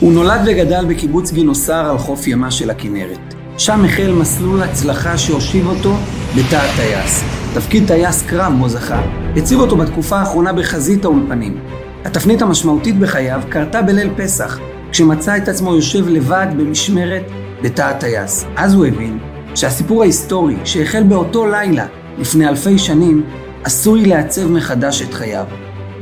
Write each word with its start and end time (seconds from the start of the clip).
הוא 0.00 0.12
נולד 0.12 0.40
וגדל 0.46 0.84
בקיבוץ 0.88 1.32
גינוסר 1.32 1.90
על 1.90 1.98
חוף 1.98 2.26
ימה 2.26 2.50
של 2.50 2.70
הכנרת. 2.70 3.34
שם 3.58 3.84
החל 3.84 4.12
מסלול 4.12 4.62
הצלחה 4.62 5.18
שהושיב 5.18 5.66
אותו 5.66 5.94
בתא 6.36 6.56
הטייס. 6.56 7.24
תפקיד 7.54 7.86
טייס 7.86 8.22
קרב 8.22 8.52
בו 8.58 8.68
זכה, 8.68 9.02
הציב 9.36 9.60
אותו 9.60 9.76
בתקופה 9.76 10.18
האחרונה 10.18 10.52
בחזית 10.52 11.04
האולפנים. 11.04 11.60
התפנית 12.04 12.42
המשמעותית 12.42 12.98
בחייו 12.98 13.40
קרתה 13.48 13.82
בליל 13.82 14.10
פסח, 14.16 14.58
כשמצא 14.90 15.36
את 15.36 15.48
עצמו 15.48 15.74
יושב 15.74 16.08
לבד 16.08 16.46
במשמרת 16.56 17.22
בתא 17.62 17.82
הטייס. 17.82 18.44
אז 18.56 18.74
הוא 18.74 18.86
הבין 18.86 19.18
שהסיפור 19.54 20.02
ההיסטורי 20.02 20.56
שהחל 20.64 21.02
באותו 21.02 21.46
לילה 21.46 21.86
לפני 22.18 22.48
אלפי 22.48 22.78
שנים, 22.78 23.24
עשוי 23.64 24.06
לעצב 24.06 24.50
מחדש 24.50 25.02
את 25.02 25.14
חייו. 25.14 25.44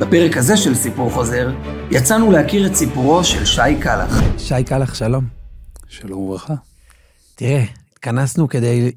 בפרק 0.01 0.37
הזה 0.37 0.57
של 0.57 0.75
סיפור 0.75 1.11
חוזר, 1.11 1.51
יצאנו 1.91 2.31
להכיר 2.31 2.67
את 2.67 2.75
סיפורו 2.75 3.25
של 3.25 3.45
שי 3.45 3.81
קלח. 3.83 4.21
שי 4.39 4.65
קלח, 4.67 4.95
שלום. 4.95 5.25
שלום 5.89 6.21
וברכה. 6.21 6.54
תראה, 7.35 7.64
התכנסנו 7.93 8.49
כדי 8.49 8.93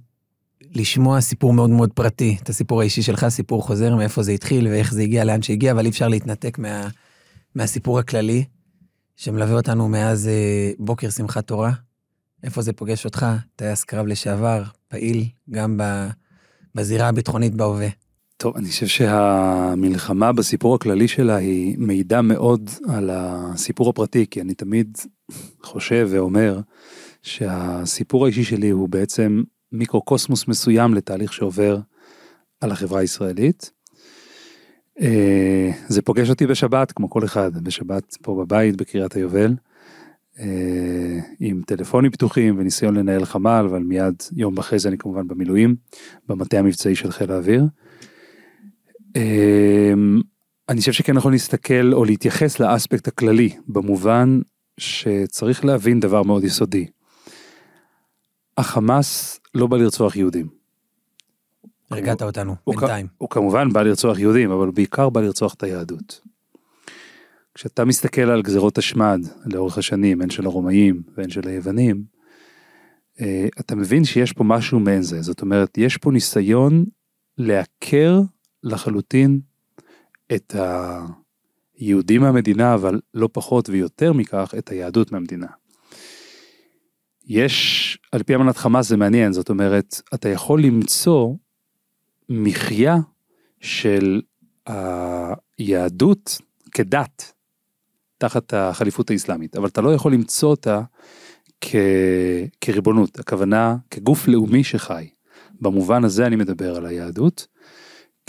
לשמוע 0.62 1.21
סיפור 1.21 1.54
מאוד 1.54 1.70
מאוד 1.70 1.93
פרטי, 1.93 2.38
את 2.43 2.49
הסיפור 2.49 2.81
האישי 2.81 3.02
שלך, 3.02 3.27
סיפור 3.30 3.63
חוזר, 3.63 3.95
מאיפה 3.95 4.23
זה 4.23 4.31
התחיל 4.31 4.67
ואיך 4.67 4.93
זה 4.93 5.02
הגיע 5.02 5.23
לאן 5.23 5.41
שהגיע, 5.41 5.71
אבל 5.71 5.85
אי 5.85 5.90
אפשר 5.90 6.07
להתנתק 6.07 6.59
מה, 6.59 6.88
מהסיפור 7.55 7.99
הכללי, 7.99 8.45
שמלווה 9.16 9.55
אותנו 9.55 9.90
מאז 9.90 10.27
אה, 10.27 10.71
בוקר 10.79 11.09
שמחת 11.09 11.48
תורה. 11.48 11.71
איפה 12.43 12.62
זה 12.62 12.73
פוגש 12.73 13.05
אותך, 13.05 13.26
טייס 13.55 13.84
קרב 13.84 14.05
לשעבר, 14.05 14.63
פעיל 14.88 15.26
גם 15.49 15.77
ב, 15.77 15.84
בזירה 16.76 17.07
הביטחונית 17.07 17.55
בהווה. 17.55 17.88
טוב, 18.41 18.57
אני 18.57 18.70
חושב 18.70 18.88
שהמלחמה 18.88 20.31
בסיפור 20.31 20.75
הכללי 20.75 21.07
שלה 21.07 21.35
היא 21.35 21.75
מידע 21.77 22.21
מאוד 22.21 22.70
על 22.89 23.09
הסיפור 23.13 23.89
הפרטי, 23.89 24.25
כי 24.31 24.41
אני 24.41 24.53
תמיד 24.53 24.98
חושב 25.63 26.07
ואומר 26.12 26.59
שהסיפור 27.23 28.25
האישי 28.25 28.43
שלי 28.43 28.70
הוא 28.70 28.90
בעצם 28.90 29.43
מיקרוקוסמוס 29.71 30.48
מסוים 30.48 30.93
לתהליך 30.93 31.34
שעובר 31.34 31.79
על 32.62 32.71
החברה 32.71 32.99
הישראלית. 32.99 33.71
אה, 35.01 35.71
זה 35.87 36.01
פוגש 36.01 36.29
אותי 36.29 36.48
בשבת, 36.48 36.91
כמו 36.91 37.10
כל 37.10 37.26
אחד, 37.26 37.63
בשבת 37.63 38.17
פה 38.21 38.35
בבית 38.35 38.76
בקריית 38.76 39.15
היובל, 39.15 39.55
אה, 40.40 41.20
עם 41.40 41.62
טלפונים 41.67 42.12
פתוחים 42.12 42.55
וניסיון 42.60 42.95
לנהל 42.95 43.26
חמ"ל, 43.26 43.65
אבל 43.70 43.84
מיד 43.84 44.23
יום 44.35 44.57
אחרי 44.57 44.79
זה 44.79 44.90
אני 44.90 44.98
כמובן 44.98 45.27
במילואים, 45.27 45.76
במטה 46.27 46.60
המבצעי 46.60 46.95
של 46.95 47.12
חיל 47.12 47.32
האוויר. 47.32 47.63
אה, 49.15 49.93
אני 50.70 50.79
חושב 50.79 50.91
שכן 50.91 51.13
נכון 51.13 51.32
להסתכל 51.32 51.93
או 51.93 52.05
להתייחס 52.05 52.60
לאספקט 52.60 53.07
הכללי, 53.07 53.49
במובן 53.68 54.40
שצריך 54.77 55.66
להבין 55.66 55.99
דבר 55.99 56.24
מאוד 56.24 56.43
יסודי. 56.43 56.85
החמאס 58.57 59.40
לא 59.55 59.68
בא 59.68 59.77
לרצוח 59.77 60.16
יהודים. 60.16 60.48
הרגעת 61.91 62.21
אותנו, 62.21 62.55
הוא, 62.63 62.76
בינתיים. 62.76 63.05
הוא, 63.05 63.13
הוא 63.18 63.29
כמובן 63.29 63.74
בא 63.74 63.82
לרצוח 63.82 64.19
יהודים, 64.19 64.51
אבל 64.51 64.72
בעיקר 64.72 65.09
בא 65.09 65.22
לרצוח 65.22 65.53
את 65.53 65.63
היהדות. 65.63 66.22
כשאתה 67.53 67.85
מסתכל 67.85 68.22
על 68.22 68.41
גזרות 68.41 68.78
השמד 68.78 69.19
לאורך 69.46 69.78
השנים, 69.78 70.22
הן 70.22 70.29
של 70.29 70.46
הרומאים 70.46 71.01
והן 71.18 71.29
של 71.29 71.47
היוונים, 71.47 72.03
אה, 73.22 73.47
אתה 73.59 73.75
מבין 73.75 74.06
שיש 74.06 74.34
פה 74.34 74.44
משהו 74.44 74.79
מעין 74.79 75.01
זה. 75.01 75.22
זאת 75.22 75.41
אומרת, 75.41 75.78
יש 75.78 75.97
פה 75.97 76.12
ניסיון 76.12 76.85
לעקר 77.38 78.22
לחלוטין 78.63 79.40
את 80.35 80.56
היהודים 81.78 82.22
מהמדינה, 82.22 82.74
אבל 82.74 83.00
לא 83.13 83.29
פחות 83.31 83.69
ויותר 83.69 84.13
מכך, 84.13 84.53
את 84.57 84.69
היהדות 84.69 85.12
מהמדינה. 85.12 85.47
יש, 87.25 87.97
על 88.12 88.24
פי 88.24 88.35
אמנת 88.35 88.57
חמאס 88.57 88.90
זה 88.90 88.97
מעניין, 88.97 89.34
זאת 89.34 89.50
אומרת, 89.50 90.01
אתה 90.13 90.29
יכול 90.29 90.63
למצוא 90.63 91.34
מחיה 92.29 92.97
של 93.61 94.22
היהדות 95.57 96.38
כדת 96.72 97.33
תחת 98.17 98.53
החליפות 98.53 99.12
האסלאמית, 99.12 99.56
אבל 99.56 99.67
אתה 99.67 99.81
לא 99.81 99.94
יכול 99.94 100.13
למצוא 100.13 100.50
אותה 100.50 100.81
כ... 101.62 101.75
כריבונות, 102.62 103.19
הכוונה 103.19 103.78
כגוף 103.91 104.28
לאומי 104.28 104.63
שחי. 104.63 105.09
במובן 105.62 106.03
הזה 106.03 106.25
אני 106.25 106.35
מדבר 106.35 106.75
על 106.75 106.85
היהדות, 106.85 107.47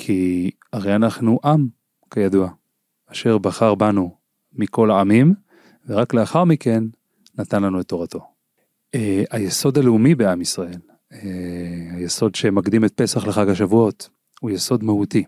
כי 0.02 0.50
הרי 0.72 0.94
אנחנו 0.94 1.40
עם, 1.44 1.68
כידוע, 2.10 2.50
אשר 3.06 3.38
בחר 3.38 3.74
בנו 3.74 4.16
מכל 4.52 4.90
העמים, 4.90 5.34
ורק 5.86 6.14
לאחר 6.14 6.44
מכן 6.44 6.84
נתן 7.38 7.62
לנו 7.62 7.80
את 7.80 7.88
תורתו. 7.88 8.20
אה, 8.94 9.22
היסוד 9.30 9.78
הלאומי 9.78 10.14
בעם 10.14 10.40
ישראל, 10.40 10.78
אה, 11.12 11.18
היסוד 11.92 12.34
שמקדים 12.34 12.84
את 12.84 12.92
פסח 12.94 13.26
לחג 13.26 13.48
השבועות, 13.48 14.08
הוא 14.40 14.50
יסוד 14.50 14.84
מהותי. 14.84 15.24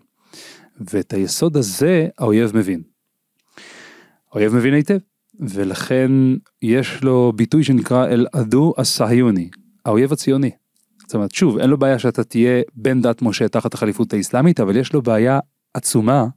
ואת 0.93 1.13
היסוד 1.13 1.57
הזה 1.57 2.07
האויב 2.17 2.57
מבין. 2.57 2.81
האויב 4.31 4.55
מבין 4.55 4.73
היטב, 4.73 4.97
ולכן 5.39 6.11
יש 6.61 7.03
לו 7.03 7.33
ביטוי 7.35 7.63
שנקרא 7.63 8.07
אל-עדו 8.07 8.73
הסהיוני, 8.77 9.49
האויב 9.85 10.13
הציוני. 10.13 10.51
זאת 11.05 11.15
אומרת, 11.15 11.31
שוב, 11.31 11.57
אין 11.57 11.69
לו 11.69 11.77
בעיה 11.77 11.99
שאתה 11.99 12.23
תהיה 12.23 12.61
בן 12.75 13.01
דת 13.01 13.21
משה 13.21 13.47
תחת 13.47 13.73
החליפות 13.73 14.13
האסלאמית, 14.13 14.59
אבל 14.59 14.75
יש 14.77 14.93
לו 14.93 15.01
בעיה 15.01 15.39
עצומה 15.73 16.27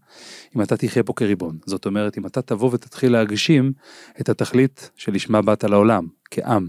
אם 0.56 0.62
אתה 0.62 0.77
תחיה 0.77 1.03
פה 1.03 1.12
כריבון. 1.12 1.59
זאת 1.66 1.87
אומרת, 1.87 2.19
אם 2.19 2.27
אתה 2.27 2.43
תבוא 2.43 2.71
ותתחיל 2.72 3.12
להגשים 3.12 3.72
את 4.21 4.28
התכלית 4.28 4.91
שלשמה 4.97 5.43
באת 5.43 5.65
לעולם, 5.65 6.06
כעם. 6.31 6.69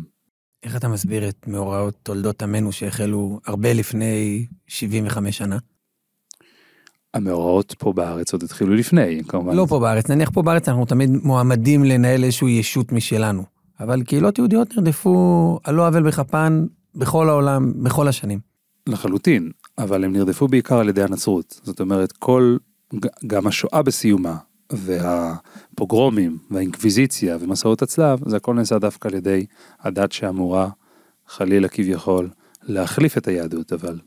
איך 0.64 0.76
אתה 0.76 0.88
מסביר 0.88 1.30
את 1.30 1.48
מאורעות 1.48 1.96
תולדות 2.04 2.44
עמנו 2.44 2.72
שהחלו 2.72 3.40
הרבה 3.46 3.74
לפני 3.74 4.46
75 4.68 5.38
שנה? 5.38 5.58
המאורעות 7.14 7.76
פה 7.78 7.94
בארץ 7.94 8.34
עוד 8.34 8.44
התחילו 8.44 8.76
לפני, 8.76 9.22
כמובן. 9.28 9.56
לא 9.56 9.66
פה 9.70 9.80
בארץ, 9.80 10.10
נניח 10.10 10.30
פה 10.30 10.42
בארץ 10.42 10.70
אנחנו 10.70 10.86
תמיד 10.86 11.10
מועמדים 11.10 11.84
לנהל 11.84 12.24
איזושהי 12.24 12.50
ישות 12.50 12.92
משלנו. 12.92 13.44
אבל 13.80 14.04
קהילות 14.04 14.38
יהודיות 14.38 14.78
נרדפו 14.78 15.60
על 15.64 15.76
לא 15.76 15.88
עוול 15.88 16.04
בכפן 16.04 16.66
בכל 16.98 17.30
העולם, 17.30 17.84
בכל 17.84 18.08
השנים. 18.08 18.40
לחלוטין, 18.88 19.52
אבל 19.78 20.04
הם 20.04 20.14
נרדפו 20.14 20.48
בעיקר 20.48 20.80
על 20.80 20.90
ידי 20.90 21.04
הנצרות. 21.04 21.62
זאת 21.64 21.80
אומרת, 21.80 22.12
כל, 22.12 22.58
גם 23.28 23.48
השואה 23.48 23.82
בסיומה, 23.82 24.38
והפוגרומים, 24.72 26.38
והאינקוויזיציה, 26.52 27.38
ומסעות 27.40 27.82
הצלב, 27.82 28.20
זה 28.30 28.38
הכל 28.38 28.54
נעשה 28.54 28.80
דווקא 28.80 29.08
על 29.08 29.14
ידי 29.14 29.46
הדת 29.82 30.12
שאמורה, 30.12 30.70
חלילה 31.28 31.68
כביכול, 31.68 32.30
להחליף 32.64 33.18
את 33.18 33.28
היהדות, 33.28 33.74
אבל 33.74 34.00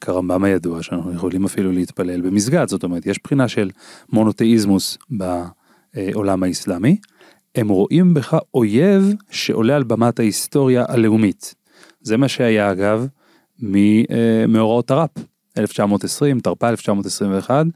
כרמב"ם 0.00 0.44
הידוע 0.44 0.82
שאנחנו 0.82 1.12
יכולים 1.12 1.44
אפילו 1.44 1.72
להתפלל 1.72 2.20
במסגד, 2.20 2.68
זאת 2.68 2.84
אומרת 2.84 3.06
יש 3.06 3.18
בחינה 3.24 3.48
של 3.48 3.70
מונותאיזמוס 4.12 4.98
בעולם 5.10 6.42
האסלאמי, 6.42 6.96
הם 7.54 7.68
רואים 7.68 8.14
בך 8.14 8.36
אויב 8.54 9.14
שעולה 9.30 9.76
על 9.76 9.82
במת 9.82 10.18
ההיסטוריה 10.18 10.84
הלאומית. 10.88 11.54
זה 12.04 12.16
מה 12.16 12.28
שהיה 12.28 12.72
אגב 12.72 13.06
ממאורעות 13.58 14.88
תר"פ, 14.88 15.10
1920, 15.58 16.40
תרפ"א 16.40 16.70
1921, 16.70 17.66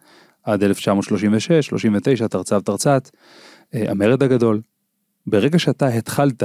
עד 0.43 0.63
1936, 0.63 1.67
39, 1.67 2.29
תרצ"ב 2.29 2.61
תרצ"ת, 2.61 3.11
המרד 3.73 4.23
הגדול. 4.23 4.61
ברגע 5.27 5.59
שאתה 5.59 5.87
התחלת 5.87 6.43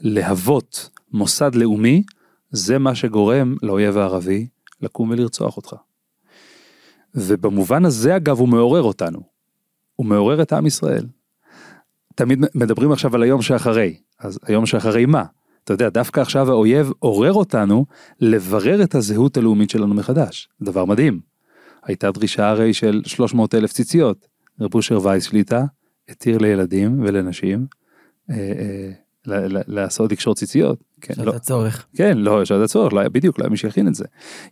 להוות 0.00 0.90
מוסד 1.12 1.54
לאומי, 1.54 2.02
זה 2.50 2.78
מה 2.78 2.94
שגורם 2.94 3.56
לאויב 3.62 3.98
הערבי 3.98 4.46
לקום 4.80 5.10
ולרצוח 5.10 5.56
אותך. 5.56 5.74
ובמובן 7.14 7.84
הזה 7.84 8.16
אגב 8.16 8.38
הוא 8.38 8.48
מעורר 8.48 8.82
אותנו. 8.82 9.20
הוא 9.96 10.06
מעורר 10.06 10.42
את 10.42 10.52
עם 10.52 10.66
ישראל. 10.66 11.06
תמיד 12.14 12.44
מדברים 12.54 12.92
עכשיו 12.92 13.14
על 13.14 13.22
היום 13.22 13.42
שאחרי, 13.42 13.96
אז 14.18 14.38
היום 14.46 14.66
שאחרי 14.66 15.06
מה? 15.06 15.24
אתה 15.64 15.72
יודע, 15.72 15.88
דווקא 15.88 16.20
עכשיו 16.20 16.50
האויב 16.50 16.90
עורר 16.98 17.32
אותנו 17.32 17.86
לברר 18.20 18.82
את 18.82 18.94
הזהות 18.94 19.36
הלאומית 19.36 19.70
שלנו 19.70 19.94
מחדש. 19.94 20.48
דבר 20.62 20.84
מדהים. 20.84 21.20
הייתה 21.84 22.10
דרישה 22.10 22.48
הרי 22.48 22.74
של 22.74 23.02
300 23.06 23.54
אלף 23.54 23.72
ציציות. 23.72 24.26
רב 24.60 24.74
אושר 24.74 24.98
וייס 25.02 25.24
שליטה 25.24 25.64
התיר 26.08 26.38
לילדים 26.38 27.02
ולנשים 27.02 27.66
אה, 28.30 28.36
אה, 28.36 28.90
לעשות 29.66 30.12
לקשור 30.12 30.34
ציציות. 30.34 30.78
כן, 31.00 31.14
שעת 31.14 31.26
לא, 31.26 31.34
הצורך. 31.34 31.86
כן, 31.96 32.18
לא, 32.18 32.44
שעת 32.44 32.60
הצורך, 32.64 32.92
לא, 32.92 33.08
בדיוק, 33.08 33.38
לא 33.38 33.44
היה 33.44 33.50
מי 33.50 33.56
שיכין 33.56 33.88
את 33.88 33.94
זה. 33.94 34.04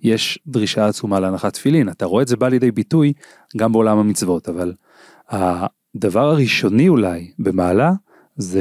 יש 0.03 0.39
דרישה 0.47 0.87
עצומה 0.87 1.21
להנחת 1.21 1.53
תפילין, 1.53 1.89
אתה 1.89 2.07
רואה 2.07 2.23
את 2.23 2.29
זה 2.29 2.37
בא 2.37 2.49
לידי 2.49 2.71
ביטוי 2.71 3.13
גם 3.57 3.73
בעולם 3.73 3.99
המצוות, 3.99 4.49
אבל 4.49 4.73
הדבר 5.29 6.31
הראשוני 6.31 6.89
אולי 6.89 7.31
במעלה 7.39 7.93
זה 8.37 8.61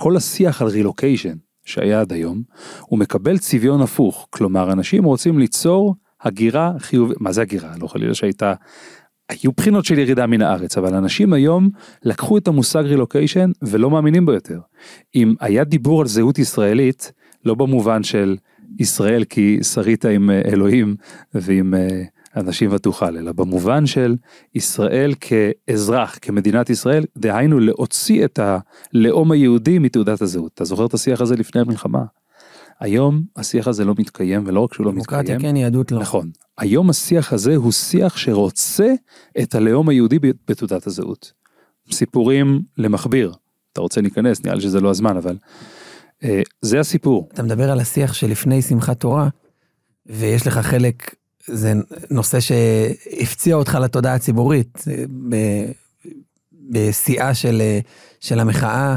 שכל 0.00 0.16
השיח 0.16 0.62
על 0.62 0.68
רילוקיישן 0.68 1.34
שהיה 1.64 2.00
עד 2.00 2.12
היום, 2.12 2.42
הוא 2.80 2.98
מקבל 2.98 3.38
צביון 3.38 3.80
הפוך, 3.80 4.26
כלומר 4.30 4.72
אנשים 4.72 5.04
רוצים 5.04 5.38
ליצור 5.38 5.94
הגירה 6.22 6.72
חיובית, 6.78 7.20
מה 7.20 7.32
זה 7.32 7.42
הגירה? 7.42 7.72
לא 7.80 7.86
חלילה 7.86 8.14
שהייתה 8.14 8.54
היו 9.28 9.52
בחינות 9.56 9.84
של 9.84 9.98
ירידה 9.98 10.26
מן 10.26 10.42
הארץ, 10.42 10.78
אבל 10.78 10.94
אנשים 10.94 11.32
היום 11.32 11.68
לקחו 12.02 12.38
את 12.38 12.48
המושג 12.48 12.82
רילוקיישן 12.84 13.50
ולא 13.62 13.90
מאמינים 13.90 14.26
בו 14.26 14.32
יותר. 14.32 14.60
אם 15.14 15.34
היה 15.40 15.64
דיבור 15.64 16.00
על 16.00 16.06
זהות 16.06 16.38
ישראלית, 16.38 17.12
לא 17.44 17.54
במובן 17.54 18.02
של 18.02 18.36
ישראל 18.78 19.24
כי 19.24 19.58
שרית 19.62 20.04
עם 20.04 20.30
אה, 20.30 20.42
אלוהים 20.44 20.96
ועם 21.34 21.74
אה, 21.74 22.02
אנשים 22.36 22.72
ותוכל, 22.72 23.16
אלא 23.16 23.32
במובן 23.32 23.86
של 23.86 24.16
ישראל 24.54 25.14
כאזרח, 25.20 26.18
כמדינת 26.22 26.70
ישראל, 26.70 27.04
דהיינו 27.16 27.60
להוציא 27.60 28.24
את 28.24 28.38
הלאום 28.42 29.32
היהודי 29.32 29.78
מתעודת 29.78 30.22
הזהות. 30.22 30.52
אתה 30.54 30.64
זוכר 30.64 30.86
את 30.86 30.94
השיח 30.94 31.20
הזה 31.20 31.36
לפני 31.36 31.60
המלחמה? 31.60 32.04
היום 32.80 33.22
השיח 33.36 33.68
הזה 33.68 33.84
לא 33.84 33.94
מתקיים, 33.98 34.42
ולא 34.46 34.60
רק 34.60 34.74
שהוא 34.74 34.86
לא 34.86 34.92
מתקיים. 34.92 35.22
דמוקרטיה 35.22 35.50
כן, 35.50 35.56
יהדות 35.56 35.92
לא. 35.92 36.00
נכון. 36.00 36.30
היום 36.58 36.90
השיח 36.90 37.32
הזה 37.32 37.56
הוא 37.56 37.72
שיח 37.72 38.16
שרוצה 38.16 38.94
את 39.42 39.54
הלאום 39.54 39.88
היהודי 39.88 40.18
בתעודת 40.48 40.86
הזהות. 40.86 41.32
סיפורים 41.92 42.62
למכביר. 42.78 43.32
אתה 43.72 43.80
רוצה 43.80 44.00
להיכנס, 44.00 44.44
נראה 44.44 44.54
לי 44.54 44.60
שזה 44.60 44.80
לא 44.80 44.90
הזמן, 44.90 45.16
אבל 45.16 45.36
אה, 46.24 46.42
זה 46.62 46.80
הסיפור. 46.80 47.28
אתה 47.34 47.42
מדבר 47.42 47.70
על 47.70 47.80
השיח 47.80 48.12
שלפני 48.12 48.62
שמחת 48.62 49.00
תורה, 49.00 49.28
ויש 50.06 50.46
לך 50.46 50.58
חלק, 50.58 51.14
זה 51.46 51.72
נושא 52.10 52.40
שהפציע 52.40 53.56
אותך 53.56 53.74
לתודעה 53.74 54.14
הציבורית, 54.14 54.84
אה, 54.90 55.04
בשיאה 56.70 57.34
של, 57.34 57.60
אה, 57.60 57.78
של 58.20 58.40
המחאה 58.40 58.96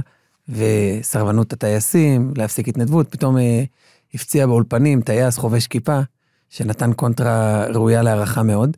וסרבנות 0.50 1.54
הטייסים, 1.54 2.34
להפסיק 2.38 2.68
התנדבות, 2.68 3.08
פתאום 3.12 3.38
הפציע 4.14 4.48
באולפנים 4.48 5.02
טייס 5.02 5.38
חובש 5.38 5.68
כיפה, 5.68 6.00
שנתן 6.50 6.94
קונטרה 6.94 7.66
ראויה 7.66 8.02
להערכה 8.02 8.44
מאוד. 8.44 8.78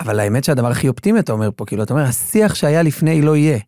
אבל 0.00 0.20
האמת 0.20 0.44
שהדבר 0.44 0.70
הכי 0.70 0.88
אופטימי 0.88 1.18
אתה 1.18 1.32
אומר 1.32 1.50
פה, 1.56 1.64
כאילו, 1.64 1.82
אתה 1.82 1.94
אומר, 1.94 2.04
השיח 2.04 2.54
שהיה 2.54 2.82
לפני 2.82 3.22
לא 3.22 3.36
יהיה. 3.36 3.58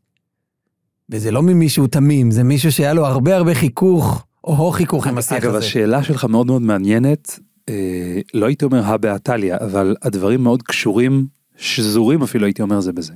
וזה 1.11 1.31
לא 1.31 1.43
ממישהו 1.43 1.87
תמים, 1.87 2.31
זה 2.31 2.44
מישהו 2.44 2.73
שהיה 2.73 2.94
לו 2.94 3.06
הרבה 3.06 3.37
הרבה 3.37 3.55
חיכוך, 3.55 4.25
או 4.44 4.71
חיכוך 4.71 5.06
עם 5.06 5.19
השיח 5.19 5.32
אגב, 5.32 5.44
הזה. 5.44 5.59
אגב, 5.59 5.65
השאלה 5.65 6.03
שלך 6.03 6.25
מאוד 6.25 6.47
מאוד 6.47 6.62
מעניינת, 6.62 7.39
אה, 7.69 8.21
לא 8.35 8.47
הייתי 8.47 8.65
אומר 8.65 8.85
הא 8.85 8.97
בהא 8.97 9.17
אבל 9.61 9.97
הדברים 10.03 10.43
מאוד 10.43 10.63
קשורים, 10.63 11.27
שזורים 11.57 12.23
אפילו 12.23 12.45
הייתי 12.45 12.63
אומר 12.63 12.81
זה 12.81 12.93
בזה. 12.93 13.15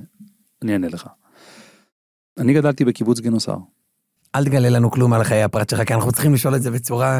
אני 0.61 0.73
אענה 0.73 0.87
לך. 0.87 1.07
אני 2.37 2.53
גדלתי 2.53 2.85
בקיבוץ 2.85 3.19
גינוסר. 3.19 3.57
אל 4.35 4.45
תגלה 4.45 4.69
לנו 4.69 4.91
כלום 4.91 5.13
על 5.13 5.23
חיי 5.23 5.43
הפרט 5.43 5.69
שלך, 5.69 5.83
כי 5.87 5.93
אנחנו 5.93 6.11
צריכים 6.11 6.33
לשאול 6.33 6.55
את 6.55 6.61
זה 6.61 6.71
בצורה 6.71 7.19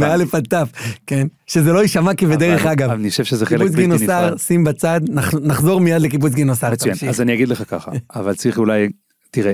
מאלף 0.00 0.34
עד 0.34 0.44
תף, 0.44 0.72
כן? 1.06 1.26
שזה 1.46 1.72
לא 1.72 1.82
יישמע 1.82 2.14
כבדרך 2.14 2.66
אגב. 2.66 2.90
אני 2.90 3.10
חושב 3.10 3.24
שזה 3.24 3.46
חלק 3.46 3.60
בלתי 3.60 3.86
נפרד. 3.86 3.98
קיבוץ 3.98 4.00
גינוסר, 4.00 4.36
שים 4.36 4.64
בצד, 4.64 5.00
נחזור 5.42 5.80
מיד 5.80 6.02
לקיבוץ 6.02 6.32
גינוסר. 6.32 6.72
מצוין, 6.72 6.94
אז 7.08 7.20
אני 7.20 7.34
אגיד 7.34 7.48
לך 7.48 7.62
ככה, 7.70 7.90
אבל 8.16 8.34
צריך 8.34 8.58
אולי, 8.58 8.88
תראה, 9.30 9.52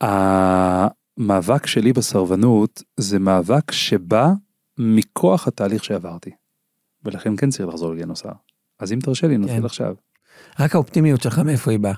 המאבק 0.00 1.66
שלי 1.66 1.92
בסרבנות 1.92 2.82
זה 2.96 3.18
מאבק 3.18 3.70
שבא 3.70 4.32
מכוח 4.78 5.48
התהליך 5.48 5.84
שעברתי. 5.84 6.30
ולכן 7.04 7.36
כן 7.36 7.50
צריך 7.50 7.68
לחזור 7.68 7.94
לגינוסר. 7.94 8.32
אז 8.78 8.92
אם 8.92 8.98
תרשה 9.02 9.26
לי, 9.26 9.38
נתחיל 9.38 9.58
כן. 9.58 9.64
עכשיו. 9.64 9.94
רק 10.60 10.74
האופטימיות 10.74 11.22
שלך 11.22 11.38
מאיפה 11.38 11.70
היא 11.70 11.78
באה? 11.78 11.94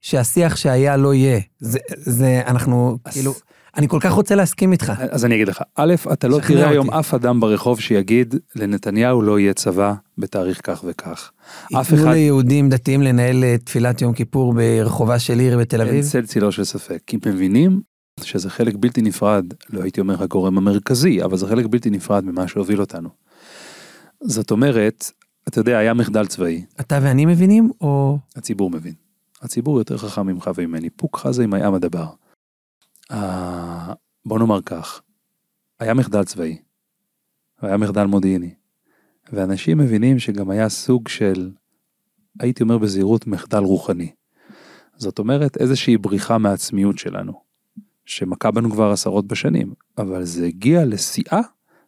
שהשיח 0.00 0.56
שהיה 0.56 0.96
לא 0.96 1.14
יהיה. 1.14 1.40
זה, 1.58 1.78
זה, 1.96 2.42
אנחנו, 2.46 2.98
אז... 3.04 3.12
כאילו, 3.12 3.34
אני 3.76 3.88
כל 3.88 3.98
כך 4.00 4.12
רוצה 4.12 4.34
להסכים 4.34 4.72
איתך. 4.72 4.92
אז 5.10 5.24
אני 5.24 5.34
אגיד 5.34 5.48
לך, 5.48 5.62
א', 5.74 5.94
אתה 6.12 6.28
לא 6.28 6.40
תראה 6.46 6.68
היום 6.68 6.90
אף 6.90 7.14
אדם 7.14 7.40
ברחוב 7.40 7.80
שיגיד 7.80 8.34
לנתניהו 8.56 9.22
לא 9.22 9.38
יהיה 9.38 9.54
צבא 9.54 9.94
בתאריך 10.18 10.60
כך 10.64 10.84
וכך. 10.86 11.30
אף 11.66 11.88
אחד... 11.88 11.96
ייתנו 11.96 12.12
ליהודים 12.12 12.68
דתיים 12.68 13.02
לנהל 13.02 13.44
אה, 13.44 13.56
תפילת 13.64 14.02
יום 14.02 14.12
כיפור 14.12 14.54
ברחובה 14.54 15.18
של 15.18 15.38
עיר 15.38 15.58
בתל 15.58 15.80
אביב? 15.80 15.94
אין 15.94 16.02
צל 16.02 16.26
צילו 16.26 16.52
של 16.52 16.64
ספק. 16.64 16.98
כי 17.06 17.16
מבינים 17.26 17.80
שזה 18.22 18.50
חלק 18.50 18.74
בלתי 18.76 19.02
נפרד, 19.02 19.44
לא 19.70 19.82
הייתי 19.82 20.00
אומר 20.00 20.22
הגורם 20.22 20.58
המרכזי, 20.58 21.22
אבל 21.24 21.36
זה 21.36 21.46
חלק 21.46 21.66
בלתי 21.66 21.90
נפרד 21.90 22.24
ממה 22.24 22.48
שהוביל 22.48 22.80
אותנו. 22.80 23.08
זאת 24.20 24.50
אומרת, 24.50 25.12
אתה 25.48 25.60
יודע, 25.60 25.78
היה 25.78 25.94
מחדל 25.94 26.26
צבאי. 26.26 26.64
אתה 26.80 26.98
ואני 27.02 27.26
מבינים, 27.26 27.70
או... 27.80 28.18
הציבור 28.36 28.70
מבין. 28.70 28.94
הציבור 29.42 29.78
יותר 29.78 29.98
חכם 29.98 30.26
ממך 30.26 30.50
וממני, 30.54 30.90
פוק 30.90 31.18
חזה 31.18 31.44
עם 31.44 31.54
הים 31.54 31.74
הדבר. 31.74 32.06
Uh, 33.12 33.16
בוא 34.26 34.38
נאמר 34.38 34.62
כך, 34.62 35.00
היה 35.80 35.94
מחדל 35.94 36.24
צבאי, 36.24 36.58
והיה 37.62 37.76
מחדל 37.76 38.04
מודיעיני, 38.04 38.54
ואנשים 39.32 39.78
מבינים 39.78 40.18
שגם 40.18 40.50
היה 40.50 40.68
סוג 40.68 41.08
של, 41.08 41.50
הייתי 42.40 42.62
אומר 42.62 42.78
בזהירות, 42.78 43.26
מחדל 43.26 43.58
רוחני. 43.58 44.12
זאת 44.96 45.18
אומרת 45.18 45.56
איזושהי 45.56 45.96
בריחה 45.96 46.38
מהעצמיות 46.38 46.98
שלנו, 46.98 47.40
שמכה 48.08 48.50
בנו 48.50 48.70
כבר 48.70 48.90
עשרות 48.90 49.26
בשנים, 49.26 49.72
אבל 49.98 50.24
זה 50.24 50.46
הגיע 50.46 50.84
לשיאה 50.84 51.40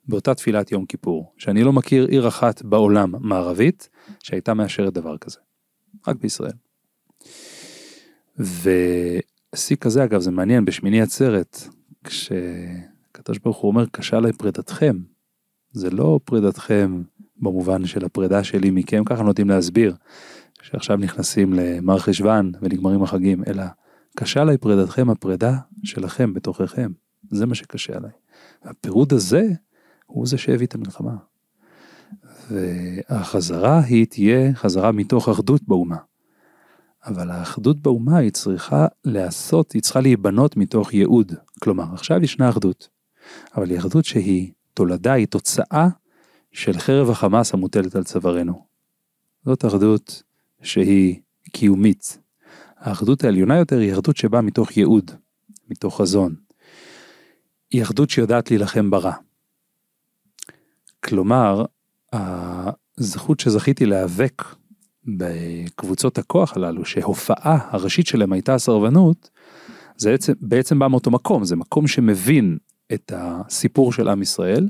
באותה 0.09 0.35
תפילת 0.35 0.73
יום 0.73 0.87
כיפור, 0.87 1.33
שאני 1.39 1.65
לא 1.65 1.73
מכיר 1.73 2.07
עיר 2.07 2.29
אחת 2.29 2.63
בעולם 2.63 3.13
מערבית 3.21 3.89
שהייתה 4.23 4.55
מאשרת 4.55 4.93
דבר 4.93 5.19
כזה, 5.19 5.39
רק 6.09 6.17
בישראל. 6.17 6.53
ושיא 8.39 9.77
כזה 9.77 10.05
אגב 10.05 10.21
זה 10.21 10.31
מעניין 10.31 10.65
בשמיני 10.65 11.01
עצרת 11.03 11.63
כשקדוש 12.05 13.39
ברוך 13.45 13.57
הוא 13.57 13.71
אומר 13.71 13.87
קשה 13.87 14.17
עליי 14.17 14.33
פרידתכם 14.33 14.97
זה 15.73 15.91
לא 15.91 16.21
פרידתכם 16.25 17.03
במובן 17.37 17.87
של 17.87 18.05
הפרידה 18.05 18.45
שלי 18.45 18.71
מכם 18.71 19.05
ככה 19.05 19.23
נוטים 19.23 19.49
להסביר 19.49 19.95
שעכשיו 20.63 20.97
נכנסים 20.97 21.53
למר 21.53 21.99
חשוון 21.99 22.53
ונגמרים 22.61 23.03
החגים 23.03 23.43
אלא 23.47 23.63
קשה 24.17 24.41
עליי 24.41 24.59
פרידתכם 24.59 25.11
הפרידה 25.11 25.59
שלכם 25.85 26.35
בתוככם 26.35 26.93
זה 27.31 27.47
מה 27.47 27.55
שקשה 27.55 27.97
עליי. 27.97 28.11
הפירוד 28.62 29.12
הזה 29.12 29.49
הוא 30.07 30.27
זה 30.27 30.39
שהביא 30.39 30.67
את 30.67 30.75
המלחמה. 30.75 31.17
והחזרה 32.51 33.81
היא 33.81 34.07
תהיה 34.07 34.55
חזרה 34.55 34.93
מתוך 34.93 35.29
אחדות 35.29 35.62
באומה. 35.69 35.97
אבל 37.07 37.31
האחדות 37.31 37.81
באומה 37.81 38.17
היא 38.17 38.31
צריכה 38.31 38.87
להיעשות, 39.05 39.73
היא 39.73 39.83
צריכה 39.83 40.01
להיבנות 40.01 40.57
מתוך 40.57 40.95
ייעוד. 40.95 41.33
כלומר, 41.61 41.85
עכשיו 41.93 42.25
ישנה 42.25 42.49
אחדות, 42.49 42.89
אבל 43.57 43.71
היא 43.71 43.79
אחדות 43.79 44.05
שהיא 44.05 44.53
תולדה, 44.75 45.12
היא 45.12 45.27
תוצאה 45.27 45.89
של 46.53 46.79
חרב 46.79 47.11
החמאס 47.11 47.55
המוטלת 47.55 47.97
על 47.97 48.05
צווארנו. 48.05 48.65
זאת 49.45 49.65
אחדות 49.65 50.23
שהיא 50.62 51.21
קיומית. 51.53 52.19
האחדות 52.81 53.25
העליונה 53.25 53.59
יותר 53.59 53.79
היא 53.79 53.93
אחדות 53.93 54.17
שבאה 54.17 54.41
מתוך 54.41 54.77
ייעוד, 54.77 55.11
מתוך 55.71 56.00
חזון. 56.00 56.35
היא 57.71 57.83
אחדות 57.83 58.11
שיודעת 58.11 58.50
להילחם 58.50 58.90
ברע. 58.90 59.12
כלומר, 61.05 61.64
הזכות 62.99 63.40
שזכיתי 63.40 63.87
להיאבק 63.87 64.43
בקבוצות 65.05 66.19
הכוח 66.19 66.57
הללו 66.57 66.85
שהופעה 66.85 67.69
הראשית 67.71 68.07
שלהם 68.07 68.33
הייתה 68.33 68.55
הסרבנות, 68.55 69.31
זה 69.97 70.11
בעצם, 70.11 70.33
בעצם 70.40 70.78
בא 70.78 70.88
מאותו 70.88 71.11
מקום, 71.11 71.45
זה 71.45 71.57
מקום 71.57 71.87
שמבין 71.87 72.59
את 72.93 73.12
הסיפור 73.16 73.93
של 73.93 74.09
עם 74.09 74.23
ישראל, 74.23 74.69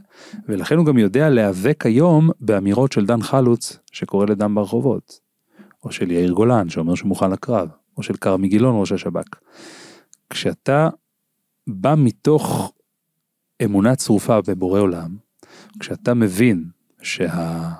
ולכן 0.48 0.76
הוא 0.76 0.86
גם 0.86 0.98
יודע 0.98 1.28
להיאבק 1.28 1.86
היום 1.86 2.30
באמירות 2.40 2.92
של 2.92 3.06
דן 3.06 3.22
חלוץ 3.22 3.78
שקורא 3.92 4.26
לדם 4.26 4.54
ברחובות, 4.54 5.20
או 5.84 5.92
של 5.92 6.10
יאיר 6.10 6.32
גולן 6.32 6.68
שאומר 6.68 6.94
שהוא 6.94 7.08
מוכן 7.08 7.30
לקרב, 7.30 7.68
או 8.00 8.04
של 8.04 8.16
כרמי 8.16 8.48
גילון 8.48 8.80
ראש 8.80 8.92
השב"כ. 8.92 9.38
כשאתה 10.30 10.88
בא 11.66 11.94
מתוך 11.98 12.72
אמונה 13.64 13.96
צרופה 13.96 14.40
בבורא 14.40 14.80
עולם, 14.80 15.16
כשאתה 15.80 16.14
מבין 16.14 16.64
שה... 17.02 17.70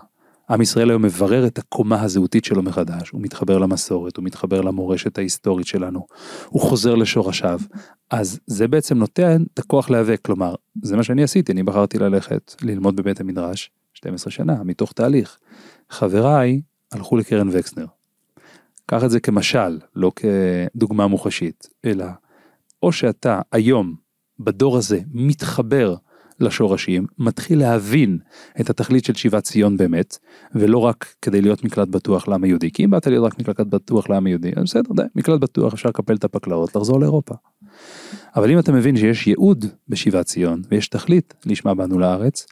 עם 0.51 0.61
ישראל 0.61 0.91
היום 0.91 1.03
מברר 1.03 1.47
את 1.47 1.59
הקומה 1.59 2.03
הזהותית 2.03 2.45
שלו 2.45 2.63
מחדש, 2.63 3.11
הוא 3.11 3.21
מתחבר 3.21 3.59
למסורת, 3.59 4.17
הוא 4.17 4.25
מתחבר 4.25 4.61
למורשת 4.61 5.19
ההיסטורית 5.19 5.67
שלנו, 5.67 6.07
הוא 6.49 6.63
חוזר 6.63 6.95
לשורשיו, 6.95 7.61
אז 8.11 8.41
זה 8.47 8.69
בעצם 8.69 8.99
נותן 8.99 9.43
את 9.55 9.59
הכוח 9.59 9.91
להיאבק, 9.91 10.21
כלומר, 10.23 10.55
זה 10.83 10.97
מה 10.97 11.03
שאני 11.03 11.23
עשיתי, 11.23 11.53
אני 11.53 11.63
בחרתי 11.63 11.99
ללכת 11.99 12.55
ללמוד 12.63 12.97
בבית 12.97 13.21
המדרש 13.21 13.71
12 13.95 14.31
שנה, 14.31 14.63
מתוך 14.65 14.93
תהליך. 14.93 15.39
חבריי 15.91 16.61
הלכו 16.93 17.17
לקרן 17.17 17.49
וקסנר. 17.53 17.87
קח 18.91 19.05
את 19.05 19.11
זה 19.11 19.21
כמשל, 19.21 19.79
לא 19.97 20.13
כדוגמה 20.17 21.07
מוחשית, 21.07 21.69
אלא 21.85 22.05
או 22.83 22.93
שאתה 22.93 23.41
היום, 23.53 23.95
בדור 24.39 24.77
הזה, 24.77 25.01
מתחבר 25.13 25.95
לשורשים, 26.41 27.07
מתחיל 27.19 27.59
להבין 27.59 28.19
את 28.61 28.71
התכלית 28.71 29.05
של 29.05 29.15
שיבת 29.15 29.45
ציון 29.45 29.77
באמת, 29.77 30.19
ולא 30.55 30.79
רק 30.79 31.15
כדי 31.23 31.41
להיות 31.41 31.65
מקלט 31.65 31.89
בטוח 31.89 32.29
לעם 32.29 32.45
היהודי, 32.45 32.71
כי 32.71 32.85
אם 32.85 32.91
באת 32.91 33.07
להיות 33.07 33.33
רק 33.33 33.39
מקלט 33.39 33.67
בטוח 33.67 34.11
לעם 34.11 34.27
היהודי, 34.27 34.51
אז 34.57 34.63
בסדר, 34.65 34.95
די, 34.97 35.03
מקלט 35.15 35.41
בטוח 35.41 35.73
אפשר 35.73 35.89
לקפל 35.89 36.15
את 36.15 36.25
הפקלאות, 36.25 36.77
לחזור 36.77 37.01
לאירופה. 37.01 37.35
אבל 38.37 38.51
אם 38.51 38.59
אתה 38.59 38.73
מבין 38.73 38.97
שיש 38.97 39.27
ייעוד 39.27 39.65
בשיבת 39.89 40.27
ציון, 40.27 40.63
ויש 40.71 40.89
תכלית 40.89 41.35
לשמה 41.47 41.75
באנו 41.75 41.99
לארץ, 41.99 42.47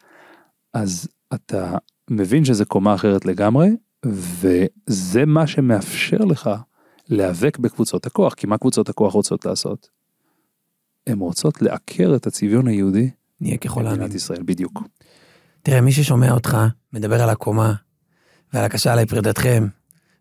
אז 0.75 1.09
אתה 1.35 1.77
מבין 2.11 2.45
שזה 2.45 2.65
קומה 2.65 2.95
אחרת 2.95 3.27
לגמרי, 3.27 3.69
וזה 4.07 5.27
מה 5.27 5.47
שמאפשר 5.47 6.17
לך 6.17 6.51
להיאבק 7.09 7.59
בקבוצות 7.59 8.07
הכוח, 8.07 8.35
כי 8.35 8.47
מה 8.47 8.59
קבוצות 8.59 8.89
הכוח 8.89 9.13
רוצות 9.13 9.45
לעשות? 9.45 9.89
הן 11.07 11.19
רוצות 11.19 11.63
לעקר 11.63 12.13
את 12.17 12.27
הצביון 12.27 12.69
היהודי 12.69 13.11
נהיה 13.41 13.57
ככל 13.57 13.81
העמים. 13.81 14.01
במדינת 14.01 14.15
ישראל, 14.15 14.43
בדיוק. 14.43 14.83
תראה, 15.63 15.81
מי 15.81 15.93
ששומע 15.93 16.33
אותך 16.33 16.59
מדבר 16.93 17.23
על 17.23 17.31
הקומה, 17.31 17.75
ועל 18.53 18.65
הקשה 18.65 18.93
עליי 18.93 19.07
פרידתכם, 19.07 19.67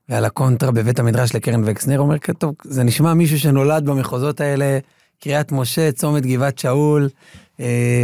ועל 0.10 0.26
הקונטרה 0.26 0.72
בבית 0.72 1.00
המדרש 1.00 1.36
לקרן 1.36 1.62
וקסנר, 1.66 2.00
אומר, 2.00 2.18
טוב, 2.38 2.56
זה 2.64 2.84
נשמע 2.84 3.14
מישהו 3.14 3.40
שנולד 3.40 3.86
במחוזות 3.86 4.42
האלה, 4.42 4.80
קריית 5.20 5.52
משה, 5.52 5.92
צומת 5.92 6.26
גבעת 6.26 6.60
שאול, 6.60 7.10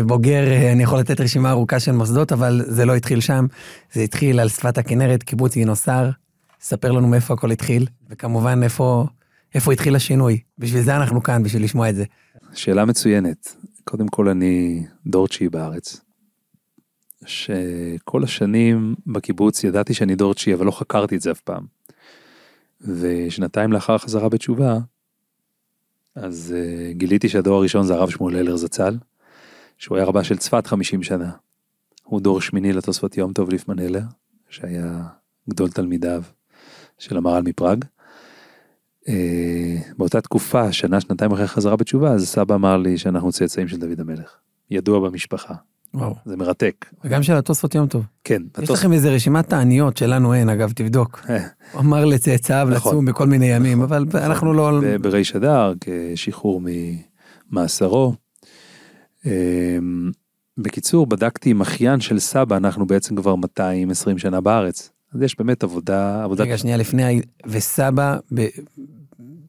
בוגר, 0.06 0.52
אה, 0.52 0.72
אני 0.72 0.84
יכול 0.84 1.00
לתת 1.00 1.22
רשימה 1.22 1.52
ארוכה 1.52 1.80
של 1.80 1.92
מוסדות, 1.92 2.32
אבל 2.32 2.62
זה 2.68 2.86
לא 2.86 2.96
התחיל 2.96 3.20
שם, 3.20 3.46
זה 3.94 4.02
התחיל 4.02 4.40
על 4.40 4.50
שפת 4.50 4.78
הכנרת, 4.78 5.24
קיבוץ 5.24 5.54
גינוסר. 5.54 6.10
ספר 6.62 6.92
לנו 6.92 7.08
מאיפה 7.08 7.34
הכל 7.34 7.52
התחיל, 7.52 7.88
וכמובן 8.10 8.64
איפה, 8.64 9.06
איפה 9.56 9.74
התחיל 9.74 9.96
השינוי. 9.96 10.40
בשביל 10.60 10.82
זה 10.82 10.96
אנחנו 10.96 11.24
כאן, 11.24 11.44
בשביל 11.44 11.64
לשמוע 11.64 11.90
את 11.90 11.96
זה. 11.96 12.04
שאלה 12.54 12.86
מצוינת. 12.86 13.56
קודם 13.84 14.08
כל 14.08 14.30
אני 14.30 14.84
דור 15.08 15.28
תשיעי 15.28 15.50
בארץ. 15.50 16.02
שכל 17.26 18.24
השנים 18.24 18.96
בקיבוץ 19.08 19.64
ידעתי 19.64 19.94
שאני 19.94 20.16
דור 20.16 20.34
תשיעי 20.34 20.54
אבל 20.54 20.66
לא 20.66 20.72
חקרתי 20.72 21.16
את 21.16 21.22
זה 21.22 21.32
אף 21.32 21.40
פעם. 21.40 21.66
ושנתיים 22.82 23.74
לאחר 23.74 23.94
החזרה 23.94 24.30
בתשובה 24.30 24.78
אז 26.16 26.56
uh, 26.56 26.98
גיליתי 26.98 27.30
שהדור 27.30 27.58
הראשון 27.58 27.84
זה 27.84 27.94
הרב 27.94 28.10
שמואל 28.10 28.36
אלר 28.36 28.56
זצ"ל 28.56 28.98
שהוא 29.84 29.98
היה 29.98 30.06
רבה 30.06 30.24
של 30.24 30.38
צפת 30.38 30.68
50 30.68 31.04
שנה. 31.04 31.32
הוא 32.04 32.22
דור 32.22 32.42
שמיני 32.42 32.74
לתוספות 32.74 33.18
יום 33.18 33.34
טוב 33.34 33.50
ליפמן 33.50 33.80
אלר 33.80 34.02
שהיה 34.50 35.04
גדול 35.50 35.70
תלמידיו 35.70 36.24
של 37.00 37.18
המהר"ל 37.18 37.42
מפראג. 37.46 37.86
Uh, 39.02 39.10
באותה 39.98 40.22
תקופה 40.22 40.72
שנה 40.72 41.02
שנתיים 41.02 41.32
אחרי 41.32 41.44
החזרה 41.44 41.76
בתשובה 41.76 42.12
אז 42.12 42.28
סבא 42.28 42.56
אמר 42.56 42.78
לי 42.78 42.98
שאנחנו 42.98 43.32
צאצאים 43.32 43.68
של 43.68 43.78
דוד 43.78 44.00
המלך. 44.00 44.36
ידוע 44.72 45.00
במשפחה 45.00 45.54
וואו. 45.94 46.16
זה 46.26 46.38
מרתק. 46.38 46.86
וגם 47.04 47.24
של 47.24 47.34
התוספות 47.34 47.76
יום 47.76 47.88
טוב. 47.88 48.06
כן. 48.24 48.42
יש 48.62 48.70
לכם 48.70 48.94
איזה 48.94 49.12
רשימת 49.12 49.50
תעניות 49.50 49.98
שלנו 49.98 50.34
אין, 50.34 50.50
אגב, 50.50 50.72
תבדוק. 50.72 51.22
אה, 51.30 51.48
הוא 51.72 51.82
אמר 51.82 52.06
לצאצאיו 52.06 52.68
נכון. 52.72 52.92
לצום 52.92 53.06
בכל 53.06 53.28
מיני 53.28 53.46
ימים, 53.46 53.82
אבל 53.82 54.06
אנחנו 54.14 54.54
לא... 54.54 54.82
בריש 55.02 55.36
אדר 55.36 55.74
כשחרור 56.16 56.62
ממאסרו. 57.52 58.23
אמ, 59.26 60.12
בקיצור 60.58 61.08
בדקתי 61.08 61.50
עם 61.50 61.62
אחיין 61.62 62.02
של 62.02 62.20
סבא 62.20 62.58
אנחנו 62.58 62.88
בעצם 62.88 63.16
כבר 63.16 63.36
220 63.36 64.18
שנה 64.18 64.42
בארץ 64.42 64.90
אז 65.14 65.22
יש 65.22 65.38
באמת 65.38 65.64
עבודה 65.64 66.24
עבודה 66.24 66.44
רגע, 66.44 66.58
שנייה, 66.58 66.78
לפני... 66.78 67.22
וסבא, 67.48 68.18
ב- 68.34 68.48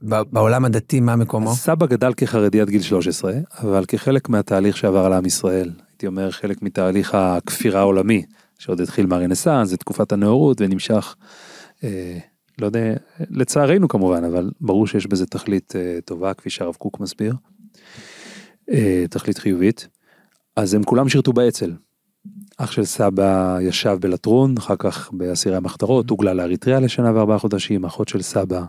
ב- 0.09 0.23
בעולם 0.33 0.65
הדתי, 0.65 1.01
מה 1.01 1.17
מקומו? 1.17 1.55
סבא 1.55 1.87
גדל 1.87 2.13
כחרדי 2.17 2.61
עד 2.61 2.71
גיל 2.71 2.83
13 2.83 3.33
אבל 3.61 3.85
כחלק 3.85 4.29
מהתהליך 4.29 4.77
שעבר 4.77 5.05
על 5.05 5.13
עם 5.13 5.27
ישראל 5.27 5.71
הייתי 5.91 6.07
אומר 6.07 6.31
חלק 6.31 6.63
מתהליך 6.63 7.15
הכפירה 7.15 7.81
העולמי 7.81 8.23
שעוד 8.59 8.81
התחיל 8.81 9.07
מהרנסאנס 9.07 9.69
זה 9.69 9.77
תקופת 9.77 10.13
הנאורות 10.13 10.61
ונמשך 10.61 11.17
אה, 11.85 12.19
לא 12.59 12.67
יודע 12.67 12.95
לצערנו 13.31 13.89
כמובן 13.89 14.25
אבל 14.25 14.51
ברור 14.61 14.87
שיש 14.87 15.07
בזה 15.07 15.27
תכלית 15.27 15.77
אה, 15.77 15.99
טובה 16.05 16.35
כפי 16.35 16.51
שהרב 16.51 16.75
קוק 16.75 17.01
מסביר. 17.01 17.35
אה, 18.71 19.05
תכלית 19.11 19.39
חיובית. 19.39 19.89
אז 20.57 20.75
הם 20.75 20.83
כולם 20.83 21.09
שירתו 21.09 21.33
באצ"ל. 21.33 21.73
אח 22.57 22.71
של 22.71 22.85
סבא 22.85 23.59
ישב 23.61 23.97
בלטרון 24.01 24.57
אחר 24.59 24.75
כך 24.79 25.11
באסירי 25.13 25.57
המחתרות 25.57 26.11
הוגלה 26.11 26.35
לאריתריאה 26.35 26.81
לשנה 26.81 27.15
וארבעה 27.15 27.39
חודשים 27.39 27.85
אחות 27.85 28.09
של 28.09 28.23
סבא 28.23 28.65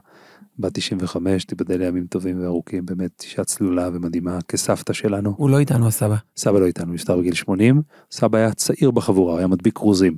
בת 0.59 0.73
95 0.73 1.45
תיבדל 1.45 1.77
לימים 1.77 2.05
טובים 2.05 2.41
וארוכים 2.41 2.85
באמת 2.85 3.21
אישה 3.23 3.43
צלולה 3.43 3.89
ומדהימה 3.93 4.39
כסבתא 4.47 4.93
שלנו. 4.93 5.33
הוא 5.37 5.49
לא 5.49 5.59
איתנו, 5.59 5.87
הסבא. 5.87 6.15
סבא 6.37 6.59
לא 6.59 6.65
איתנו, 6.65 6.93
נפטר 6.93 7.17
בגיל 7.17 7.33
80, 7.33 7.81
סבא 8.11 8.37
היה 8.37 8.53
צעיר 8.53 8.91
בחבורה, 8.91 9.37
היה 9.37 9.47
מדביק 9.47 9.77
כרוזים. 9.77 10.17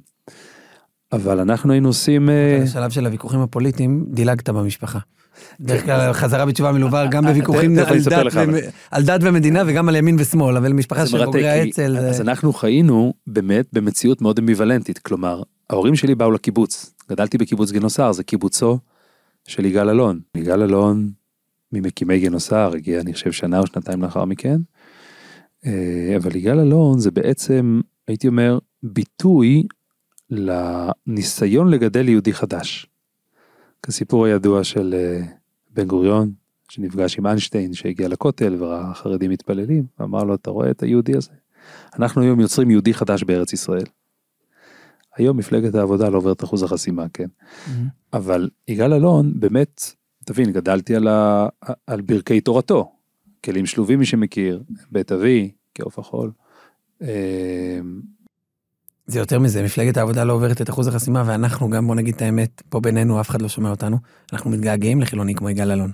אבל 1.11 1.39
אנחנו 1.39 1.73
היינו 1.73 1.87
עושים... 1.87 2.29
אה, 2.29 2.59
בשלב 2.63 2.89
של 2.91 3.05
הוויכוחים 3.05 3.39
הפוליטיים, 3.39 4.05
דילגת 4.09 4.49
במשפחה. 4.49 4.99
בדרך 5.59 5.85
כלל 5.85 6.13
חזרה 6.13 6.45
בתשובה 6.45 6.71
מלווה 6.71 7.07
גם 7.07 7.25
בוויכוחים 7.25 7.75
על 8.91 9.03
דת 9.03 9.19
ומדינה 9.23 9.63
וגם 9.67 9.89
על 9.89 9.95
ימין 9.95 10.15
ושמאל, 10.19 10.57
אבל 10.57 10.73
משפחה 10.73 11.07
של 11.07 11.25
בוגרי 11.25 11.49
האצ"ל, 11.49 11.97
אז 11.97 12.21
אנחנו 12.21 12.53
חיינו 12.53 13.13
באמת 13.27 13.65
במציאות 13.73 14.21
מאוד 14.21 14.39
אמביוולנטית, 14.39 14.99
כלומר, 14.99 15.43
ההורים 15.69 15.95
שלי 15.95 16.15
באו 16.15 16.31
לקיבוץ, 16.31 16.93
גדלתי 17.09 17.37
בקיבוץ 17.37 17.71
גינוסר, 17.71 18.11
זה 18.11 18.23
קיבוצו 18.23 18.79
של 19.47 19.65
יגאל 19.65 19.89
אלון. 19.89 20.19
יגאל 20.35 20.61
אלון 20.61 21.09
ממקימי 21.73 22.19
גינוסר, 22.19 22.71
הגיע 22.75 22.99
אני 23.01 23.13
חושב 23.13 23.31
שנה 23.31 23.59
או 23.59 23.67
שנתיים 23.67 24.03
לאחר 24.03 24.25
מכן, 24.25 24.57
אה, 25.65 26.15
אבל 26.17 26.35
יגאל 26.35 26.59
אלון 26.59 26.99
זה 26.99 27.11
בעצם, 27.11 27.81
הייתי 28.07 28.27
אומר, 28.27 28.59
ביטוי 28.83 29.63
לניסיון 30.29 31.69
לגדל 31.69 32.09
יהודי 32.09 32.33
חדש. 32.33 32.87
כסיפור 33.87 34.25
הידוע 34.25 34.63
של 34.63 34.95
אה, 34.97 35.21
בן 35.73 35.87
גוריון, 35.87 36.31
שנפגש 36.69 37.17
עם 37.17 37.27
איינשטיין 37.27 37.73
שהגיע 37.73 38.07
לכותל 38.07 38.55
וראה 38.59 38.93
חרדים 38.93 39.31
מתפללים, 39.31 39.85
ואמר 39.99 40.23
לו, 40.23 40.35
אתה 40.35 40.49
רואה 40.49 40.71
את 40.71 40.83
היהודי 40.83 41.17
הזה? 41.17 41.31
אנחנו 41.99 42.21
היום 42.21 42.39
יוצרים 42.39 42.71
יהודי 42.71 42.93
חדש 42.93 43.23
בארץ 43.23 43.53
ישראל. 43.53 43.85
היום 45.15 45.37
מפלגת 45.37 45.75
העבודה 45.75 46.09
לא 46.09 46.17
עוברת 46.17 46.43
אחוז 46.43 46.63
החסימה, 46.63 47.05
כן? 47.13 47.27
מהמם. 47.67 47.87
אבל 48.13 48.49
יגאל 48.67 48.93
אלון 48.93 49.39
באמת, 49.39 49.81
תבין, 50.25 50.51
גדלתי 50.51 50.95
על, 50.95 51.07
ה, 51.07 51.47
על 51.87 52.01
ברכי 52.01 52.41
תורתו, 52.41 52.91
כלים 53.45 53.65
שלובים 53.65 53.99
מי 53.99 54.05
שמכיר, 54.05 54.63
בית 54.91 55.11
אבי, 55.11 55.51
כעוף 55.75 55.99
החול. 55.99 56.31
זה 59.07 59.19
יותר 59.19 59.39
מזה, 59.39 59.63
מפלגת 59.63 59.97
העבודה 59.97 60.23
לא 60.23 60.33
עוברת 60.33 60.61
את 60.61 60.69
אחוז 60.69 60.87
החסימה, 60.87 61.23
ואנחנו 61.25 61.69
גם, 61.69 61.87
בוא 61.87 61.95
נגיד 61.95 62.15
את 62.15 62.21
האמת, 62.21 62.61
פה 62.69 62.79
בינינו, 62.79 63.21
אף 63.21 63.29
אחד 63.29 63.41
לא 63.41 63.47
שומע 63.47 63.69
אותנו, 63.69 63.97
אנחנו 64.33 64.49
מתגעגעים 64.49 65.01
לחילוני 65.01 65.35
כמו 65.35 65.49
יגאל 65.49 65.71
אלון. 65.71 65.91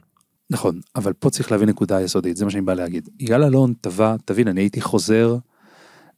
נכון, 0.50 0.80
אבל 0.96 1.14
פה 1.14 1.30
צריך 1.30 1.52
להבין 1.52 1.70
נקודה 1.70 2.02
יסודית, 2.02 2.38
זה 2.38 2.46
מה 2.46 2.52
שאני 2.52 2.62
בא 2.62 2.74
להגיד. 2.74 3.10
יגאל 3.20 3.44
אלון 3.44 3.74
טבע, 3.82 4.16
תבין, 4.26 4.48
אני 4.48 4.62
הייתי 4.62 4.82
חוזר 4.82 5.38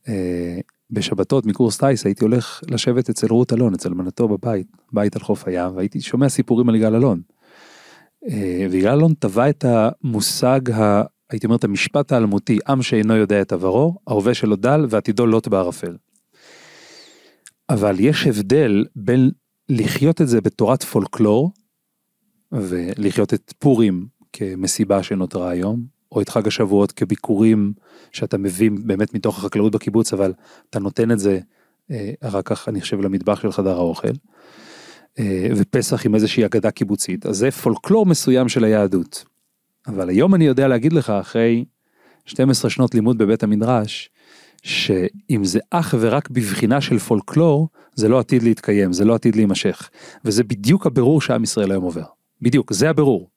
אה, 0.08 0.58
בשבתות 0.92 1.46
מקורס 1.46 1.78
טיס, 1.78 2.06
הייתי 2.06 2.24
הולך 2.24 2.62
לשבת 2.72 3.10
אצל 3.10 3.28
רות 3.28 3.54
אלון, 3.54 3.74
אצל 3.74 3.90
אלמנתו 3.90 4.28
בבית, 4.28 4.68
בית 4.94 5.16
על 5.16 5.22
חוף 5.22 5.48
הים, 5.48 5.76
והייתי 5.76 6.02
שומע 6.02 6.30
סיפורים 6.30 6.70
על 6.70 6.76
יגאל 6.76 6.96
אלון. 6.96 7.22
אה, 8.30 8.68
ויגאל 8.72 8.94
אלון 8.94 9.14
טבע 9.14 9.50
את 9.50 9.66
המושג, 9.68 10.72
ה, 10.72 11.04
הייתי 11.30 11.46
אומר 11.46 11.56
את 11.56 11.64
המשפט 11.64 12.12
האלמותי, 12.12 12.60
עם 12.68 12.82
שאינו 12.82 13.16
יודע 13.16 13.42
את 13.42 13.54
עברו, 13.54 13.96
ההווה 14.08 14.34
שלו 14.34 14.56
דל 14.56 14.86
ועתידו 14.90 15.26
לוט 15.26 15.48
בערפל. 15.48 15.96
אבל 17.70 17.96
יש 18.00 18.28
הבדל 18.28 18.86
בין 18.96 19.32
לחיות 19.70 20.22
את 20.22 20.28
זה 20.28 20.42
בתורת 20.42 20.84
פולקלור, 20.84 21.52
ולחיות 22.52 23.34
את 23.34 23.54
פורים 23.60 24.08
כמסיבה 24.34 25.04
שנותרה 25.04 25.50
היום, 25.50 25.86
או 26.12 26.22
את 26.22 26.30
חג 26.30 26.48
השבועות 26.48 26.92
כביקורים 26.92 27.74
שאתה 28.12 28.38
מביא 28.38 28.72
באמת 28.86 29.14
מתוך 29.14 29.38
החקלאות 29.38 29.76
בקיבוץ, 29.76 30.14
אבל 30.14 30.34
אתה 30.70 30.80
נותן 30.80 31.12
את 31.12 31.20
זה 31.20 31.40
אה, 31.92 32.12
אחר 32.22 32.42
כך, 32.42 32.70
אני 32.70 32.82
חושב, 32.82 33.02
למטבח 33.02 33.42
של 33.42 33.52
חדר 33.52 33.78
האוכל, 33.78 34.14
אה, 35.20 35.48
ופסח 35.56 36.06
עם 36.06 36.16
איזושהי 36.16 36.46
אגדה 36.46 36.72
קיבוצית, 36.72 37.26
אז 37.26 37.38
זה 37.38 37.52
פולקלור 37.52 38.06
מסוים 38.06 38.50
של 38.50 38.64
היהדות. 38.64 39.26
אבל 39.88 40.10
היום 40.10 40.36
אני 40.36 40.46
יודע 40.46 40.68
להגיד 40.68 40.94
לך, 40.94 41.10
אחרי 41.10 41.66
12 42.26 42.72
שנות 42.72 42.94
לימוד 42.96 43.18
בבית 43.18 43.44
המדרש, 43.44 44.10
שאם 44.66 45.44
זה 45.44 45.60
אך 45.70 45.96
ורק 46.00 46.30
בבחינה 46.30 46.82
של 46.82 47.00
פולקלור, 47.00 47.70
זה 47.96 48.08
לא 48.08 48.20
עתיד 48.20 48.44
להתקיים, 48.44 48.94
זה 48.94 49.06
לא 49.06 49.16
עתיד 49.16 49.36
להימשך. 49.36 49.90
וזה 50.26 50.44
בדיוק 50.44 50.86
הבירור 50.86 51.22
שעם 51.22 51.44
ישראל 51.44 51.72
היום 51.72 51.84
עובר. 51.84 52.04
בדיוק, 52.42 52.74
זה 52.74 52.90
הבירור. 52.90 53.30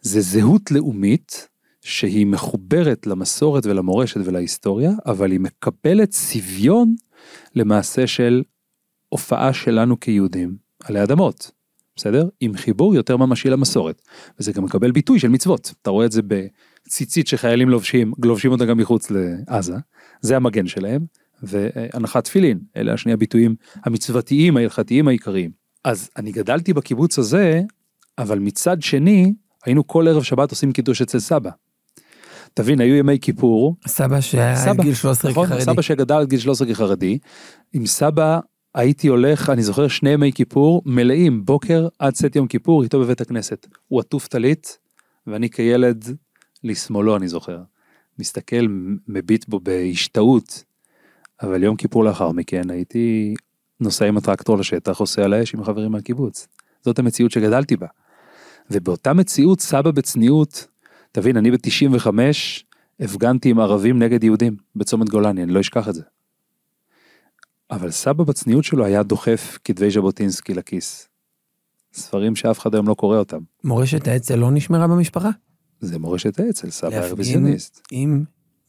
זה 0.00 0.20
זהות 0.20 0.70
לאומית 0.70 1.48
שהיא 1.82 2.26
מחוברת 2.26 3.06
למסורת 3.06 3.66
ולמורשת 3.66 4.20
ולהיסטוריה, 4.24 4.90
אבל 5.06 5.30
היא 5.30 5.40
מקבלת 5.40 6.10
צביון 6.10 6.94
למעשה 7.54 8.06
של 8.06 8.42
הופעה 9.08 9.52
שלנו 9.52 10.00
כיהודים 10.00 10.56
עלי 10.84 11.02
אדמות. 11.02 11.50
בסדר? 11.96 12.28
עם 12.40 12.54
חיבור 12.56 12.94
יותר 12.94 13.16
ממשי 13.16 13.50
למסורת. 13.50 14.02
וזה 14.40 14.52
גם 14.52 14.64
מקבל 14.64 14.90
ביטוי 14.90 15.18
של 15.18 15.28
מצוות. 15.28 15.74
אתה 15.82 15.90
רואה 15.90 16.06
את 16.06 16.12
זה 16.12 16.20
בציצית 16.22 17.26
שחיילים 17.26 17.68
לובשים, 17.68 18.12
לובשים 18.24 18.52
אותה 18.52 18.64
גם 18.64 18.78
מחוץ 18.78 19.10
לעזה. 19.10 19.74
זה 20.26 20.36
המגן 20.36 20.66
שלהם. 20.66 21.04
והנחת 21.42 22.24
תפילין, 22.24 22.58
אלה 22.76 22.92
השני 22.92 23.12
הביטויים 23.12 23.54
המצוותיים 23.84 24.56
ההלכתיים 24.56 25.08
העיקריים. 25.08 25.50
אז 25.84 26.10
אני 26.16 26.32
גדלתי 26.32 26.72
בקיבוץ 26.72 27.18
הזה, 27.18 27.62
אבל 28.18 28.38
מצד 28.38 28.82
שני, 28.82 29.34
היינו 29.64 29.86
כל 29.86 30.08
ערב 30.08 30.22
שבת 30.22 30.50
עושים 30.50 30.72
קידוש 30.72 31.02
אצל 31.02 31.18
סבא. 31.18 31.50
תבין, 32.54 32.80
היו 32.80 32.94
ימי 32.94 33.18
כיפור, 33.20 33.76
סבא 33.86 34.20
שהיה 34.20 34.56
סבא, 34.56 34.82
גיל 34.82 34.94
13 34.94 35.30
נכון, 35.30 35.46
כחרדי. 35.46 35.64
סבא 35.64 35.82
שגדל 35.82 36.14
עד 36.14 36.28
גיל 36.28 36.38
13 36.38 36.68
כחרדי, 36.68 37.18
עם 37.72 37.86
סבא 37.86 38.40
הייתי 38.74 39.08
הולך, 39.08 39.50
אני 39.50 39.62
זוכר 39.62 39.88
שני 39.88 40.10
ימי 40.10 40.32
כיפור 40.32 40.82
מלאים, 40.86 41.44
בוקר 41.44 41.88
עד 41.98 42.12
צאת 42.12 42.36
יום 42.36 42.46
כיפור 42.46 42.82
איתו 42.82 43.00
בבית 43.00 43.20
הכנסת. 43.20 43.66
הוא 43.88 44.00
עטוף 44.00 44.26
טלית, 44.28 44.78
ואני 45.26 45.50
כילד, 45.50 46.04
לשמאלו 46.64 47.16
אני 47.16 47.28
זוכר, 47.28 47.58
מסתכל, 48.18 48.66
מביט 49.08 49.48
בו 49.48 49.60
בהשתאות. 49.60 50.64
אבל 51.42 51.62
יום 51.62 51.76
כיפור 51.76 52.04
לאחר 52.04 52.32
מכן 52.32 52.70
הייתי 52.70 53.34
נוסע 53.80 54.06
עם 54.06 54.16
הטרקטור 54.16 54.58
לשטח, 54.58 55.00
עושה 55.00 55.24
על 55.24 55.32
האש 55.32 55.54
עם 55.54 55.60
החברים 55.60 55.92
מהקיבוץ. 55.92 56.48
זאת 56.84 56.98
המציאות 56.98 57.32
שגדלתי 57.32 57.76
בה. 57.76 57.86
ובאותה 58.70 59.12
מציאות 59.12 59.60
סבא 59.60 59.90
בצניעות, 59.90 60.66
תבין, 61.12 61.36
אני 61.36 61.50
ב-95 61.50 62.08
הפגנתי 63.00 63.50
עם 63.50 63.60
ערבים 63.60 63.98
נגד 63.98 64.24
יהודים 64.24 64.56
בצומת 64.76 65.08
גולני, 65.08 65.42
אני 65.42 65.52
לא 65.52 65.60
אשכח 65.60 65.88
את 65.88 65.94
זה. 65.94 66.02
אבל 67.70 67.90
סבא 67.90 68.24
בצניעות 68.24 68.64
שלו 68.64 68.84
היה 68.84 69.02
דוחף 69.02 69.58
כתבי 69.64 69.90
ז'בוטינסקי 69.90 70.54
לכיס. 70.54 71.08
ספרים 71.92 72.36
שאף 72.36 72.58
אחד 72.58 72.74
היום 72.74 72.88
לא 72.88 72.94
קורא 72.94 73.18
אותם. 73.18 73.38
מורשת 73.64 74.08
האצ"ל 74.08 74.36
לא 74.36 74.50
נשמרה 74.50 74.86
במשפחה? 74.86 75.30
זה 75.80 75.98
מורשת 75.98 76.40
האצ"ל, 76.40 76.70
סבא 76.70 76.88
היה 76.88 76.98
להפגין 76.98 77.12
רוויזיוניסט. 77.12 77.80
עם... 77.90 78.24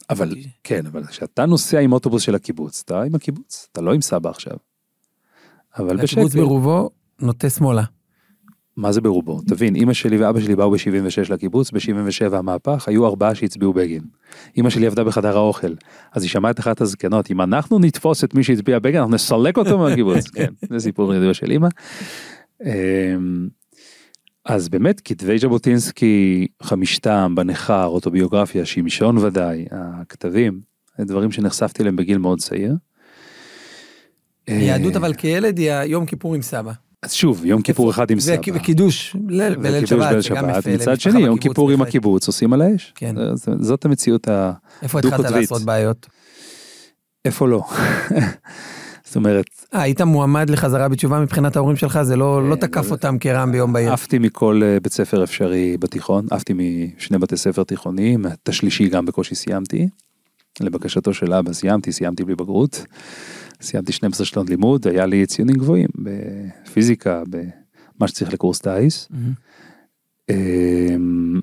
אבל 0.10 0.36
כן, 0.64 0.86
אבל 0.86 1.06
כשאתה 1.06 1.46
נוסע 1.46 1.80
עם 1.80 1.94
אוטובוס 1.94 2.22
של 2.22 2.36
הקיבוץ, 2.36 2.82
אתה 2.86 3.02
עם 3.02 3.16
הקיבוץ, 3.16 3.68
אתה 3.72 3.82
לא 3.82 3.94
עם 3.94 4.02
סבא 4.02 4.30
עכשיו. 4.30 4.56
אבל 5.80 6.00
הקיבוץ 6.00 6.26
בשקט, 6.26 6.40
ברובו 6.40 6.90
נוטה 7.22 7.50
שמאלה. 7.50 7.84
מה 8.78 8.92
זה 8.92 9.02
ברובו? 9.02 9.42
תבין, 9.48 9.76
אמא 9.76 9.94
שלי 9.94 10.18
ואבא 10.18 10.40
שלי 10.40 10.56
באו 10.56 10.72
ב-76 10.72 11.34
לקיבוץ, 11.34 11.72
ב-77 11.72 12.36
המהפך, 12.36 12.88
היו 12.88 13.06
ארבעה 13.06 13.36
שהצביעו 13.36 13.74
בגין. 13.74 14.04
אמא 14.58 14.70
שלי 14.70 14.88
עבדה 14.88 15.04
בחדר 15.04 15.38
האוכל, 15.38 15.74
אז 16.12 16.24
היא 16.24 16.30
שמעה 16.30 16.52
את 16.52 16.60
אחת 16.60 16.82
הזקנות, 16.82 17.32
אם 17.32 17.42
אנחנו 17.42 17.80
נתפוס 17.80 18.24
את 18.24 18.34
מי 18.34 18.44
שהצביע 18.44 18.80
בגין, 18.80 19.00
אנחנו 19.00 19.16
נסלק 19.16 19.58
אותו 19.58 19.80
מהקיבוץ. 19.80 20.30
כן, 20.36 20.54
זה 20.70 20.80
סיפור 20.80 21.16
ידוע 21.16 21.34
של 21.34 21.52
אמא. 21.52 21.68
אז 24.48 24.70
באמת 24.70 25.02
כתבי 25.06 25.40
ז'בוטינסקי, 25.40 26.48
חמישתם, 26.64 27.34
בניכר, 27.36 27.86
אוטוביוגרפיה, 27.86 28.66
שמשון 28.66 29.18
ודאי, 29.18 29.66
הכתבים, 29.72 30.60
דברים 31.00 31.32
שנחשפתי 31.32 31.82
אליהם 31.82 31.96
בגיל 31.96 32.18
מאוד 32.18 32.40
צעיר. 32.40 32.76
יהדות 34.48 34.94
אה, 34.94 34.98
אבל 34.98 35.14
כילד 35.14 35.58
היא 35.58 35.72
היום 35.72 36.06
כיפור 36.06 36.36
עם 36.36 36.42
סבא. 36.42 36.72
אז 37.04 37.14
שוב, 37.14 37.46
יום 37.46 37.62
כיפור 37.62 37.92
אחד 37.92 38.12
עם 38.12 38.20
סבא. 38.20 38.36
וקידוש, 38.54 39.16
ליל- 39.28 39.56
בליל 39.56 39.86
שבת. 39.86 40.68
מצד 40.68 41.00
שני, 41.00 41.20
יום 41.20 41.38
כיפור 41.38 41.72
עם. 41.72 41.82
הקיבוץ 41.82 42.28
עושים 42.28 42.54
על 42.54 42.62
האש. 42.62 42.94
כן. 42.96 43.16
זה- 43.36 43.52
זאת 43.60 43.86
המציאות 43.86 44.28
ה... 44.28 44.52
איפה 44.82 45.00
התחלת. 45.00 45.32
לעשות 45.32 45.62
בעיות? 45.62 46.08
איפה 47.26 47.48
לא? 47.48 47.64
זאת 49.08 49.16
אומרת, 49.16 49.46
אה, 49.74 49.82
היית 49.82 50.02
מועמד 50.02 50.50
לחזרה 50.50 50.90
בתשובה 50.90 51.20
מבחינת 51.20 51.56
ההורים 51.56 51.76
שלך? 51.76 52.02
זה 52.02 52.16
לא 52.16 52.50
לא 52.50 52.56
תקף 52.56 52.92
אותם 52.92 53.18
כרעם 53.20 53.52
ביום 53.52 53.74
בהיר. 53.74 53.94
עפתי 53.94 54.20
מכל 54.20 54.62
אה, 54.64 54.80
בית 54.80 54.94
ספר 54.94 55.24
אפשרי 55.24 55.78
בתיכון, 55.78 56.26
עפתי 56.32 56.54
משני 56.54 57.18
בתי 57.18 57.38
ספר 57.38 57.64
תיכוניים, 57.64 58.28
את 58.28 58.50
השלישי 58.50 58.90
גם 58.90 59.06
בקושי 59.06 59.36
סיימתי. 59.36 59.88
לבקשתו 60.60 61.14
של 61.14 61.34
אבא 61.34 61.54
סיימתי, 61.54 61.92
סיימתי 61.92 62.24
בלי 62.24 62.36
בגרות. 62.36 62.86
סיימתי 63.62 63.92
12 63.92 64.26
שנות 64.26 64.50
לימוד, 64.50 64.88
היה 64.88 65.06
לי 65.06 65.26
ציונים 65.26 65.56
גבוהים 65.56 65.90
בפיזיקה, 65.96 67.24
במה 67.30 68.08
שצריך 68.08 68.34
לקורס 68.34 68.60
טיס. 68.60 69.10
מהמם. 70.30 71.42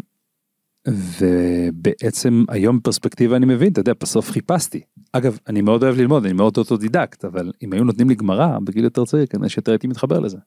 ובעצם 0.89 2.45
היום 2.49 2.79
בפרספקטיבה 2.79 3.37
אני 3.37 3.47
מבין, 3.47 3.73
אתה 3.73 3.81
יודע, 3.81 3.93
בסוף 4.01 4.31
חיפשתי. 4.31 4.81
אגב, 5.13 5.39
אני 5.47 5.61
מאוד 5.61 5.83
אוהב 5.83 5.97
ללמוד, 5.97 6.25
אני 6.25 6.33
מאוד 6.33 6.57
אוטודידקט, 6.57 7.25
אבל 7.25 7.53
אם 7.63 7.73
היו 7.73 7.85
נותנים 7.85 8.09
לי 8.09 8.15
גמרא 8.15 8.59
בגיל 8.65 8.85
יותר 8.85 9.05
צעיר, 9.05 9.27
כנראה 9.27 9.49
שיותר 9.49 9.73
הייתי 9.73 9.87
מתחבר 9.87 10.21
לזה. 10.21 10.39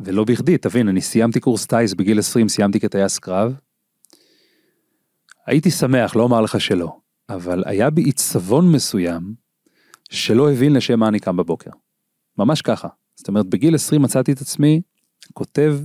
ולא 0.00 0.24
בכדי, 0.24 0.58
תבין, 0.58 0.88
אני 0.88 1.00
סיימתי 1.00 1.40
קורס 1.40 1.66
טיס 1.66 1.94
בגיל 1.94 2.18
20, 2.18 2.48
סיימתי 2.48 2.80
כטייס 2.80 3.18
קרב. 3.18 3.54
הייתי 5.46 5.70
שמח, 5.70 6.16
לא 6.16 6.22
אומר 6.22 6.40
לך 6.40 6.60
שלא, 6.60 6.96
אבל 7.28 7.62
היה 7.66 7.90
בי 7.90 8.02
עיצבון 8.02 8.72
מסוים 8.72 9.34
שלא 10.10 10.52
הבין 10.52 10.72
לשם 10.72 11.00
מה 11.00 11.08
אני 11.08 11.20
קם 11.20 11.36
בבוקר. 11.36 11.70
ממש 12.38 12.62
ככה. 12.62 12.88
זאת 13.16 13.28
אומרת, 13.28 13.46
בגיל 13.46 13.74
20 13.74 14.02
מצאתי 14.02 14.32
את 14.32 14.40
עצמי 14.40 14.80
כותב 15.32 15.78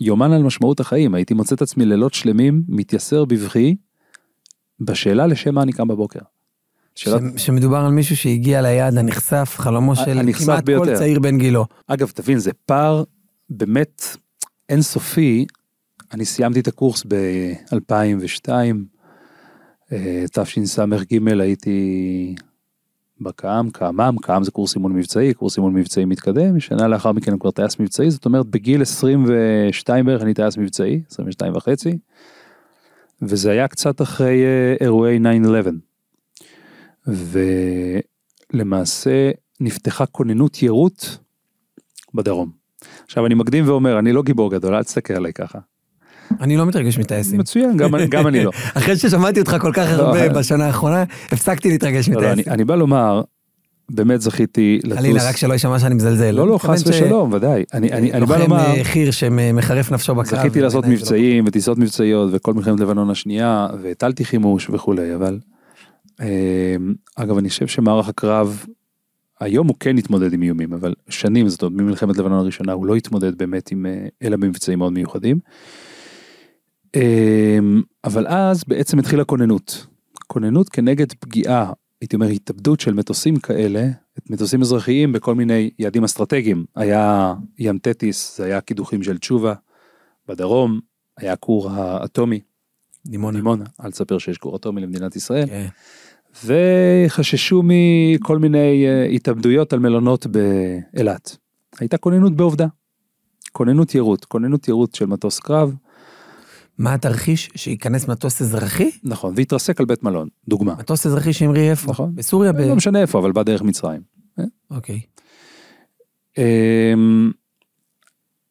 יומן 0.00 0.32
על 0.32 0.42
משמעות 0.42 0.80
החיים, 0.80 1.14
הייתי 1.14 1.34
מוצא 1.34 1.54
את 1.54 1.62
עצמי 1.62 1.84
לילות 1.84 2.14
שלמים, 2.14 2.62
מתייסר 2.68 3.24
בבכי, 3.24 3.76
בשאלה 4.80 5.26
לשם 5.26 5.54
מה 5.54 5.62
אני 5.62 5.72
קם 5.72 5.88
בבוקר. 5.88 6.20
שאלת, 6.94 7.22
ש- 7.36 7.46
שמדובר 7.46 7.76
על 7.76 7.92
מישהו 7.92 8.16
שהגיע 8.16 8.62
ליעד 8.62 8.98
הנכסף, 8.98 9.54
חלומו 9.58 9.96
של 9.96 10.18
הנכסף 10.18 10.44
כמעט 10.44 10.58
כל 10.58 10.64
ביותר. 10.66 10.96
צעיר 10.98 11.20
בן 11.20 11.38
גילו. 11.38 11.66
אגב, 11.86 12.10
תבין, 12.14 12.38
זה 12.38 12.50
פער 12.66 13.04
באמת 13.50 14.02
אינסופי. 14.68 15.46
אני 16.12 16.24
סיימתי 16.24 16.60
את 16.60 16.68
הקורס 16.68 17.04
ב-2002, 17.08 18.48
תשס"ג 20.32 21.28
הייתי 21.40 22.34
בקא"ם, 23.20 23.70
קא"מם, 23.70 24.16
קא"ם 24.22 24.44
זה 24.44 24.50
קורס 24.50 24.74
אימון 24.74 24.92
מבצעי, 24.92 25.34
קורס 25.34 25.56
אימון 25.56 25.74
מבצעי 25.74 26.04
מתקדם, 26.04 26.60
שנה 26.60 26.88
לאחר 26.88 27.12
מכן 27.12 27.30
אני 27.30 27.40
כבר 27.40 27.50
טייס 27.50 27.80
מבצעי, 27.80 28.10
זאת 28.10 28.24
אומרת 28.24 28.46
בגיל 28.46 28.82
22 28.82 30.04
בערך 30.04 30.22
אני 30.22 30.34
טייס 30.34 30.56
מבצעי, 30.56 31.02
22 31.10 31.56
וחצי, 31.56 31.98
וזה 33.22 33.50
היה 33.50 33.68
קצת 33.68 34.02
אחרי 34.02 34.44
אה, 34.44 34.74
אירועי 34.80 35.18
9-11. 37.06 37.10
ולמעשה 38.54 39.30
נפתחה 39.60 40.06
כוננות 40.06 40.62
יירוט 40.62 41.04
בדרום. 42.14 42.50
עכשיו 43.04 43.26
אני 43.26 43.34
מקדים 43.34 43.68
ואומר, 43.68 43.98
אני 43.98 44.12
לא 44.12 44.22
גיבור 44.22 44.50
גדול, 44.50 44.74
אל 44.74 44.82
תסתכל 44.82 45.14
עליי 45.14 45.32
ככה. 45.32 45.58
אני 46.40 46.56
לא 46.56 46.66
מתרגש 46.66 46.98
מטייסים. 46.98 47.38
מצוין, 47.38 47.76
גם, 47.76 47.90
גם 48.08 48.26
אני 48.26 48.44
לא. 48.44 48.50
אחרי 48.78 48.96
ששמעתי 48.96 49.40
אותך 49.40 49.56
כל 49.60 49.72
כך 49.72 49.86
לא, 49.98 50.02
הרבה 50.02 50.22
אה. 50.22 50.28
בשנה 50.28 50.66
האחרונה, 50.66 51.04
הפסקתי 51.32 51.68
להתרגש 51.68 52.08
לא, 52.08 52.14
לא, 52.14 52.20
אני, 52.20 52.32
מטייסים. 52.32 52.52
אני 52.52 52.64
בא 52.64 52.74
לומר, 52.74 53.22
באמת 53.90 54.20
זכיתי 54.20 54.80
לטוס. 54.84 54.98
חלילה, 54.98 55.28
רק 55.28 55.36
שלא 55.36 55.52
יישמע 55.52 55.78
שאני 55.78 55.94
מזלזל. 55.94 56.30
לא, 56.30 56.48
לא, 56.48 56.58
חס 56.58 56.86
ושלום, 56.86 57.32
ודאי. 57.32 57.64
אני, 57.74 57.92
אני, 57.92 58.12
אני 58.12 58.26
בא 58.26 58.36
לוחם 58.36 58.50
לומר, 58.50 58.66
אה, 58.66 58.84
חי"ר 58.84 59.10
שמחרף 59.10 59.92
נפשו 59.92 60.14
בקרב. 60.14 60.40
זכיתי 60.40 60.60
לעשות 60.60 60.84
לא 60.84 60.90
מבצעים 60.90 61.44
וטיסות 61.46 61.78
מבצעיות 61.78 62.30
וכל 62.32 62.54
מלחמת 62.54 62.80
לבנון 62.80 63.10
השנייה, 63.10 63.66
והטלתי 63.82 64.24
חימוש 64.24 64.70
וכולי, 64.70 65.14
אבל 65.14 65.38
אה, 66.20 66.76
אגב, 67.16 67.38
אני 67.38 67.48
חושב 67.48 67.66
שמערך 67.66 68.08
הקרב, 68.08 68.64
היום 69.40 69.68
הוא 69.68 69.76
כן 69.80 69.98
התמודד 69.98 70.32
עם 70.32 70.42
איומים, 70.42 70.72
אבל 70.72 70.94
שנים, 71.08 71.48
זאת 71.48 71.62
אומרת, 71.62 71.80
ממלחמת 71.80 72.16
לבנון 72.16 72.38
הראשונה, 72.38 72.72
הוא 72.72 72.86
לא 72.86 72.94
התמודד 72.94 73.38
באמת 73.38 73.70
עם, 73.72 73.86
אה, 73.86 74.06
אלא 74.22 74.36
במבצעים 74.36 74.78
מאוד 74.78 74.92
מיוחדים. 74.92 75.38
אה, 76.96 77.58
אבל 78.04 78.26
אז 78.26 78.64
בעצם 78.68 78.98
התחילה 78.98 79.24
כוננות. 79.24 79.86
כוננות 80.26 80.68
כנגד 80.68 81.12
פגיעה, 81.12 81.72
הייתי 82.00 82.16
אומר 82.16 82.26
התאבדות 82.26 82.80
של 82.80 82.94
מטוסים 82.94 83.36
כאלה, 83.36 83.88
מטוסים 84.30 84.62
אזרחיים 84.62 85.12
בכל 85.12 85.34
מיני 85.34 85.70
יעדים 85.78 86.04
אסטרטגיים. 86.04 86.64
היה 86.76 87.34
ים 87.58 87.78
תטיס, 87.78 88.38
זה 88.38 88.44
היה 88.44 88.60
קידוחים 88.60 89.02
של 89.02 89.18
תשובה, 89.18 89.54
בדרום 90.28 90.80
היה 91.16 91.36
כור 91.36 91.70
האטומי, 91.70 92.40
דימונה. 93.06 93.38
דימונה, 93.38 93.64
אל 93.84 93.90
תספר 93.90 94.18
שיש 94.18 94.38
כור 94.38 94.56
אטומי 94.56 94.80
למדינת 94.80 95.16
ישראל, 95.16 95.46
כן. 95.46 95.66
וחששו 96.44 97.62
מכל 97.64 98.38
מיני 98.38 98.86
אה, 98.86 99.04
התאבדויות 99.04 99.72
על 99.72 99.78
מלונות 99.78 100.26
באילת. 100.26 101.36
הייתה 101.80 101.98
כוננות 101.98 102.36
בעובדה. 102.36 102.66
כוננות 103.52 103.94
יירוט, 103.94 104.24
כוננות 104.24 104.68
יירוט 104.68 104.94
של 104.94 105.06
מטוס 105.06 105.38
קרב, 105.38 105.74
מה 106.78 106.94
התרחיש? 106.94 107.50
שייכנס 107.54 108.08
מטוס 108.08 108.42
אזרחי? 108.42 108.90
נכון, 109.04 109.32
והתרסק 109.36 109.80
על 109.80 109.86
בית 109.86 110.02
מלון, 110.02 110.28
דוגמה. 110.48 110.74
מטוס 110.78 111.06
אזרחי 111.06 111.32
שהמריא 111.32 111.70
איפה? 111.70 111.90
נכון. 111.90 112.14
בסוריה? 112.14 112.52
ב- 112.52 112.60
לא 112.60 112.76
משנה 112.76 113.00
איפה, 113.00 113.18
אבל 113.18 113.32
בא 113.32 113.42
דרך 113.42 113.62
מצרים. 113.62 114.00
אוקיי. 114.70 115.00
אמ, 116.38 117.30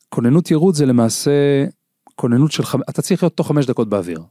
כוננות 0.10 0.52
יירוט 0.52 0.76
זה 0.76 0.86
למעשה 0.86 1.66
כוננות 2.16 2.52
של 2.52 2.64
חמש, 2.64 2.84
אתה 2.90 3.02
צריך 3.02 3.24
להיות 3.24 3.38
תוך 3.38 3.48
חמש 3.48 3.66
דקות 3.66 3.90
באוויר. 3.90 4.24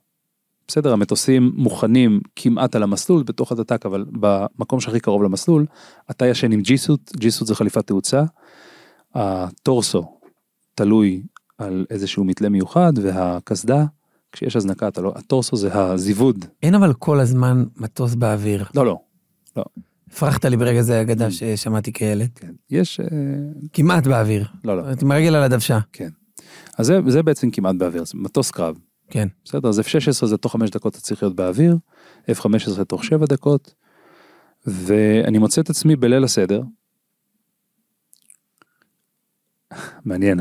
בסדר, 0.69 0.93
המטוסים 0.93 1.53
מוכנים 1.55 2.21
כמעט 2.37 2.75
על 2.75 2.83
המסלול 2.83 3.23
בתוך 3.23 3.53
הדתק, 3.53 3.87
אבל 3.87 4.05
במקום 4.13 4.81
שהכי 4.81 5.01
קרוב 5.01 5.23
למסלול, 5.23 5.67
אתה 6.11 6.27
ישן 6.27 6.53
עם 6.53 6.61
ג'יסוט, 6.61 7.17
ג'יסוט 7.17 7.49
זה 7.49 7.55
חליפת 7.55 7.87
תאוצה, 7.87 8.25
הטורסו 9.15 10.19
תלוי 10.75 11.23
על 11.59 11.87
איזשהו 11.91 12.25
מתלה 12.25 12.49
מיוחד, 12.49 12.93
והקסדה, 13.03 13.85
כשיש 14.33 14.57
הזנקה, 14.57 14.89
אתה 14.89 15.01
לא, 15.01 15.13
הטורסו 15.17 15.57
זה 15.57 15.75
הזיווד. 15.75 16.45
אין 16.63 16.75
אבל 16.75 16.93
כל 16.93 17.21
הזמן 17.21 17.65
מטוס 17.77 18.15
באוויר. 18.15 18.65
לא, 18.75 18.87
לא, 18.87 18.99
הפרחת 20.17 20.45
לי 20.45 20.57
ברגע 20.57 20.83
זה 20.83 21.01
אגדה 21.01 21.31
ששמעתי 21.31 21.93
כילד. 21.93 22.29
כן, 22.35 22.53
יש, 22.71 23.01
אה, 23.01 23.07
כמעט 23.73 24.07
באוויר. 24.07 24.47
לא, 24.65 24.77
לא, 24.77 24.83
עם 25.03 25.11
הרגל 25.11 25.35
על 25.35 25.43
הדוושה. 25.43 25.79
אז 26.79 26.87
זה, 26.87 27.01
זה 27.07 27.23
בעצם 27.23 27.51
כמעט 27.51 27.77
באוויר, 27.77 28.05
זה 28.05 28.13
מטוס 28.15 28.51
קרב. 28.51 28.79
כן. 29.11 29.29
בסדר, 29.45 29.69
אז 29.69 29.81
F-16 29.81 30.27
זה 30.27 30.37
תוך 30.37 30.53
5 30.53 30.71
דקות 30.71 30.95
אתה 30.95 31.03
צריך 31.03 31.23
להיות 31.23 31.37
באוויר, 31.37 31.77
F-15 32.31 32.85
תוך 32.85 33.05
7 33.05 33.27
דקות, 33.27 33.75
ואני 34.67 35.39
מוצא 35.39 35.61
את 35.61 35.71
עצמי 35.71 35.97
בליל 35.97 36.25
הסדר, 36.25 36.63
מעניין, 40.05 40.41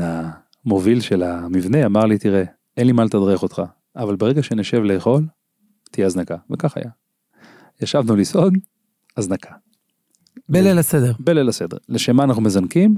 המוביל 0.66 1.00
של 1.00 1.22
המבנה 1.22 1.86
אמר 1.86 2.04
לי, 2.04 2.18
תראה, 2.18 2.42
אין 2.76 2.86
לי 2.86 2.92
מה 2.92 3.04
לתדרך 3.04 3.42
אותך, 3.42 3.62
אבל 3.96 4.16
ברגע 4.16 4.42
שנשב 4.42 4.78
לאכול, 4.78 5.24
תהיה 5.90 6.06
הזנקה, 6.06 6.36
וכך 6.50 6.76
היה. 6.76 6.90
ישבנו 7.82 8.16
לסעוד, 8.16 8.54
הזנקה. 9.16 9.54
בליל 10.48 10.78
הסדר. 10.78 11.12
בליל 11.18 11.48
הסדר. 11.48 11.76
לשם 11.88 12.16
מה 12.16 12.24
אנחנו 12.24 12.42
מזנקים? 12.42 12.96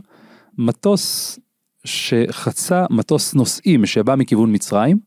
מטוס 0.58 1.38
שחצה, 1.84 2.86
מטוס 2.90 3.34
נוסעים 3.34 3.86
שבא 3.86 4.14
מכיוון 4.14 4.54
מצרים, 4.54 4.98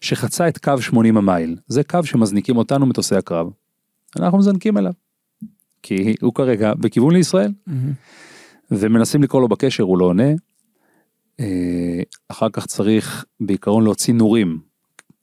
שחצה 0.00 0.48
את 0.48 0.58
קו 0.58 0.72
80 0.80 1.16
המייל. 1.16 1.56
זה 1.66 1.84
קו 1.84 1.98
שמזניקים 2.04 2.56
אותנו 2.56 2.86
מטוסי 2.86 3.16
הקרב. 3.16 3.46
אנחנו 4.18 4.38
מזנקים 4.38 4.78
אליו. 4.78 4.92
כי 5.82 6.14
הוא 6.22 6.34
כרגע 6.34 6.74
בכיוון 6.74 7.14
לישראל, 7.14 7.52
מהמם. 7.66 7.92
ומנסים 8.70 9.22
לקרוא 9.22 9.40
לו 9.40 9.48
בקשר, 9.48 9.82
הוא 9.82 9.98
לא 9.98 10.04
עונה. 10.04 10.32
אה, 11.40 12.02
אחר 12.28 12.48
כך 12.52 12.66
צריך 12.66 13.24
בעיקרון 13.40 13.84
להוציא 13.84 14.14
נורים. 14.14 14.58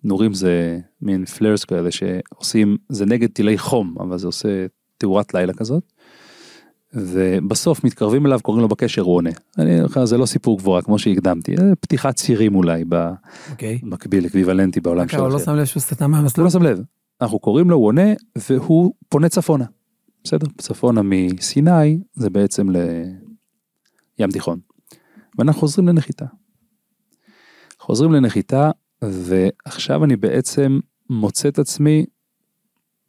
נורים 0.03 0.33
זה 0.33 0.79
מין 1.01 1.25
פלרס 1.25 1.63
כאלה 1.63 1.89
שעושים, 1.91 2.77
זה 2.89 3.05
נגד 3.05 3.29
טילי 3.29 3.57
חום, 3.57 3.95
אבל 3.99 4.17
זה 4.17 4.27
עושה 4.27 4.65
תאורת 4.97 5.33
לילה 5.33 5.53
כזאת. 5.53 5.83
ובסוף 6.93 7.83
מתקרבים 7.83 8.25
אליו, 8.25 8.39
קוראים 8.41 8.61
לו 8.61 8.67
בקשר, 8.67 9.01
הוא 9.01 9.15
עונה. 9.15 9.29
אני 9.57 9.81
אומר 9.83 10.05
זה 10.05 10.17
לא 10.17 10.25
סיפור 10.25 10.57
גבוהה 10.57 10.81
כמו 10.81 10.99
שהקדמתי, 10.99 11.57
זה 11.57 11.75
פתיחת 11.79 12.15
צירים 12.15 12.55
אולי 12.55 12.83
אוקיי. 13.51 13.79
במקביל, 13.83 14.25
אקוויוולנטי 14.25 14.79
בעולם 14.79 15.07
ככה, 15.07 15.17
הוא 15.17 15.29
לא 15.29 15.39
שלכם. 15.39 15.51
שם 15.51 15.57
לב 15.57 15.65
שהוא 15.65 15.81
סטה 15.81 16.05
הוא 16.05 16.11
מהמסלול. 16.11 16.45
לא 16.45 16.51
שם 16.51 16.63
לב. 16.63 16.81
אנחנו 17.21 17.39
קוראים 17.39 17.69
לו, 17.69 17.75
הוא 17.75 17.85
עונה, 17.85 18.13
והוא 18.49 18.93
פונה 19.09 19.29
צפונה. 19.29 19.65
בסדר? 20.23 20.47
צפונה 20.57 21.01
מסיני, 21.03 21.99
זה 22.13 22.29
בעצם 22.29 22.69
לים 22.69 24.31
תיכון. 24.31 24.59
ואנחנו 25.37 25.59
חוזרים 25.59 25.87
לנחיתה. 25.87 26.25
חוזרים 27.79 28.11
לנחיתה, 28.11 28.71
ועכשיו 29.01 30.03
אני 30.03 30.15
בעצם 30.15 30.79
מוצא 31.09 31.47
את 31.47 31.59
עצמי 31.59 32.05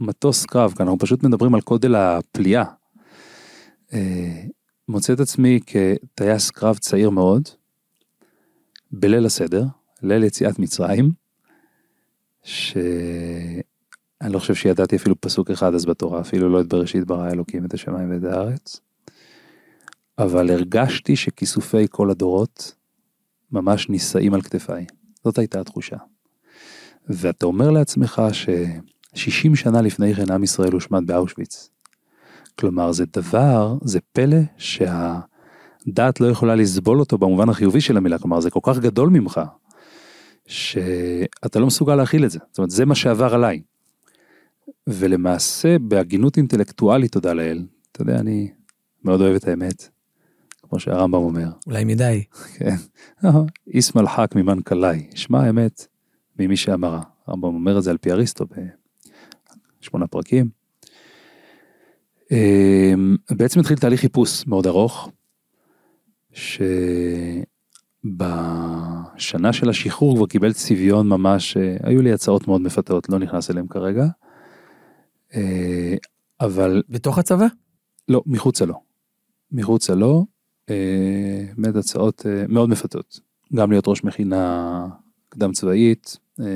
מטוס 0.00 0.46
קרב, 0.46 0.72
כאן 0.76 0.86
אנחנו 0.86 0.98
פשוט 0.98 1.22
מדברים 1.22 1.54
על 1.54 1.60
גודל 1.66 1.94
הפליאה. 1.94 2.64
אה, 3.92 4.42
מוצא 4.88 5.12
את 5.12 5.20
עצמי 5.20 5.60
כטייס 5.66 6.50
קרב 6.50 6.78
צעיר 6.78 7.10
מאוד, 7.10 7.48
בליל 8.90 9.26
הסדר, 9.26 9.64
ליל 10.02 10.24
יציאת 10.24 10.58
מצרים, 10.58 11.10
שאני 12.42 13.62
לא 14.32 14.38
חושב 14.38 14.54
שידעתי 14.54 14.96
אפילו 14.96 15.20
פסוק 15.20 15.50
אחד 15.50 15.74
אז 15.74 15.84
בתורה, 15.84 16.20
אפילו 16.20 16.48
לא 16.48 16.60
את 16.60 16.66
בראשית 16.66 17.04
ברא 17.04 17.30
אלוקים 17.30 17.64
את 17.64 17.74
השמיים 17.74 18.10
ואת 18.10 18.32
הארץ. 18.32 18.80
אבל 20.18 20.50
הרגשתי 20.50 21.16
שכיסופי 21.16 21.86
כל 21.90 22.10
הדורות 22.10 22.74
ממש 23.52 23.88
נישאים 23.88 24.34
על 24.34 24.42
כתפיי. 24.42 24.86
זאת 25.24 25.38
הייתה 25.38 25.60
התחושה. 25.60 25.96
ואתה 27.08 27.46
אומר 27.46 27.70
לעצמך 27.70 28.22
ש-60 28.32 29.56
שנה 29.56 29.82
לפני 29.82 30.14
כן 30.14 30.32
עם 30.32 30.44
ישראל 30.44 30.72
הושמד 30.72 31.06
באושוויץ. 31.06 31.70
כלומר 32.58 32.92
זה 32.92 33.04
דבר, 33.12 33.76
זה 33.82 33.98
פלא 34.12 34.38
שהדעת 34.58 36.20
לא 36.20 36.26
יכולה 36.26 36.54
לסבול 36.54 37.00
אותו 37.00 37.18
במובן 37.18 37.48
החיובי 37.48 37.80
של 37.80 37.96
המילה, 37.96 38.18
כלומר 38.18 38.40
זה 38.40 38.50
כל 38.50 38.60
כך 38.62 38.78
גדול 38.78 39.08
ממך, 39.08 39.40
שאתה 40.46 41.58
לא 41.58 41.66
מסוגל 41.66 41.94
להכיל 41.94 42.24
את 42.24 42.30
זה. 42.30 42.38
זאת 42.50 42.58
אומרת, 42.58 42.70
זה 42.70 42.84
מה 42.84 42.94
שעבר 42.94 43.34
עליי. 43.34 43.62
ולמעשה, 44.86 45.78
בהגינות 45.78 46.36
אינטלקטואלית, 46.36 47.12
תודה 47.12 47.32
לאל, 47.32 47.66
אתה 47.92 48.02
יודע, 48.02 48.18
אני 48.18 48.52
מאוד 49.04 49.20
אוהב 49.20 49.34
את 49.34 49.48
האמת, 49.48 49.88
כמו 50.74 50.80
שהרמב"ם 50.80 51.18
אומר, 51.18 51.48
אולי 51.66 51.84
מדי. 51.84 52.24
כן, 52.58 52.74
איסמל 53.66 54.06
חק 54.06 54.30
ממן 54.36 54.60
קלעי, 54.60 55.10
שמע 55.14 55.42
האמת 55.42 55.86
ממי 56.38 56.56
שאמרה. 56.56 57.00
הרמב"ם 57.26 57.54
אומר 57.54 57.78
את 57.78 57.82
זה 57.82 57.90
על 57.90 57.98
פי 57.98 58.12
אריסטו 58.12 58.44
בשמונה 59.80 60.06
פרקים. 60.06 60.48
אמ, 62.30 63.16
בעצם 63.30 63.60
התחיל 63.60 63.76
תהליך 63.76 64.00
חיפוש 64.00 64.46
מאוד 64.46 64.66
ארוך, 64.66 65.10
שבשנה 66.32 66.72
של 69.52 69.68
השחרור 69.68 70.16
כבר 70.16 70.26
קיבל 70.26 70.52
צביון 70.52 71.08
ממש, 71.08 71.56
אה, 71.56 71.76
היו 71.82 72.02
לי 72.02 72.12
הצעות 72.12 72.48
מאוד 72.48 72.60
מפתות, 72.60 73.08
לא 73.08 73.18
נכנס 73.18 73.50
אליהם 73.50 73.66
כרגע. 73.66 74.04
אה, 75.34 75.94
אבל 76.40 76.82
בתוך 76.88 77.18
הצבא? 77.18 77.46
לא, 78.08 78.22
מחוצה 78.26 78.64
לו. 78.64 78.80
מחוצה 79.52 79.94
לו, 79.94 80.33
באמת 80.68 81.76
הצעות 81.76 82.26
אה, 82.26 82.44
מאוד 82.48 82.68
מפתות. 82.70 83.20
גם 83.54 83.70
להיות 83.70 83.88
ראש 83.88 84.04
מכינה 84.04 84.86
קדם 85.28 85.52
צבאית, 85.52 86.16
אה, 86.40 86.46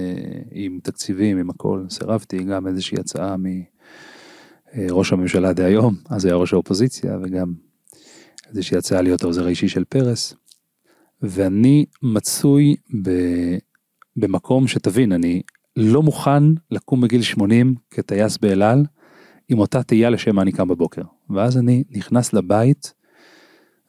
עם 0.52 0.78
תקציבים, 0.82 1.38
עם 1.38 1.50
הכל, 1.50 1.84
סירבתי, 1.90 2.38
גם 2.38 2.66
איזושהי 2.66 2.98
הצעה 3.00 3.36
מראש 4.76 5.12
הממשלה 5.12 5.52
דהיום, 5.52 5.94
אז 6.10 6.24
היה 6.24 6.34
ראש 6.34 6.52
האופוזיציה, 6.52 7.18
וגם 7.22 7.52
איזושהי 8.50 8.76
הצעה 8.76 9.02
להיות 9.02 9.22
העוזר 9.22 9.46
האישי 9.46 9.68
של 9.68 9.84
פרס. 9.84 10.34
ואני 11.22 11.86
מצוי 12.02 12.76
ב, 13.02 13.10
במקום 14.16 14.68
שתבין, 14.68 15.12
אני 15.12 15.42
לא 15.76 16.02
מוכן 16.02 16.42
לקום 16.70 17.00
בגיל 17.00 17.22
80 17.22 17.74
כטייס 17.90 18.38
באל 18.38 18.62
על, 18.62 18.84
עם 19.48 19.58
אותה 19.58 19.82
תהייה 19.82 20.10
לשם 20.10 20.36
מה 20.36 20.42
אני 20.42 20.52
קם 20.52 20.68
בבוקר. 20.68 21.02
ואז 21.30 21.58
אני 21.58 21.84
נכנס 21.90 22.32
לבית 22.32 22.92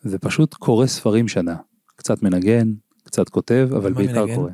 ופשוט 0.06 0.54
קורא 0.54 0.86
ספרים 0.88 1.28
שנה. 1.28 1.56
קצת 1.96 2.24
מנגן, 2.24 2.74
קצת 3.04 3.30
כותב, 3.30 3.70
אבל 3.76 3.94
בעיקר 3.94 4.26
מנגן? 4.26 4.36
קורא. 4.36 4.52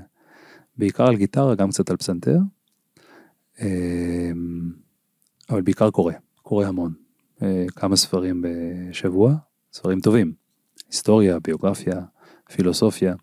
בעיקר 0.78 1.08
על 1.08 1.16
גיטרה, 1.16 1.56
גם 1.56 1.70
קצת 1.70 1.90
על 1.90 1.98
פסנתר. 1.98 2.38
אמ, 3.62 4.72
אבל 5.50 5.62
בעיקר 5.62 5.92
קורא, 5.92 6.14
קורא 6.42 6.66
המון. 6.66 6.94
אה, 7.42 7.66
כמה 7.76 7.96
ספרים 7.96 8.44
בשבוע, 8.46 9.36
ספרים 9.74 10.00
טובים. 10.00 10.34
היסטוריה, 10.88 11.40
ביוגרפיה, 11.40 12.02
פילוסופיה. 12.52 13.16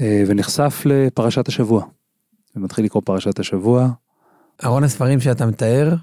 אה, 0.00 0.24
ונחשף 0.26 0.82
לפרשת 0.84 1.48
השבוע. 1.48 1.86
ומתחיל 2.56 2.84
לקרוא 2.84 3.02
פרשת 3.04 3.38
השבוע, 3.38 3.88
ארון 4.64 4.84
הספרים 4.84 5.20
שאתה 5.20 5.46
מתאר, 5.46 5.94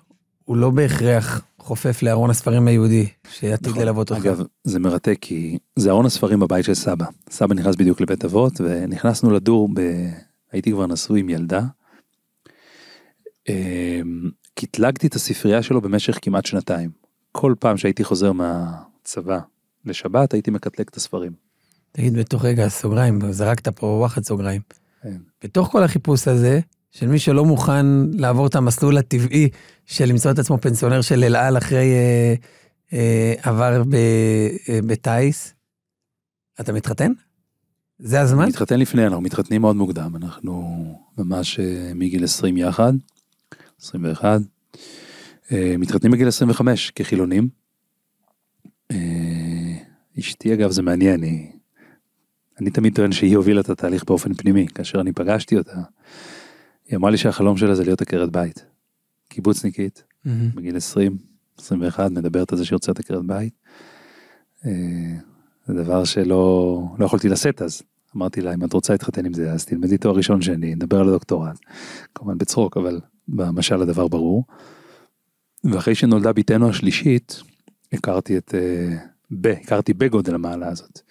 הוא 0.46 0.58
לא 0.58 0.70
בהכרח 0.70 1.42
חופף 1.66 2.04
לארון 2.04 2.30
הספרים 2.30 2.68
היהודי, 2.68 3.08
שעתיד 3.32 3.68
נכון. 3.68 3.82
ללוות 3.82 4.12
אותך. 4.12 4.26
אגב, 4.26 4.42
זה 4.64 4.80
מרתק 4.80 5.18
כי 5.22 5.58
זה 5.76 5.90
ארון 5.90 6.06
הספרים 6.06 6.40
בבית 6.40 6.66
של 6.66 6.74
סבא. 6.74 7.06
סבא 7.30 7.54
נכנס 7.54 7.76
בדיוק 7.76 8.02
לבית 8.02 8.26
אבות 8.26 8.62
ונכנסנו 8.62 9.32
לדור, 9.32 9.70
ב... 9.74 9.82
הייתי 10.52 10.72
כבר 10.72 10.88
נשוי 10.88 11.20
עם 11.20 11.30
ילדה. 11.30 11.62
אמ, 13.50 14.30
קטלגתי 14.54 15.08
את 15.08 15.14
הספרייה 15.14 15.64
שלו 15.64 15.82
במשך 15.82 16.18
כמעט 16.22 16.46
שנתיים. 16.46 16.90
כל 17.32 17.56
פעם 17.60 17.78
שהייתי 17.78 18.04
חוזר 18.04 18.32
מהצבא 18.32 19.40
לשבת 19.86 20.34
הייתי 20.34 20.52
מקטלג 20.52 20.86
את 20.90 20.98
הספרים. 20.98 21.32
תגיד 21.92 22.14
בתוך 22.14 22.46
רגע, 22.46 22.70
סוגריים, 22.70 23.32
זרקת 23.32 23.68
פה 23.68 23.88
וואחד 23.88 24.24
סוגריים. 24.24 24.62
כן. 25.02 25.18
בתוך 25.44 25.68
כל 25.68 25.84
החיפוש 25.84 26.28
הזה, 26.28 26.60
של 26.96 27.08
מי 27.08 27.20
שלא 27.20 27.46
מוכן 27.46 27.86
לעבור 28.14 28.48
את 28.48 28.56
המסלול 28.56 28.98
הטבעי 28.98 29.50
של 29.86 30.06
למצוא 30.06 30.32
את 30.32 30.40
עצמו 30.40 30.58
פנסיונר 30.58 31.02
של 31.02 31.24
אל 31.24 31.36
על 31.36 31.58
אחרי 31.58 31.94
אה, 31.94 32.36
אה, 32.94 33.34
עבר 33.42 33.84
אה, 33.94 34.80
בטיס, 34.88 35.54
אתה 36.60 36.74
מתחתן? 36.74 37.12
זה 38.00 38.22
הזמן? 38.22 38.48
מתחתן 38.48 38.80
לפני, 38.80 39.06
אנחנו 39.06 39.22
מתחתנים 39.22 39.62
מאוד 39.62 39.76
מוקדם, 39.76 40.16
אנחנו 40.16 40.64
ממש 41.18 41.60
אה, 41.60 41.92
מגיל 41.96 42.24
20 42.24 42.58
יחד, 42.58 42.94
21, 43.82 44.42
אה, 45.52 45.76
מתחתנים 45.78 46.12
בגיל 46.12 46.28
25 46.28 46.92
כחילונים. 46.92 47.48
אשתי 50.20 50.54
אגב 50.54 50.72
זה 50.72 50.82
מעניין, 50.82 51.24
היא, 51.24 51.48
אני 52.62 52.70
תמיד 52.70 52.96
טוען 52.96 53.12
שהיא 53.12 53.38
הובילה 53.38 53.62
את 53.62 53.70
התהליך 53.70 54.04
באופן 54.04 54.34
פנימי, 54.34 54.68
כאשר 54.68 55.02
אני 55.02 55.12
פגשתי 55.12 55.58
אותה, 55.58 55.82
היא 56.88 56.98
אמרה 56.98 57.12
לי 57.12 57.18
שהחלום 57.18 57.58
שלה 57.58 57.76
זה 57.76 57.84
להיות 57.84 58.02
עקרת 58.02 58.32
בית, 58.32 58.66
קיבוצניקית, 59.30 60.04
מהמם. 60.26 60.50
בגיל 60.56 60.78
20, 60.78 61.18
21, 61.60 62.12
מדברת 62.12 62.52
על 62.52 62.58
זה 62.58 62.66
שהיא 62.66 62.76
רוצה 62.76 62.92
להיות 62.92 63.00
עקרת 63.00 63.26
בית. 63.26 63.54
אה, 64.66 64.72
זה 65.68 65.74
דבר 65.74 66.04
שלא 66.04 66.84
לא 67.00 67.06
יכולתי 67.06 67.30
לשאת 67.30 67.62
אז. 67.62 67.82
אמרתי 68.18 68.42
לה, 68.42 68.54
אם 68.54 68.64
את 68.64 68.74
רוצה 68.74 68.94
להתחתן 68.94 69.26
עם 69.26 69.34
זה, 69.34 69.52
אז 69.52 69.66
תלמדי 69.66 69.98
תואר 69.98 70.16
ראשון 70.16 70.42
שני, 70.42 70.76
נדבר 70.76 71.00
על 71.00 71.08
הדוקטורט. 71.08 71.60
כמובן 72.16 72.38
בצחוק, 72.38 72.78
אבל 72.78 73.00
במשל 73.28 73.82
הדבר 73.82 74.08
ברור. 74.08 74.44
ואחרי 75.64 75.96
שנולדה 75.96 76.34
בתנו 76.34 76.70
השלישית, 76.70 77.42
הכרתי 77.94 78.38
את, 78.38 78.56
אה, 78.56 78.98
ב, 79.32 79.48
הכרתי 79.48 79.94
בגודל 79.94 80.36
המעלה 80.36 80.68
הזאת. 80.68 81.02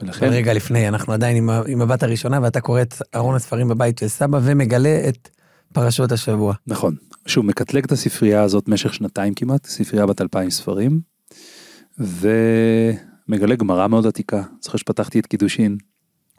ולכן, 0.00 0.26
רגע 0.26 0.52
לפני, 0.54 0.88
אנחנו 0.88 1.12
עדיין 1.12 1.36
עם, 1.36 1.50
עם 1.66 1.82
הבת 1.82 2.02
הראשונה, 2.02 2.38
ואתה 2.42 2.60
קורא 2.60 2.82
את 2.82 2.94
ארון 3.14 3.34
הספרים 3.34 3.68
בבית 3.68 3.98
של 3.98 4.08
סבא 4.08 4.40
ומגלה 4.42 5.08
את 5.08 5.28
פרשות 5.72 6.12
השבוע. 6.12 6.54
נכון, 6.66 6.94
שוב, 7.26 7.46
מקטלג 7.46 7.84
את 7.84 7.92
הספרייה 7.92 8.42
הזאת 8.42 8.68
במשך 8.68 8.94
שנתיים 8.94 9.34
כמעט, 9.34 9.66
ספרייה 9.66 10.06
בת 10.06 10.20
אלפיים 10.20 10.50
ספרים, 10.50 11.00
מגלה 13.28 13.54
גמרא 13.56 13.86
מאוד 13.86 14.06
עתיקה, 14.06 14.42
זוכר 14.60 14.78
שפתחתי 14.78 15.20
את 15.20 15.26
קידושין, 15.26 15.76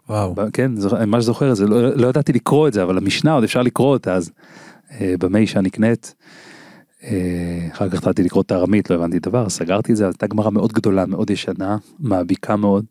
וואו. 0.09 0.35
כן, 0.53 0.75
זוכ- 0.77 0.93
אני 0.93 1.05
ממש 1.05 1.23
זוכר 1.23 1.51
את 1.51 1.55
זה, 1.55 1.67
לא, 1.67 1.95
לא 1.95 2.07
ידעתי 2.07 2.33
לקרוא 2.33 2.67
את 2.67 2.73
זה, 2.73 2.83
אבל 2.83 2.97
המשנה 2.97 3.33
עוד 3.33 3.43
אפשר 3.43 3.61
לקרוא 3.61 3.87
אותה 3.93 4.13
אז, 4.13 4.31
אה, 4.91 5.13
במי 5.19 5.39
אישה 5.39 5.61
נקנית. 5.61 6.15
אה, 7.03 7.67
אחר 7.71 7.89
כך 7.89 7.97
התחלתי 7.97 8.23
לקרוא 8.23 8.43
את 8.43 8.51
הארמית, 8.51 8.89
לא 8.89 8.95
הבנתי 8.95 9.19
דבר, 9.19 9.49
סגרתי 9.49 9.91
את 9.91 9.97
זה, 9.97 10.05
הייתה 10.05 10.27
גמרא 10.27 10.49
מאוד 10.49 10.73
גדולה, 10.73 11.05
מאוד 11.05 11.29
ישנה, 11.29 11.77
מעמיקה 11.99 12.55
מאוד. 12.55 12.85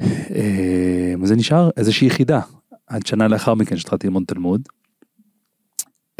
אה, 0.00 1.14
וזה 1.22 1.36
נשאר 1.36 1.70
איזושהי 1.76 2.06
יחידה, 2.06 2.40
עד 2.86 3.06
שנה 3.06 3.28
לאחר 3.28 3.54
מכן 3.54 3.76
שהתחלתי 3.76 4.06
ללמוד 4.06 4.22
תלמוד. 4.26 4.68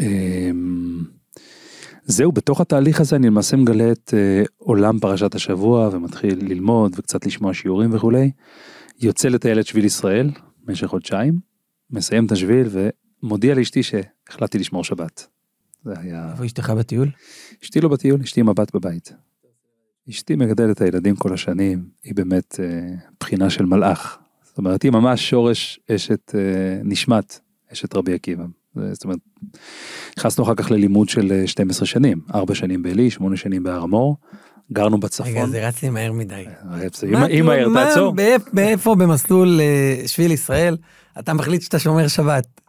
אה, 0.01 0.51
זהו, 2.05 2.31
בתוך 2.31 2.61
התהליך 2.61 3.01
הזה 3.01 3.15
אני 3.15 3.27
למעשה 3.27 3.57
מגלה 3.57 3.91
את 3.91 4.13
אה, 4.17 4.43
עולם 4.57 4.99
פרשת 4.99 5.35
השבוע 5.35 5.89
ומתחיל 5.91 6.39
ללמוד 6.41 6.93
וקצת 6.97 7.25
לשמוע 7.25 7.53
שיעורים 7.53 7.93
וכולי. 7.93 8.31
יוצא 9.01 9.27
לטייל 9.27 9.59
את 9.59 9.67
שביל 9.67 9.85
ישראל 9.85 10.31
במשך 10.63 10.87
חודשיים, 10.87 11.39
מסיים 11.89 12.25
את 12.25 12.31
השביל 12.31 12.67
ומודיע 12.71 13.55
לאשתי 13.55 13.83
שהחלטתי 13.83 14.59
לשמור 14.59 14.83
שבת. 14.83 15.27
זה 15.83 15.93
היה... 15.99 16.31
איפה 16.31 16.45
אשתך 16.45 16.69
בטיול? 16.69 17.11
אשתי 17.63 17.81
לא 17.81 17.89
בטיול, 17.89 18.21
אשתי 18.21 18.39
עם 18.39 18.49
הבת 18.49 18.75
בבית. 18.75 19.13
אשתי 20.09 20.35
מגדלת 20.35 20.75
את 20.77 20.81
הילדים 20.81 21.15
כל 21.15 21.33
השנים, 21.33 21.83
היא 22.03 22.15
באמת 22.15 22.59
אה, 22.59 22.65
בחינה 23.19 23.49
של 23.49 23.65
מלאך. 23.65 24.17
זאת 24.43 24.57
אומרת, 24.57 24.83
היא 24.83 24.91
ממש 24.91 25.29
שורש 25.29 25.79
אשת 25.91 26.35
אה, 26.35 26.39
נשמת, 26.83 27.39
אשת 27.73 27.95
רבי 27.95 28.13
עקיבא. 28.13 28.43
זאת 28.91 29.03
אומרת, 29.03 29.19
נכנסנו 30.17 30.43
אחר 30.43 30.55
כך 30.55 30.71
ללימוד 30.71 31.09
של 31.09 31.31
אה, 31.31 31.47
12 31.47 31.85
שנים, 31.85 32.19
4 32.35 32.55
שנים 32.55 32.83
בעלי, 32.83 33.09
8 33.09 33.37
שנים 33.37 33.63
בהר 33.63 33.81
המור, 33.83 34.17
גרנו 34.73 34.97
בצפון. 34.99 35.27
רגע, 35.31 35.45
זה 35.47 35.67
רץ 35.67 35.83
לי 35.83 35.89
מהר 35.89 36.11
מדי. 36.11 36.45
אה, 36.71 36.87
אם-? 37.29 37.45
מהר 37.45 37.69
מה- 37.69 37.85
תעצור. 37.85 38.15
מאיפה 38.53 38.95
במסלול 38.95 39.59
אה, 39.61 40.07
שביל 40.07 40.31
ישראל 40.31 40.77
אתה 41.19 41.33
מחליט 41.33 41.61
שאתה 41.61 41.79
שומר 41.79 42.07
שבת? 42.07 42.61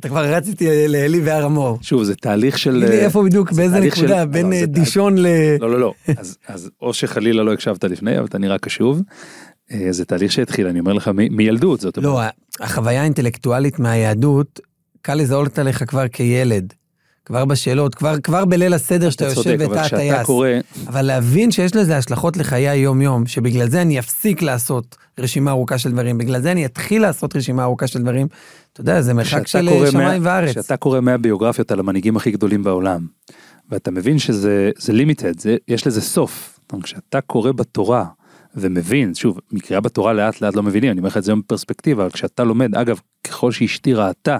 אתה 0.00 0.08
כבר 0.08 0.24
רץ 0.34 0.48
איתי 0.48 0.88
לעלי 0.88 1.20
והר 1.20 1.44
המור. 1.44 1.78
שוב, 1.82 2.02
זה 2.04 2.14
תהליך 2.14 2.58
של... 2.58 2.70
תגיד 2.80 2.88
לי 2.88 3.00
איפה 3.04 3.22
בדיוק, 3.24 3.52
זה 3.52 3.62
באיזה 3.62 3.76
של- 3.76 4.02
נקודה, 4.02 4.18
לא, 4.18 4.24
בין 4.24 4.52
אה, 4.52 4.58
תהליך- 4.60 4.70
דישון 4.78 5.18
ל... 5.18 5.26
לא, 5.60 5.70
לא, 5.70 5.80
לא. 5.80 5.92
אז, 6.18 6.38
אז 6.48 6.70
או 6.82 6.94
שחלילה 6.94 7.42
לא 7.42 7.52
הקשבת 7.52 7.84
לפני, 7.84 8.16
אבל 8.18 8.26
אתה 8.26 8.38
נראה 8.38 8.58
קשוב. 8.58 9.02
אה, 9.72 9.86
זה 9.90 10.04
תהליך 10.04 10.32
שהתחיל, 10.32 10.66
אני 10.66 10.80
אומר 10.80 10.92
לך, 10.92 11.08
מ- 11.08 11.36
מילדות, 11.36 11.80
זאת 11.80 11.96
אומרת. 11.96 12.10
לא, 12.10 12.20
החוויה 12.64 13.00
האינטלקטואלית 13.00 13.78
מהיהדות, 13.78 14.60
קל 15.02 15.14
לזהות 15.14 15.58
עליך 15.58 15.84
כבר 15.86 16.08
כילד. 16.08 16.72
כבר 17.26 17.44
בשאלות, 17.44 17.94
כבר, 17.94 18.14
כבר 18.22 18.44
בליל 18.44 18.74
הסדר 18.74 19.10
שאתה 19.10 19.24
אתה 19.24 19.32
יושב 19.32 19.56
כשאתה 19.72 19.96
הטייס. 19.96 20.26
קורא, 20.26 20.48
אבל 20.86 21.02
להבין 21.02 21.50
שיש 21.50 21.76
לזה 21.76 21.96
השלכות 21.96 22.36
לחיי 22.36 22.68
היום-יום, 22.68 23.26
שבגלל 23.26 23.68
זה 23.68 23.82
אני 23.82 23.98
אפסיק 23.98 24.42
לעשות 24.42 24.96
רשימה 25.20 25.50
ארוכה 25.50 25.78
של 25.78 25.92
דברים, 25.92 26.18
בגלל 26.18 26.40
זה 26.40 26.52
אני 26.52 26.66
אתחיל 26.66 27.02
לעשות 27.02 27.36
רשימה 27.36 27.62
ארוכה 27.62 27.86
של 27.86 28.02
דברים, 28.02 28.26
אתה 28.72 28.80
יודע, 28.80 29.00
זה 29.00 29.14
מרחק 29.14 29.46
של 29.46 29.68
אה, 29.68 29.90
שמיים 29.90 30.22
מה- 30.22 30.28
וארץ. 30.30 30.50
כשאתה 30.50 30.76
קורא 30.76 31.00
100 31.00 31.16
ביוגרפיות 31.16 31.70
על 31.70 31.80
המנהיגים 31.80 32.16
הכי 32.16 32.30
גדולים 32.30 32.62
בעולם, 32.62 33.06
ואתה 33.70 33.90
מבין 33.90 34.18
שזה 34.18 34.70
זה 34.78 34.92
לימיטד, 34.92 35.32
יש 35.68 35.86
לזה 35.86 36.00
סוף. 36.00 36.58
כשאתה 36.82 37.20
קורא 37.20 37.52
בתורה 37.52 38.04
ומבין, 38.54 39.14
שוב, 39.14 39.38
מקריאה 39.52 39.80
בתורה 39.80 40.12
לאט 40.12 40.40
לאט 40.40 40.54
לא 40.56 40.62
מבינים, 40.62 40.90
אני 40.90 40.98
אומר 40.98 41.08
לך 41.08 41.16
את 41.16 41.24
זה 41.24 41.30
היום 41.32 41.40
בפרספקטיבה, 41.40 42.02
אבל 42.02 42.10
כשאתה 42.12 42.44
לומד, 42.44 42.74
אגב, 42.74 43.00
ככל 43.24 43.52
שאשתי 43.52 43.94
ראתה 43.94 44.36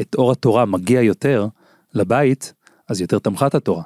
את 0.00 0.14
אור 0.14 0.32
התורה 0.32 0.64
מגיע 0.64 1.02
יותר 1.02 1.46
לבית, 1.94 2.54
אז 2.88 3.00
יותר 3.00 3.18
תמכה 3.18 3.46
את 3.46 3.54
התורה. 3.54 3.82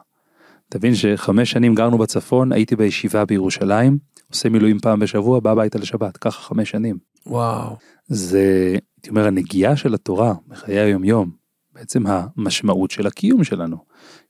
תבין 0.68 0.94
שחמש 0.94 1.50
שנים 1.50 1.74
גרנו 1.74 1.98
בצפון, 1.98 2.52
הייתי 2.52 2.76
בישיבה 2.76 3.24
בירושלים, 3.24 3.98
עושה 4.30 4.48
מילואים 4.48 4.78
פעם 4.78 5.00
בשבוע, 5.00 5.40
בא 5.40 5.50
הביתה 5.50 5.78
לשבת, 5.78 6.16
ככה 6.16 6.42
חמש 6.42 6.70
שנים. 6.70 6.98
וואו. 7.26 7.76
זה, 8.06 8.74
הייתי 8.96 9.10
אומר, 9.10 9.26
הנגיעה 9.26 9.76
של 9.76 9.94
התורה 9.94 10.34
בחיי 10.48 10.78
היומיום, 10.78 11.30
בעצם 11.72 12.04
המשמעות 12.06 12.90
של 12.90 13.06
הקיום 13.06 13.44
שלנו, 13.44 13.76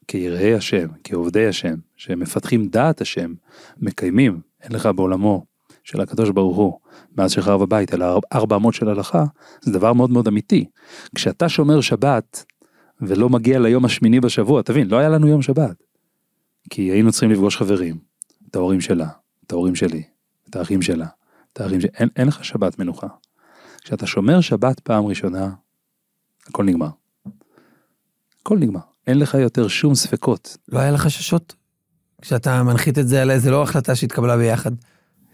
כיראי 0.09 0.55
השם, 0.55 0.89
כעובדי 1.05 1.47
השם, 1.47 1.75
שמפתחים 1.97 2.69
דעת 2.69 3.01
השם, 3.01 3.35
מקיימים, 3.79 4.41
אין 4.63 4.73
לך 4.73 4.89
בעולמו 4.97 5.45
של 5.85 6.01
הקדוש 6.01 6.31
ברוך 6.31 6.57
הוא, 6.57 6.79
מאז 7.17 7.33
שחרב 7.33 7.63
הבית, 7.63 7.91
ארבע 8.33 8.57
אמות 8.57 8.75
של 8.75 8.89
הלכה, 8.89 9.25
זה 9.61 9.73
דבר 9.73 9.93
מאוד 9.93 10.11
מאוד 10.11 10.29
אמיתי. 10.29 10.65
כשאתה 11.15 11.49
שומר 11.49 11.81
שבת, 11.81 12.45
ולא 13.03 13.29
מגיע 13.29 13.59
ליום 13.59 13.85
השמיני 13.85 14.21
בשבוע, 14.21 14.63
תבין, 14.63 14.89
לא 14.89 14.97
היה 14.97 15.09
לנו 15.09 15.27
יום 15.27 15.43
שבת. 15.43 15.83
כי 16.71 16.83
היינו 16.83 17.13
צריכים 17.13 17.31
לפגוש 17.31 17.57
חברים, 17.57 17.99
את 18.51 18.57
ההורים 18.57 18.81
שלה, 18.81 19.09
את 19.47 19.53
ההורים 19.53 19.75
שלי, 19.75 20.03
את 20.51 20.57
האחים 20.57 20.83
שלה, 20.83 21.07
את 21.53 21.61
האחים 21.61 21.81
שלי, 21.81 21.91
אין, 21.95 22.09
אין 22.17 22.29
לך 22.29 22.45
שבת 22.45 22.79
מנוחה. 22.79 23.07
כשאתה 23.83 24.07
שומר 24.07 24.41
שבת 24.41 24.81
פעם 24.81 25.07
ראשונה, 25.07 25.51
הכל 26.47 26.65
נגמר. 26.65 26.89
הכל 28.43 28.59
נגמר. 28.59 28.81
אין 29.07 29.19
לך 29.19 29.35
יותר 29.35 29.69
שום 29.69 29.95
ספקות. 29.95 30.57
לא 30.69 30.79
היה 30.79 30.91
לך 30.91 31.01
חששות? 31.01 31.55
כשאתה 32.23 32.63
מנחית 32.63 32.99
את 32.99 33.09
זה 33.09 33.23
עליי, 33.23 33.41
זה 33.41 33.51
לא 33.51 33.63
החלטה 33.63 33.95
שהתקבלה 33.95 34.37
ביחד. 34.37 34.71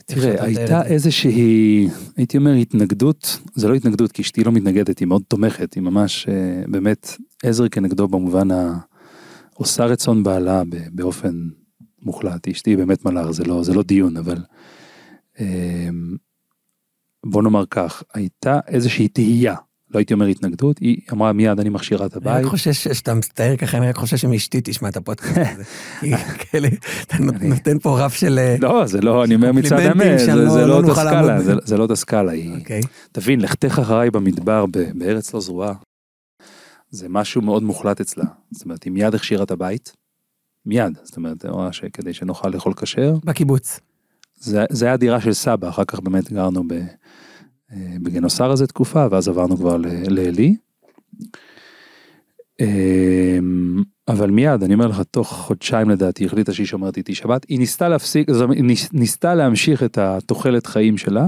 תראה, 0.07 0.45
הייתה. 0.45 0.83
איזושהי, 0.83 1.89
הייתי 2.17 2.37
אומר, 2.37 2.53
התנגדות, 2.53 3.39
זה 3.55 3.69
לא 3.69 3.75
התנגדות, 3.75 4.13
כי 4.13 4.23
אשתי 4.23 4.45
לא 4.45 4.53
מתנגדת, 4.53 4.99
היא 4.99 5.09
מאוד 5.09 5.23
תומכת, 5.29 5.75
היא 5.75 5.83
ממש 5.83 6.29
אה, 6.29 6.63
באמת 6.69 7.17
עזר 7.43 7.69
כנגדו 7.69 8.09
במובן 8.09 8.51
ה... 8.51 8.79
עושה 9.55 9.85
רצון 9.85 10.23
בעלה 10.23 10.63
באופן 10.93 11.49
מוחלט. 12.03 12.49
אשתי 12.49 12.77
באמת 12.77 13.05
מלאך, 13.05 13.31
זה 13.31 13.45
לא, 13.45 13.63
זה 13.63 13.75
לא 13.75 13.83
דיון, 13.83 14.17
אבל 14.17 14.39
אה, 15.41 15.89
בוא 17.27 17.43
נאמר 17.43 17.65
כך, 17.71 18.03
הייתה 18.15 18.61
איזושהי 18.67 19.09
תהייה, 19.09 19.55
לא 19.91 19.99
הייתי 19.99 20.15
אומר 20.15 20.27
התנגדות, 20.27 20.79
היא 20.79 20.97
אמרה 21.13 21.33
מיד 21.33 21.61
אני 21.61 21.69
מכשירה 21.69 22.07
את 22.07 22.17
אני 22.17 22.25
רק 22.27 22.37
הבית. 22.37 22.47
חושש 22.47 22.89
שאתה 22.89 23.15
מצטער 23.15 23.57
ככה, 23.57 23.79
אני 23.79 23.89
רק 23.89 23.97
חושש 23.97 24.21
שמאשתי 24.21 24.61
תשמע 24.65 24.89
את 24.89 24.97
הפודקאסט 24.97 25.37
הזה. 25.37 25.65
כאלה, 26.39 26.69
אתה 27.03 27.17
נותן 27.43 27.79
פה 27.79 28.05
רף 28.05 28.15
של... 28.15 28.39
אה, 28.39 28.57
לא, 28.61 28.87
זה 28.87 29.01
לא, 29.01 29.25
אני 29.25 29.35
אומר 29.35 29.53
מצד 29.53 29.69
שאני 29.69 30.19
זה, 30.19 30.35
לא- 30.35 30.51
זה 30.51 30.67
לא 30.67 30.77
אותה 30.77 30.87
נוכל 30.89 31.05
לעמוד 31.05 31.31
סקאלה, 31.31 31.55
בהם. 31.55 31.59
זה, 31.65 31.77
לא 31.77 31.83
אותה 31.83 31.97
סקאלה, 31.97 32.33
אוקיי. 32.59 32.81
תבין, 33.13 33.41
לכתך 33.41 33.79
אחריי 33.79 34.11
במדבר 34.11 34.65
בארץ 34.95 35.35
לא 35.35 35.41
זרועה, 35.41 35.73
זה 36.91 37.09
משהו 37.09 37.43
מאוד 37.43 37.63
מוחלט 37.63 38.01
אצלה. 38.01 38.25
זאת 38.51 38.65
אומרת, 38.65 38.83
היא 38.83 38.93
מיד 38.93 39.15
הכשירה 39.15 39.43
את 39.43 39.51
הבית, 39.51 39.93
מיד, 40.67 40.99
זאת 41.03 41.17
אומרת, 41.17 41.45
שכדי 41.71 42.15
שנוכל 42.15 42.49
לאכול 42.49 42.75
כשר, 42.75 43.15
בקיבוץ. 43.25 43.81
זה 44.71 44.87
היה 44.87 44.97
דירה 44.97 45.21
של 45.21 45.33
סבא, 45.33 45.69
אחר 45.69 45.85
כך 45.85 46.01
באמת 46.01 46.33
גרנו 46.33 46.63
ב, 46.69 46.75
אה, 47.73 47.97
בגנוסר 48.03 48.51
איזה 48.51 48.67
תקופה, 48.67 49.07
ואז 49.11 49.29
עברנו 49.29 49.57
כבר 49.57 49.77
לעלי. 50.09 50.57
אמ, 52.61 53.83
אבל 54.09 54.31
מיד, 54.31 54.63
אני 54.63 54.75
אומר 54.75 54.87
לך, 54.87 55.03
תוך 55.11 55.29
חודשיים 55.33 55.91
לדעתי, 55.91 56.27
החליטה 56.27 56.53
שהיא 56.53 56.67
שומרת 56.67 56.97
איתי 56.97 57.15
שבת. 57.15 57.47
היא 57.49 57.59
ניסתה 57.59 57.89
להפסיק, 57.89 58.31
זאת 58.31 58.43
אומרת, 58.43 58.59
ניסתה 58.93 59.35
להמשיך 59.35 59.83
את 59.83 59.99
התוחלת 59.99 60.67
חיים 60.67 60.99
שלה. 60.99 61.27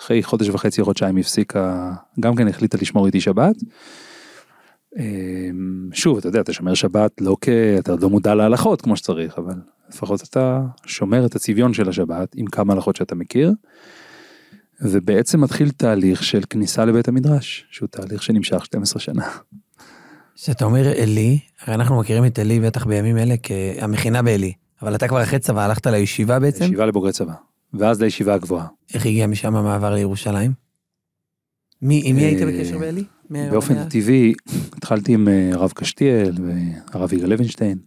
אחרי 0.00 0.22
חודש 0.22 0.48
וחצי 0.48 0.80
או 0.80 0.86
חודשיים 0.86 1.16
הפסיקה, 1.16 1.92
גם 2.20 2.34
כן 2.34 2.48
החליטה 2.48 2.78
לשמור 2.80 3.06
איתי 3.06 3.20
שבת. 3.20 3.56
אמ, 4.98 5.88
שוב, 5.92 6.18
אתה 6.18 6.28
יודע, 6.28 6.40
אתה 6.40 6.52
שומר 6.52 6.74
שבת 6.74 7.20
לא 7.20 7.36
כ... 7.40 7.48
אתה 7.78 7.94
לא 8.00 8.10
מודע 8.10 8.34
להלכות 8.34 8.82
כמו 8.82 8.96
שצריך, 8.96 9.38
אבל 9.38 9.54
לפחות 9.88 10.22
אתה 10.22 10.60
שומר 10.86 11.26
את 11.26 11.36
הצביון 11.36 11.74
של 11.74 11.88
השבת 11.88 12.34
עם 12.36 12.46
כמה 12.46 12.72
הלכות 12.72 12.96
שאתה 12.96 13.14
מכיר. 13.14 13.52
ובעצם 14.82 15.40
מתחיל 15.40 15.70
תהליך 15.70 16.24
של 16.24 16.42
כניסה 16.50 16.84
לבית 16.84 17.08
המדרש, 17.08 17.66
שהוא 17.70 17.88
תהליך 17.88 18.22
שנמשך 18.22 18.64
12 18.64 19.00
שנה. 19.00 19.28
כשאתה 20.34 20.64
אומר 20.64 20.88
עלי, 21.02 21.38
הרי 21.60 21.74
אנחנו 21.74 22.00
מכירים 22.00 22.24
את 22.24 22.38
עלי 22.38 22.60
בטח 22.60 22.86
בימים 22.86 23.18
אלה 23.18 23.34
כהמכינה 23.42 24.22
בעלי, 24.22 24.52
אבל 24.82 24.94
אתה 24.94 25.08
כבר 25.08 25.22
אחרי 25.22 25.38
צבא 25.38 25.64
הלכת 25.64 25.86
לישיבה 25.86 26.38
בעצם? 26.38 26.64
ישיבה 26.64 26.86
לבוגרי 26.86 27.12
צבא, 27.12 27.34
ואז 27.74 28.02
לישיבה 28.02 28.34
הגבוהה. 28.34 28.66
איך 28.94 29.06
הגיע 29.06 29.26
משם 29.26 29.56
המעבר 29.56 29.94
לירושלים? 29.94 30.52
מי, 31.82 32.02
עם 32.04 32.16
מי 32.16 32.22
היית 32.22 32.42
אה, 32.42 32.46
בקשר 32.46 32.78
בעלי? 32.78 33.04
באופן 33.30 33.88
טבעי 33.88 34.32
התחלתי 34.76 35.14
עם 35.14 35.28
אה, 35.28 35.50
הרב 35.52 35.72
קשתיאל 35.74 36.34
והרב 36.92 37.12
יגאל 37.12 37.28
לוינשטיין. 37.28 37.78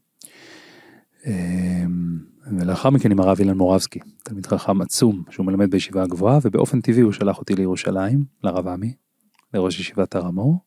ולאחר 2.51 2.89
מכן 2.89 3.12
עם 3.12 3.19
הרב 3.19 3.39
אילן 3.39 3.58
מורבסקי, 3.58 3.99
תלמיד 4.23 4.45
חכם 4.45 4.81
עצום 4.81 5.23
שהוא 5.29 5.45
מלמד 5.45 5.71
בישיבה 5.71 6.03
הגבוהה 6.03 6.39
ובאופן 6.41 6.81
טבעי 6.81 7.01
הוא 7.01 7.12
שלח 7.12 7.38
אותי 7.38 7.55
לירושלים, 7.55 8.23
לרב 8.43 8.67
עמי, 8.67 8.93
לראש 9.53 9.79
ישיבת 9.79 10.15
הר 10.15 10.25
המור. 10.25 10.60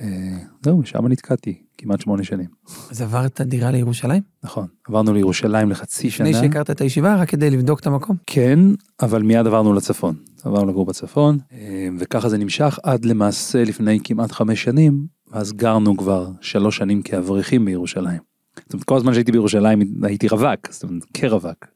אה, 0.00 0.38
זהו, 0.62 0.84
שם 0.84 1.06
נתקעתי 1.06 1.62
כמעט 1.78 2.00
שמונה 2.00 2.24
שנים. 2.24 2.46
אז 2.90 3.02
עברת 3.02 3.40
דירה 3.40 3.70
לירושלים? 3.70 4.22
נכון, 4.44 4.66
עברנו 4.88 5.12
לירושלים 5.12 5.70
לחצי 5.70 6.10
שנה. 6.10 6.30
לפני 6.30 6.40
שהכרת 6.40 6.70
את 6.70 6.80
הישיבה, 6.80 7.16
רק 7.16 7.28
כדי 7.28 7.50
לבדוק 7.50 7.80
את 7.80 7.86
המקום? 7.86 8.16
כן, 8.26 8.58
אבל 9.02 9.22
מיד 9.22 9.46
עברנו 9.46 9.72
לצפון. 9.72 10.14
עברנו 10.44 10.70
לגור 10.70 10.86
בצפון, 10.86 11.38
אה, 11.52 11.88
וככה 11.98 12.28
זה 12.28 12.38
נמשך 12.38 12.78
עד 12.82 13.04
למעשה 13.04 13.64
לפני 13.64 13.98
כמעט 14.04 14.32
חמש 14.32 14.62
שנים, 14.62 15.06
ואז 15.32 15.52
גרנו 15.52 15.96
כבר 15.96 16.30
שלוש 16.40 16.76
שנים 16.76 17.02
כאברכים 17.02 17.64
בירושלים. 17.64 18.35
זאת 18.64 18.72
אומרת, 18.72 18.84
כל 18.84 18.96
הזמן 18.96 19.14
שהייתי 19.14 19.32
בירושלים 19.32 20.02
הייתי 20.02 20.28
רווק, 20.28 20.70
זאת 20.70 20.82
אומרת, 20.82 21.04
כרווק. 21.14 21.66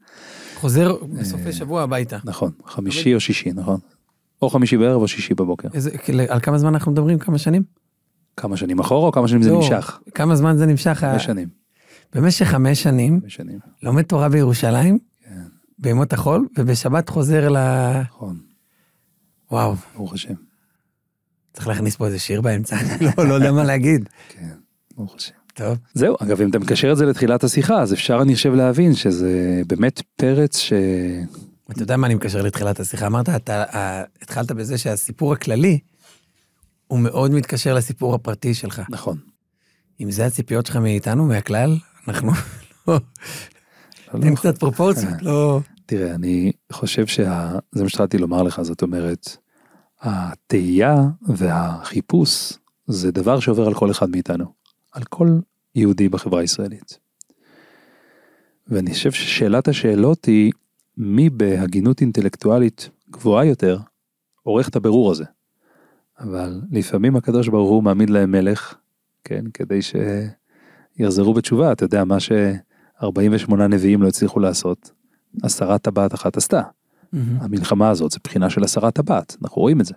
חוזר 0.54 0.96
בסופי 1.20 1.52
שבוע 1.52 1.82
הביתה. 1.82 2.18
נכון, 2.24 2.50
חמישי 2.66 3.14
או 3.14 3.20
שישי, 3.20 3.52
נכון. 3.52 3.80
או 4.42 4.50
חמישי 4.50 4.76
בערב 4.76 5.00
או 5.02 5.08
שישי 5.08 5.34
בבוקר. 5.34 5.68
איזה, 5.74 5.90
על 6.28 6.40
כמה 6.40 6.58
זמן 6.58 6.74
אנחנו 6.74 6.92
מדברים? 6.92 7.18
כמה 7.18 7.38
שנים? 7.38 7.62
כמה 8.36 8.56
שנים 8.56 8.78
אחורה 8.78 9.06
או 9.06 9.12
כמה 9.12 9.28
שנים 9.28 9.42
זה 9.42 9.50
לא, 9.50 9.56
נמשך? 9.56 10.00
כמה 10.14 10.36
זמן 10.36 10.56
זה 10.56 10.66
נמשך? 10.66 10.92
חמש 10.92 11.24
שנים. 11.24 11.48
במשך 12.14 12.44
חמש 12.46 12.82
שנים. 12.82 13.20
לומד 13.82 14.02
תורה 14.02 14.28
בירושלים, 14.28 14.98
כן, 15.24 15.42
בימות 15.78 16.12
החול, 16.12 16.48
ובשבת 16.58 17.08
חוזר 17.08 17.48
ל... 17.48 17.56
נכון, 18.00 18.38
וואו, 19.50 19.74
ברוך 19.96 20.14
השם. 20.14 20.34
צריך 21.52 21.68
להכניס 21.68 21.96
פה 21.96 22.06
איזה 22.06 22.18
שיר 22.18 22.40
באמצע, 22.40 22.76
אני 22.80 23.06
לא, 23.18 23.28
לא 23.28 23.34
יודע 23.34 23.52
מה 23.52 23.64
להגיד. 23.64 24.08
כן, 24.28 24.54
ברוך 24.96 25.14
השם. 25.16 25.39
טוב. 25.54 25.78
זהו, 25.94 26.16
אגב, 26.20 26.40
אם 26.40 26.50
אתה 26.50 26.58
מקשר 26.58 26.92
את 26.92 26.96
זה 26.96 27.06
לתחילת 27.06 27.44
השיחה, 27.44 27.82
אז 27.82 27.92
אפשר, 27.92 28.22
אני 28.22 28.34
חושב, 28.34 28.54
להבין 28.54 28.94
שזה 28.94 29.62
באמת 29.66 30.02
פרץ 30.16 30.58
ש... 30.58 30.72
אתה 31.70 31.82
יודע 31.82 31.96
מה 31.96 32.06
אני 32.06 32.14
מקשר 32.14 32.42
לתחילת 32.42 32.80
השיחה? 32.80 33.06
אמרת, 33.06 33.28
אתה 33.28 33.64
אה, 33.74 34.02
התחלת 34.22 34.52
בזה 34.52 34.78
שהסיפור 34.78 35.32
הכללי, 35.32 35.78
הוא 36.86 36.98
מאוד 36.98 37.30
מתקשר 37.30 37.74
לסיפור 37.74 38.14
הפרטי 38.14 38.54
שלך. 38.54 38.82
נכון. 38.88 39.18
אם 40.00 40.10
זה 40.10 40.26
הציפיות 40.26 40.66
שלך 40.66 40.76
מאיתנו, 40.76 41.24
מהכלל, 41.24 41.76
אנחנו... 42.08 42.32
לא, 42.88 42.98
לא, 44.14 44.20
תן 44.20 44.28
לא. 44.28 44.34
קצת 44.34 44.58
פרופורציות, 44.58 45.22
לא... 45.22 45.60
תראה, 45.86 46.14
אני 46.14 46.52
חושב 46.72 47.06
שה... 47.06 47.52
זה 47.72 47.82
מה 47.82 47.88
שהתחלתי 47.88 48.18
לומר 48.18 48.42
לך, 48.42 48.62
זאת 48.62 48.82
אומרת, 48.82 49.36
התהייה 50.00 50.96
והחיפוש 51.28 52.52
זה 52.86 53.12
דבר 53.12 53.40
שעובר 53.40 53.66
על 53.66 53.74
כל 53.74 53.90
אחד 53.90 54.10
מאיתנו, 54.10 54.44
על 54.92 55.02
כל 55.04 55.28
יהודי 55.74 56.08
בחברה 56.08 56.40
הישראלית. 56.40 56.98
ואני 58.68 58.90
חושב 58.90 59.12
ששאלת 59.12 59.68
השאלות 59.68 60.24
היא, 60.24 60.52
מי 60.96 61.30
בהגינות 61.30 62.00
אינטלקטואלית 62.00 62.90
גבוהה 63.10 63.44
יותר, 63.44 63.78
עורך 64.42 64.68
את 64.68 64.76
הבירור 64.76 65.10
הזה. 65.12 65.24
אבל 66.18 66.60
לפעמים 66.70 67.16
הקדוש 67.16 67.48
ברוך 67.48 67.70
הוא 67.70 67.82
מעמיד 67.82 68.10
להם 68.10 68.30
מלך, 68.30 68.74
כן, 69.24 69.44
כדי 69.54 69.80
שיחזרו 70.98 71.34
בתשובה, 71.34 71.72
אתה 71.72 71.84
יודע, 71.84 72.04
מה 72.04 72.20
ש-48 72.20 73.54
נביאים 73.54 74.02
לא 74.02 74.08
הצליחו 74.08 74.40
לעשות, 74.40 74.90
הסרת 75.42 75.82
טבעת 75.82 76.14
אחת 76.14 76.36
עשתה. 76.36 76.62
המלחמה 77.40 77.90
הזאת 77.90 78.10
זה 78.10 78.18
בחינה 78.24 78.50
של 78.50 78.64
הסרת 78.64 78.94
טבעת, 78.94 79.36
אנחנו 79.42 79.62
רואים 79.62 79.80
את 79.80 79.86
זה. 79.86 79.94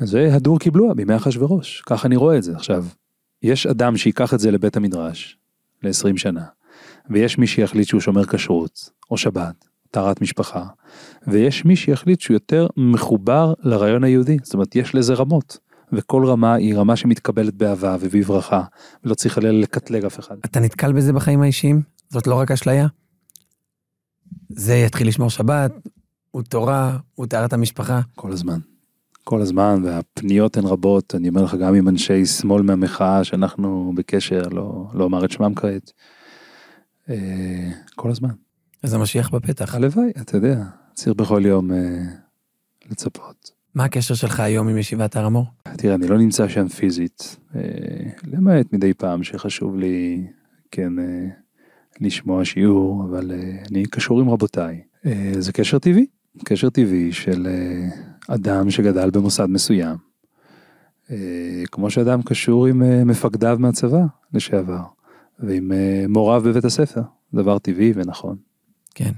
זה 0.00 0.34
הדור 0.34 0.58
קיבלוה 0.58 0.94
בימי 0.94 1.16
אחשורוש, 1.16 1.82
ככה 1.86 2.08
אני 2.08 2.16
רואה 2.16 2.38
את 2.38 2.42
זה. 2.42 2.52
עכשיו, 2.56 2.84
יש 3.42 3.66
אדם 3.66 3.96
שיקח 3.96 4.34
את 4.34 4.40
זה 4.40 4.50
לבית 4.50 4.76
המדרש 4.76 5.38
ל-20 5.82 6.16
שנה, 6.16 6.44
ויש 7.10 7.38
מי 7.38 7.46
שיחליט 7.46 7.88
שהוא 7.88 8.00
שומר 8.00 8.26
כשרות, 8.26 8.90
או 9.10 9.16
שבת, 9.16 9.68
טהרת 9.90 10.20
משפחה, 10.20 10.66
ויש 11.26 11.64
מי 11.64 11.76
שיחליט 11.76 12.20
שהוא 12.20 12.34
יותר 12.34 12.66
מחובר 12.76 13.54
לרעיון 13.62 14.04
היהודי, 14.04 14.36
זאת 14.42 14.54
אומרת 14.54 14.76
יש 14.76 14.94
לזה 14.94 15.14
רמות, 15.14 15.58
וכל 15.92 16.26
רמה 16.26 16.54
היא 16.54 16.76
רמה 16.76 16.96
שמתקבלת 16.96 17.54
באהבה 17.54 17.96
ובברכה, 18.00 18.62
ולא 19.04 19.14
צריך 19.14 19.38
עליה 19.38 19.52
לקטלג 19.52 20.04
אף 20.04 20.18
אחד. 20.18 20.36
אתה 20.44 20.60
נתקל 20.60 20.92
בזה 20.92 21.12
בחיים 21.12 21.42
האישיים? 21.42 21.82
זאת 22.08 22.26
לא 22.26 22.34
רק 22.34 22.50
אשליה? 22.50 22.86
זה 24.48 24.74
יתחיל 24.74 25.08
לשמור 25.08 25.30
שבת, 25.30 25.72
הוא 26.30 26.42
תורה, 26.42 26.98
הוא 27.14 27.26
טהרת 27.26 27.52
המשפחה. 27.52 28.00
כל 28.14 28.32
הזמן. 28.32 28.58
כל 29.24 29.40
הזמן, 29.40 29.82
והפניות 29.84 30.56
הן 30.56 30.64
רבות, 30.64 31.14
אני 31.14 31.28
אומר 31.28 31.42
לך 31.42 31.54
גם 31.54 31.74
עם 31.74 31.88
אנשי 31.88 32.26
שמאל 32.26 32.62
מהמחאה 32.62 33.24
שאנחנו 33.24 33.92
בקשר, 33.96 34.42
לא, 34.42 34.86
לא 34.94 35.04
אומר 35.04 35.24
את 35.24 35.30
שמם 35.30 35.54
כעת. 35.54 35.92
אה, 37.10 37.70
כל 37.94 38.10
הזמן. 38.10 38.30
אז 38.82 38.94
המשיח 38.94 39.30
בפתח. 39.30 39.74
הלוואי, 39.74 40.10
אתה 40.20 40.36
יודע, 40.36 40.64
צריך 40.94 41.16
בכל 41.16 41.42
יום 41.46 41.72
אה, 41.72 42.02
לצפות. 42.90 43.50
מה 43.74 43.84
הקשר 43.84 44.14
שלך 44.14 44.40
היום 44.40 44.68
עם 44.68 44.78
ישיבת 44.78 45.16
הר 45.16 45.24
המור? 45.24 45.46
תראה, 45.76 45.94
אני 45.94 46.08
לא 46.08 46.18
נמצא 46.18 46.48
שם 46.48 46.68
פיזית, 46.68 47.36
אה, 47.56 47.60
למעט 48.24 48.72
מדי 48.72 48.94
פעם 48.94 49.22
שחשוב 49.22 49.76
לי, 49.76 50.26
כן, 50.70 50.92
לשמוע 52.00 52.44
שיעור, 52.44 53.04
אבל 53.04 53.32
אני 53.70 53.86
קשור 53.86 54.20
עם 54.20 54.30
רבותיי. 54.30 54.80
זה 55.38 55.52
קשר 55.52 55.78
טבעי, 55.78 56.06
קשר 56.44 56.70
טבעי 56.70 57.12
של 57.12 57.46
אדם 58.34 58.70
שגדל 58.70 59.10
במוסד 59.10 59.46
מסוים, 59.46 59.96
אה, 61.10 61.62
כמו 61.70 61.90
שאדם 61.90 62.22
קשור 62.22 62.66
עם 62.66 62.82
אה, 62.82 63.04
מפקדיו 63.04 63.56
מהצבא 63.60 64.00
לשעבר, 64.32 64.82
ועם 65.38 65.72
אה, 65.72 66.04
מוריו 66.08 66.42
בבית 66.44 66.64
הספר, 66.64 67.02
דבר 67.34 67.58
טבעי 67.58 67.92
ונכון. 67.94 68.36
כן. 68.94 69.12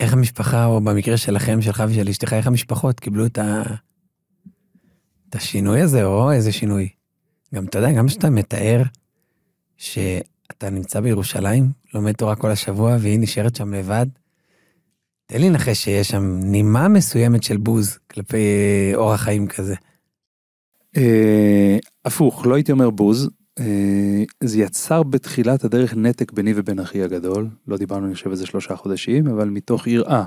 איך 0.00 0.12
המשפחה, 0.12 0.64
או 0.64 0.80
במקרה 0.80 1.16
שלכם, 1.16 1.62
שלך 1.62 1.84
ושל 1.88 2.08
אשתך, 2.08 2.32
איך 2.32 2.46
המשפחות 2.46 3.00
קיבלו 3.00 3.26
את, 3.26 3.38
ה... 3.38 3.62
את 5.28 5.34
השינוי 5.34 5.80
הזה, 5.80 6.04
או 6.04 6.32
איזה 6.32 6.52
שינוי? 6.52 6.88
גם, 7.54 7.64
אתה 7.64 7.78
יודע, 7.78 7.92
גם 7.92 8.06
כשאתה 8.06 8.30
מתאר 8.30 8.82
שאתה 9.76 10.70
נמצא 10.70 11.00
בירושלים, 11.00 11.70
לומד 11.94 12.12
תורה 12.12 12.36
כל 12.36 12.50
השבוע, 12.50 12.96
והיא 13.00 13.20
נשארת 13.20 13.56
שם 13.56 13.74
לבד, 13.74 14.06
תן 15.30 15.40
לי 15.40 15.50
לנחש 15.50 15.84
שיש 15.84 16.08
שם 16.08 16.40
נימה 16.42 16.88
מסוימת 16.88 17.42
של 17.42 17.56
בוז 17.56 17.98
כלפי 18.10 18.36
אה, 18.36 18.92
אורח 18.96 19.20
חיים 19.20 19.46
כזה. 19.46 19.74
אה, 20.96 21.76
הפוך, 22.04 22.46
לא 22.46 22.54
הייתי 22.54 22.72
אומר 22.72 22.90
בוז, 22.90 23.30
אה, 23.60 24.22
זה 24.40 24.58
יצר 24.58 25.02
בתחילת 25.02 25.64
הדרך 25.64 25.94
נתק 25.96 26.32
ביני 26.32 26.52
ובין 26.56 26.78
אחי 26.78 27.02
הגדול, 27.02 27.48
לא 27.66 27.76
דיברנו 27.76 28.06
אני 28.06 28.14
חושב 28.14 28.30
איזה 28.30 28.46
שלושה 28.46 28.76
חודשים, 28.76 29.26
אבל 29.26 29.48
מתוך 29.48 29.86
יראה. 29.86 30.24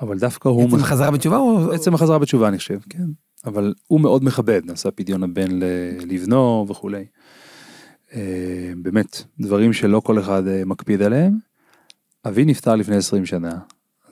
אבל 0.00 0.18
דווקא 0.18 0.48
הוא... 0.48 0.66
עצם 0.68 0.82
חזרה 0.84 1.10
בתשובה 1.10 1.36
או... 1.36 1.72
עצם 1.72 1.94
החזרה 1.94 2.18
בתשובה 2.18 2.48
אני 2.48 2.58
חושב, 2.58 2.78
כן. 2.90 3.06
אבל 3.46 3.74
הוא 3.86 4.00
מאוד 4.00 4.24
מכבד, 4.24 4.60
נעשה 4.64 4.90
פדיון 4.90 5.22
הבן 5.22 5.58
לבנו 6.06 6.66
וכולי. 6.68 7.04
באמת, 8.76 9.22
דברים 9.40 9.72
שלא 9.72 10.00
כל 10.00 10.18
אחד 10.18 10.42
מקפיד 10.66 11.02
עליהם. 11.02 11.38
אבי 12.28 12.44
נפטר 12.44 12.76
לפני 12.76 12.96
20 12.96 13.26
שנה, 13.26 13.58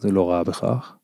זה 0.03 0.13
לא 0.13 0.31
רע 0.31 0.43
בכך. 0.43 0.97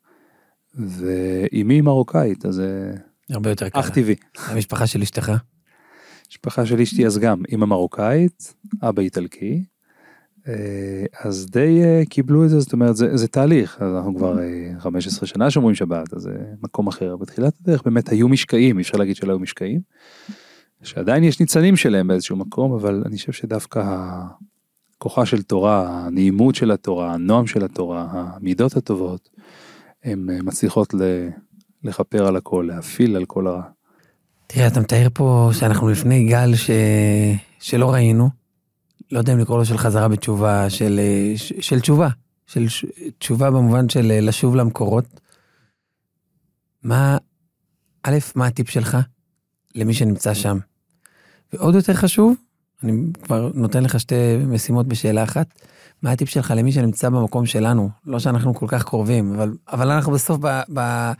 ואימי 0.75 1.81
מרוקאית, 1.81 2.45
אז 2.45 2.55
זה 2.55 2.93
הרבה 3.29 3.49
יותר 3.49 3.69
קל. 3.69 3.79
אך 3.79 3.89
טבעי. 3.89 4.15
המשפחה 4.37 4.87
של 4.87 5.01
אשתך? 5.01 5.31
משפחה 6.29 6.65
של 6.65 6.81
אשתי 6.81 7.05
אז 7.05 7.17
גם 7.17 7.43
אימא 7.51 7.65
מרוקאית, 7.65 8.53
אבא 8.81 9.01
איטלקי. 9.01 9.63
אה, 10.47 11.05
אז 11.23 11.47
די 11.49 11.81
אה, 11.83 12.01
קיבלו 12.09 12.45
את 12.45 12.49
זה, 12.49 12.59
זאת 12.59 12.73
אומרת 12.73 12.95
זה, 12.95 13.17
זה 13.17 13.27
תהליך, 13.27 13.81
אז 13.81 13.95
אנחנו 13.95 14.15
כבר 14.15 14.39
אה, 14.39 14.71
15 14.79 15.27
שנה 15.27 15.51
שומרים 15.51 15.75
שבת, 15.75 16.13
אז 16.13 16.21
זה 16.21 16.37
מקום 16.63 16.87
אחר. 16.87 17.15
בתחילת 17.15 17.53
הדרך 17.61 17.83
באמת 17.83 18.09
היו 18.09 18.27
משקעים, 18.27 18.77
אי 18.77 18.81
אפשר 18.81 18.97
להגיד 18.97 19.15
שלא 19.15 19.31
היו 19.31 19.39
משקעים. 19.39 19.81
שעדיין 20.83 21.23
יש 21.23 21.39
ניצנים 21.39 21.75
שלהם 21.75 22.07
באיזשהו 22.07 22.35
מקום, 22.35 22.73
אבל 22.73 23.03
אני 23.05 23.17
חושב 23.17 23.31
שדווקא 23.31 23.97
כוחה 24.99 25.25
של 25.25 25.41
תורה, 25.41 26.05
הנעימות 26.05 26.55
של 26.55 26.71
התורה, 26.71 27.13
הנועם 27.13 27.47
של 27.47 27.65
התורה, 27.65 28.07
המידות 28.11 28.77
הטובות, 28.77 29.29
הן 30.03 30.29
אה, 30.29 30.41
מצליחות 30.41 30.93
לכפר 31.83 32.27
על 32.27 32.35
הכל, 32.35 32.65
להפיל 32.67 33.15
על 33.15 33.25
כל 33.25 33.47
הרע. 33.47 33.61
תראה, 34.47 34.67
אתה 34.67 34.79
מתאר 34.79 35.07
פה 35.13 35.49
שאנחנו 35.53 35.89
לפני 35.89 36.27
גל 36.27 36.55
ש... 36.55 36.69
שלא 37.59 37.93
ראינו. 37.93 38.29
לא 39.11 39.17
יודע 39.19 39.33
אם 39.33 39.39
לקרוא 39.39 39.57
לו 39.57 39.65
של 39.65 39.77
חזרה 39.77 40.07
בתשובה, 40.07 40.69
של, 40.69 40.99
אה, 40.99 41.33
של 41.37 41.79
תשובה. 41.79 42.09
של. 42.47 42.65
תשובה 43.17 43.51
במובן 43.51 43.89
של 43.89 44.11
אה, 44.11 44.21
לשוב 44.21 44.55
למקורות. 44.55 45.05
מה, 46.83 47.17
א', 48.03 48.17
מה 48.35 48.47
הטיפ 48.47 48.69
שלך 48.69 48.97
למי 49.75 49.93
שנמצא 49.93 50.33
שם? 50.33 50.57
ועוד 51.53 51.75
יותר 51.75 51.93
חשוב, 51.93 52.35
אני 52.83 52.91
כבר 53.23 53.51
נותן 53.53 53.83
לך 53.83 53.99
שתי 53.99 54.15
משימות 54.47 54.87
בשאלה 54.87 55.23
אחת. 55.23 55.47
מה 56.01 56.11
הטיפ 56.11 56.29
שלך 56.29 56.53
למי 56.57 56.71
שנמצא 56.71 57.09
במקום 57.09 57.45
שלנו? 57.45 57.89
לא 58.05 58.19
שאנחנו 58.19 58.53
כל 58.53 58.65
כך 58.69 58.83
קרובים, 58.83 59.33
אבל, 59.33 59.53
אבל 59.71 59.91
אנחנו 59.91 60.11
בסוף 60.11 60.37
ב, 60.41 60.61
ב, 60.73 61.11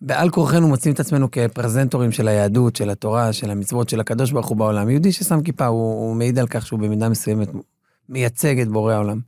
בעל 0.00 0.30
כורחנו 0.30 0.68
מוצאים 0.68 0.94
את 0.94 1.00
עצמנו 1.00 1.30
כפרזנטורים 1.30 2.12
של 2.12 2.28
היהדות, 2.28 2.76
של 2.76 2.90
התורה, 2.90 3.32
של 3.32 3.50
המצוות, 3.50 3.88
של 3.88 4.00
הקדוש 4.00 4.32
ברוך 4.32 4.48
הוא 4.48 4.56
בעולם. 4.56 4.90
יהודי 4.90 5.12
ששם 5.12 5.42
כיפה, 5.42 5.66
הוא, 5.66 6.08
הוא 6.08 6.16
מעיד 6.16 6.38
על 6.38 6.46
כך 6.46 6.66
שהוא 6.66 6.80
במידה 6.80 7.08
מסוימת 7.08 7.48
מייצג 8.08 8.60
את 8.60 8.68
בורא 8.68 8.92
העולם. 8.92 9.20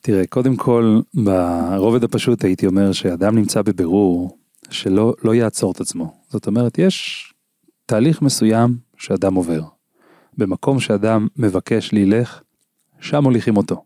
תראה, 0.00 0.26
קודם 0.26 0.56
כל, 0.56 1.00
ברובד 1.14 2.04
הפשוט 2.04 2.44
הייתי 2.44 2.66
אומר 2.66 2.92
שאדם 2.92 3.36
נמצא 3.36 3.62
בבירור 3.62 4.38
שלא 4.70 5.14
לא 5.22 5.34
יעצור 5.34 5.72
את 5.72 5.80
עצמו. 5.80 6.14
זאת 6.30 6.46
אומרת, 6.46 6.78
יש 6.78 7.26
תהליך 7.86 8.22
מסוים 8.22 8.76
שאדם 8.96 9.34
עובר. 9.34 9.62
במקום 10.38 10.80
שאדם 10.80 11.28
מבקש 11.36 11.92
לילך, 11.92 12.42
שם 13.00 13.22
מוליכים 13.22 13.56
אותו. 13.56 13.84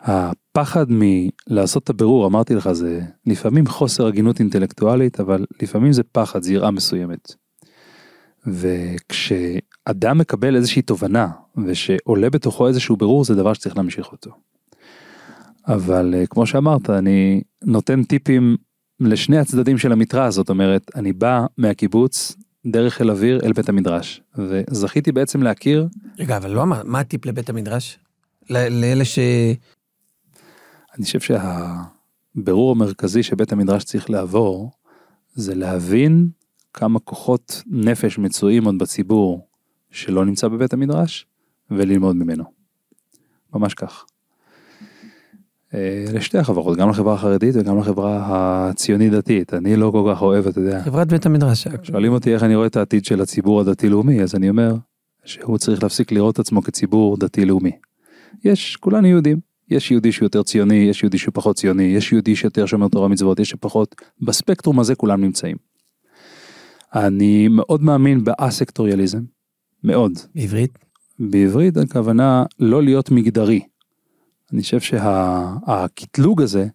הפחד 0.00 0.86
מלעשות 0.88 1.84
את 1.84 1.90
הבירור, 1.90 2.26
אמרתי 2.26 2.54
לך, 2.54 2.72
זה 2.72 3.00
לפעמים 3.26 3.66
חוסר 3.66 4.06
הגינות 4.06 4.40
אינטלקטואלית, 4.40 5.20
אבל 5.20 5.46
לפעמים 5.62 5.92
זה 5.92 6.02
פחד, 6.02 6.42
זה 6.42 6.52
יראה 6.52 6.70
מסוימת. 6.70 7.34
וכשאדם 8.46 10.18
מקבל 10.18 10.56
איזושהי 10.56 10.82
תובנה, 10.82 11.28
ושעולה 11.66 12.30
בתוכו 12.30 12.68
איזשהו 12.68 12.96
בירור, 12.96 13.24
זה 13.24 13.34
דבר 13.34 13.52
שצריך 13.52 13.76
להמשיך 13.76 14.12
אותו. 14.12 14.30
אבל 15.68 16.14
אה, 16.14 16.26
כמו 16.26 16.46
שאמרת, 16.46 16.90
אני 16.90 17.42
נותן 17.64 18.02
טיפים 18.02 18.56
לשני 19.00 19.38
הצדדים 19.38 19.78
של 19.78 19.92
המתרס, 19.92 20.34
זאת 20.34 20.50
אומרת, 20.50 20.90
אני 20.94 21.12
בא 21.12 21.46
מהקיבוץ 21.58 22.36
דרך 22.66 22.94
חיל 22.94 23.10
אוויר 23.10 23.40
אל 23.44 23.52
בית 23.52 23.68
המדרש, 23.68 24.22
וזכיתי 24.38 25.12
בעצם 25.12 25.42
להכיר, 25.42 25.88
רגע, 26.18 26.36
אבל 26.36 26.50
לא 26.50 26.62
אמר, 26.62 26.82
מה 26.84 27.00
הטיפ 27.00 27.26
לבית 27.26 27.50
המדרש? 27.50 27.98
ל- 28.50 28.80
לאלה 28.80 29.04
ש... 29.04 29.18
אני 30.96 31.04
חושב 31.04 31.20
שהבירור 31.20 32.70
המרכזי 32.72 33.22
שבית 33.22 33.52
המדרש 33.52 33.84
צריך 33.84 34.10
לעבור, 34.10 34.70
זה 35.34 35.54
להבין 35.54 36.28
כמה 36.74 36.98
כוחות 37.00 37.62
נפש 37.66 38.18
מצויים 38.18 38.64
עוד 38.64 38.78
בציבור 38.78 39.46
שלא 39.90 40.24
נמצא 40.24 40.48
בבית 40.48 40.72
המדרש, 40.72 41.26
וללמוד 41.70 42.16
ממנו. 42.16 42.44
ממש 43.54 43.74
כך. 43.74 44.04
אה, 45.74 46.04
לשתי 46.12 46.38
החברות, 46.38 46.78
גם 46.78 46.90
לחברה 46.90 47.14
החרדית 47.14 47.54
וגם 47.56 47.78
לחברה 47.78 48.18
הציונית 48.26 49.12
דתית. 49.12 49.54
אני 49.54 49.76
לא 49.76 49.90
כל 49.90 50.12
כך 50.12 50.22
אוהב, 50.22 50.46
אתה 50.46 50.60
יודע, 50.60 50.82
חברת 50.82 51.08
בית 51.08 51.26
המדרש. 51.26 51.68
שואלים 51.82 52.12
אותי 52.12 52.34
איך 52.34 52.42
אני 52.42 52.54
רואה 52.54 52.66
את 52.66 52.76
העתיד 52.76 53.04
של 53.04 53.20
הציבור 53.20 53.60
הדתי-לאומי, 53.60 54.22
אז 54.22 54.34
אני 54.34 54.50
אומר 54.50 54.74
שהוא 55.24 55.58
צריך 55.58 55.82
להפסיק 55.82 56.12
לראות 56.12 56.34
את 56.34 56.38
עצמו 56.38 56.62
כציבור 56.62 57.16
דתי-לאומי. 57.16 57.72
יש, 58.44 58.76
כולנו 58.76 59.06
יהודים. 59.06 59.50
יש 59.70 59.90
יהודי 59.90 60.12
שהוא 60.12 60.26
יותר 60.26 60.42
ציוני, 60.42 60.74
יש 60.74 61.02
יהודי 61.02 61.18
שהוא 61.18 61.34
פחות 61.34 61.56
ציוני, 61.56 61.82
יש 61.82 62.12
יהודי 62.12 62.36
שיותר 62.36 62.66
שומר 62.66 62.88
תורה 62.88 63.08
מצוות, 63.08 63.40
יש 63.40 63.50
שפחות. 63.50 63.94
בספקטרום 64.22 64.80
הזה 64.80 64.94
כולם 64.94 65.20
נמצאים. 65.20 65.56
אני 66.94 67.48
מאוד 67.48 67.82
מאמין 67.82 68.24
באסקטוריאליזם, 68.24 69.20
מאוד. 69.84 70.12
בעברית? 70.34 70.78
בעברית 71.18 71.76
הכוונה 71.76 72.44
לא 72.58 72.82
להיות 72.82 73.10
מגדרי. 73.10 73.60
אני 74.52 74.62
חושב 74.62 74.80
שהקטלוג 74.80 76.42
הזה 76.42 76.66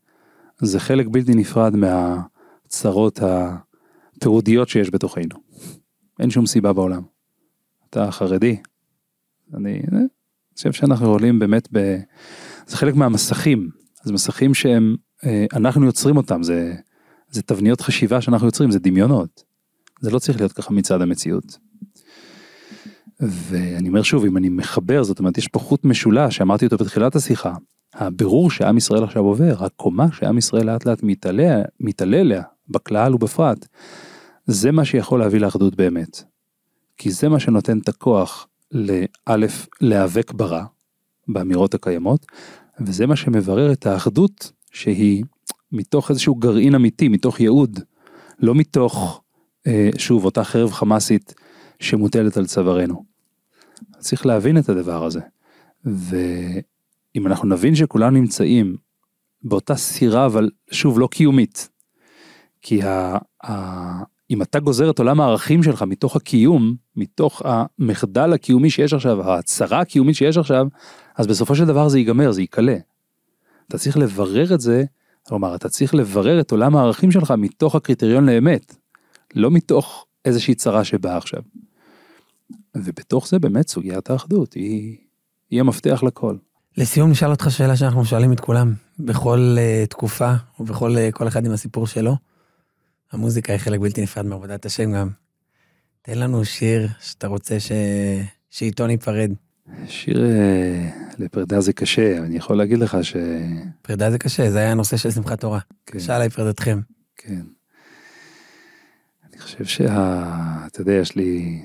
זה 0.57 0.79
חלק 0.79 1.07
בלתי 1.11 1.35
נפרד 1.35 1.73
מהצרות 1.75 3.19
הפירודיות 3.21 4.69
שיש 4.69 4.89
בתוכנו. 4.89 5.35
אין 6.19 6.29
שום 6.29 6.45
סיבה 6.45 6.73
בעולם. 6.73 7.01
אתה 7.89 8.11
חרדי, 8.11 8.57
אני 9.53 9.81
אה, 9.93 9.99
חושב 10.55 10.71
שאנחנו 10.71 11.07
עולים 11.07 11.39
באמת 11.39 11.67
ב... 11.71 11.97
זה 12.67 12.77
חלק 12.77 12.95
מהמסכים, 12.95 13.69
זה 14.03 14.13
מסכים 14.13 14.53
שהם, 14.53 14.95
אה, 15.25 15.45
אנחנו 15.53 15.85
יוצרים 15.85 16.17
אותם, 16.17 16.43
זה, 16.43 16.75
זה 17.29 17.41
תבניות 17.41 17.81
חשיבה 17.81 18.21
שאנחנו 18.21 18.47
יוצרים, 18.47 18.71
זה 18.71 18.79
דמיונות. 18.79 19.43
זה 19.99 20.11
לא 20.11 20.19
צריך 20.19 20.39
להיות 20.39 20.51
ככה 20.51 20.73
מצד 20.73 21.01
המציאות. 21.01 21.57
ואני 23.19 23.89
אומר 23.89 24.03
שוב, 24.03 24.25
אם 24.25 24.37
אני 24.37 24.49
מחבר, 24.49 25.03
זאת 25.03 25.19
אומרת, 25.19 25.37
יש 25.37 25.47
פה 25.47 25.59
חוט 25.59 25.85
משולש, 25.85 26.37
שאמרתי 26.37 26.65
אותו 26.65 26.77
בתחילת 26.77 27.15
השיחה, 27.15 27.53
הבירור 27.93 28.51
שעם 28.51 28.77
ישראל 28.77 29.03
עכשיו 29.03 29.23
עובר, 29.23 29.63
הקומה 29.65 30.07
שעם 30.11 30.37
ישראל 30.37 30.65
לאט 30.65 30.85
לאט 30.85 31.03
מתעלה, 31.03 31.61
מתעלה 31.79 32.21
אליה, 32.21 32.41
בכלל 32.69 33.15
ובפרט, 33.15 33.67
זה 34.45 34.71
מה 34.71 34.85
שיכול 34.85 35.19
להביא 35.19 35.39
לאחדות 35.39 35.75
באמת. 35.75 36.23
כי 36.97 37.11
זה 37.11 37.29
מה 37.29 37.39
שנותן 37.39 37.79
את 37.79 37.89
הכוח 37.89 38.47
לאלף, 38.71 39.67
להיאבק 39.81 40.31
ברע, 40.31 40.65
באמירות 41.27 41.73
הקיימות, 41.73 42.25
וזה 42.79 43.07
מה 43.07 43.15
שמברר 43.15 43.71
את 43.71 43.85
האחדות 43.85 44.51
שהיא 44.71 45.23
מתוך 45.71 46.09
איזשהו 46.09 46.35
גרעין 46.35 46.75
אמיתי, 46.75 47.07
מתוך 47.07 47.39
ייעוד, 47.39 47.79
לא 48.39 48.55
מתוך, 48.55 49.21
אה, 49.67 49.89
שוב, 49.97 50.25
אותה 50.25 50.43
חרב 50.43 50.71
חמאסית 50.71 51.33
שמוטלת 51.85 52.37
על 52.37 52.45
צווארנו. 52.45 53.05
צריך 53.99 54.25
להבין 54.25 54.57
את 54.57 54.69
הדבר 54.69 55.05
הזה. 55.05 55.19
ואם 55.85 57.27
אנחנו 57.27 57.47
נבין 57.47 57.75
שכולנו 57.75 58.19
נמצאים 58.19 58.75
באותה 59.43 59.75
סירה, 59.75 60.25
אבל 60.25 60.49
שוב, 60.71 60.99
לא 60.99 61.07
קיומית, 61.11 61.69
כי 62.61 62.83
ה, 62.83 63.17
ה, 63.45 63.51
אם 64.31 64.41
אתה 64.41 64.59
גוזר 64.59 64.89
את 64.89 64.99
עולם 64.99 65.21
הערכים 65.21 65.63
שלך 65.63 65.81
מתוך 65.81 66.15
הקיום, 66.15 66.75
מתוך 66.95 67.41
המחדל 67.45 68.33
הקיומי 68.33 68.69
שיש 68.69 68.93
עכשיו, 68.93 69.31
ההצהרה 69.31 69.79
הקיומית 69.79 70.15
שיש 70.15 70.37
עכשיו, 70.37 70.67
אז 71.15 71.27
בסופו 71.27 71.55
של 71.55 71.65
דבר 71.65 71.89
זה 71.89 71.99
ייגמר, 71.99 72.31
זה 72.31 72.41
ייקלה. 72.41 72.77
אתה 73.67 73.77
צריך 73.77 73.97
לברר 73.97 74.53
את 74.53 74.61
זה, 74.61 74.83
כלומר, 75.23 75.55
אתה 75.55 75.69
צריך 75.69 75.95
לברר 75.95 76.39
את 76.39 76.51
עולם 76.51 76.75
הערכים 76.75 77.11
שלך 77.11 77.33
מתוך 77.37 77.75
הקריטריון 77.75 78.25
לאמת, 78.25 78.75
לא 79.35 79.51
מתוך 79.51 80.05
איזושהי 80.25 80.55
צרה 80.55 80.83
שבאה 80.83 81.17
עכשיו. 81.17 81.41
ובתוך 82.75 83.27
זה 83.27 83.39
באמת 83.39 83.67
סוגיית 83.67 84.09
האחדות, 84.09 84.53
היא, 84.53 84.97
היא 85.49 85.59
המפתח 85.59 86.03
לכל. 86.03 86.37
לסיום 86.77 87.09
נשאל 87.09 87.29
אותך 87.29 87.51
שאלה 87.51 87.75
שאנחנו 87.75 88.05
שואלים 88.05 88.33
את 88.33 88.39
כולם, 88.39 88.73
בכל 88.99 89.55
uh, 89.57 89.87
תקופה 89.89 90.33
ובכל 90.59 90.95
uh, 90.95 91.11
כל 91.11 91.27
אחד 91.27 91.45
עם 91.45 91.51
הסיפור 91.51 91.87
שלו. 91.87 92.15
המוזיקה 93.11 93.53
היא 93.53 93.59
חלק 93.59 93.79
בלתי 93.79 94.01
נפרד 94.01 94.25
מעבודת 94.25 94.65
השם 94.65 94.91
גם. 94.93 95.09
תן 96.01 96.17
לנו 96.17 96.45
שיר 96.45 96.87
שאתה 96.99 97.27
רוצה 97.27 97.59
ש... 97.59 97.71
שאיתו 98.49 98.87
ניפרד. 98.87 99.31
שיר 99.87 100.25
אה, 100.25 100.89
לפרידה 101.17 101.61
זה 101.61 101.73
קשה, 101.73 102.17
אני 102.17 102.37
יכול 102.37 102.57
להגיד 102.57 102.79
לך 102.79 102.97
ש... 103.01 103.15
פרידה 103.81 104.11
זה 104.11 104.17
קשה, 104.17 104.51
זה 104.51 104.57
היה 104.57 104.71
הנושא 104.71 104.97
של 104.97 105.11
שמחת 105.11 105.39
תורה. 105.39 105.59
כן. 105.85 105.99
קשה 105.99 106.15
עליי 106.15 106.29
פרידתכם. 106.29 106.79
כן. 107.17 107.41
אני 109.29 109.41
חושב 109.41 109.65
שה... 109.65 110.65
אתה 110.65 110.81
יודע, 110.81 110.93
יש 110.93 111.15
לי 111.15 111.61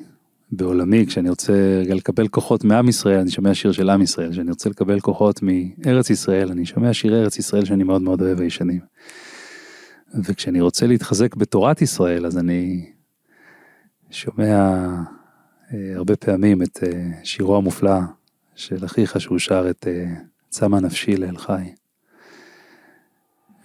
בעולמי, 0.52 1.06
כשאני 1.06 1.28
רוצה 1.28 1.82
לקבל 1.86 2.28
כוחות 2.28 2.64
מעם 2.64 2.88
ישראל, 2.88 3.18
אני 3.18 3.30
שומע 3.30 3.54
שיר 3.54 3.72
של 3.72 3.90
עם 3.90 4.02
ישראל, 4.02 4.32
כשאני 4.32 4.50
רוצה 4.50 4.70
לקבל 4.70 5.00
כוחות 5.00 5.40
מארץ 5.42 6.10
ישראל, 6.10 6.50
אני 6.50 6.66
שומע 6.66 6.92
שירי 6.92 7.20
ארץ 7.20 7.38
ישראל 7.38 7.64
שאני 7.64 7.84
מאוד 7.84 8.02
מאוד 8.02 8.22
אוהב 8.22 8.40
הישנים. 8.40 8.80
וכשאני 10.14 10.60
רוצה 10.60 10.86
להתחזק 10.86 11.34
בתורת 11.34 11.82
ישראל, 11.82 12.26
אז 12.26 12.38
אני 12.38 12.90
שומע 14.10 14.76
אה, 15.74 15.92
הרבה 15.96 16.16
פעמים 16.16 16.62
את 16.62 16.78
אה, 16.82 17.10
שירו 17.24 17.56
המופלא 17.56 17.98
של 18.56 18.84
אחיך 18.84 19.20
שהוא 19.20 19.38
שר 19.38 19.70
את 19.70 19.86
אה, 19.86 20.04
צמא 20.48 20.76
נפשי 20.80 21.16
לאל 21.16 21.36
חי. 21.36 21.62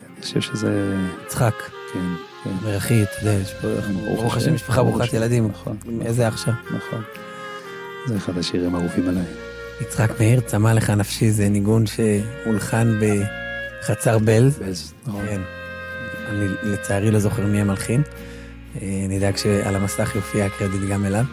אני 0.02 0.22
חושב 0.22 0.42
שזה, 0.42 0.98
יצחק, 1.26 1.54
כן, 1.94 2.35
אומר 2.46 2.78
אחי, 2.78 3.04
אתה 3.04 3.12
יודע, 3.22 3.34
יש 3.34 3.54
פה, 3.54 3.68
ברוך 4.16 4.38
השם, 4.38 4.54
משפחה 4.54 4.84
ברוכת. 4.84 5.14
ילדים. 5.14 5.48
נכון, 5.48 5.78
איזה 6.02 6.28
אח 6.28 6.46
שם. 6.46 6.52
נכון. 6.66 7.02
זה 8.06 8.18
אחד 8.18 8.38
השירים 8.38 8.76
האהובים 8.76 9.10
עליי. 9.10 9.24
יצחק 9.82 10.20
מאיר, 10.20 10.40
צמא 10.40 10.70
לך 10.70 10.90
נפשי, 10.90 11.32
זה 11.32 11.50
ניגון 11.50 11.84
שהולחן 11.86 13.00
בחצר 13.82 14.18
בלז. 14.20 14.60
בז, 14.60 14.94
נכון. 15.08 15.26
כן. 15.26 15.42
אני 16.30 16.46
לצערי 16.64 17.12
לא 17.12 17.20
זוכר 17.20 17.46
מי 17.46 17.62
המלחין. 17.62 18.02
אה, 18.82 19.06
נדאג 19.10 19.38
שעל 19.38 19.76
המסך 19.76 20.16
יופיע 20.16 20.46
הקרדיט 20.46 20.82
גם 20.90 21.06
אליו. 21.06 21.26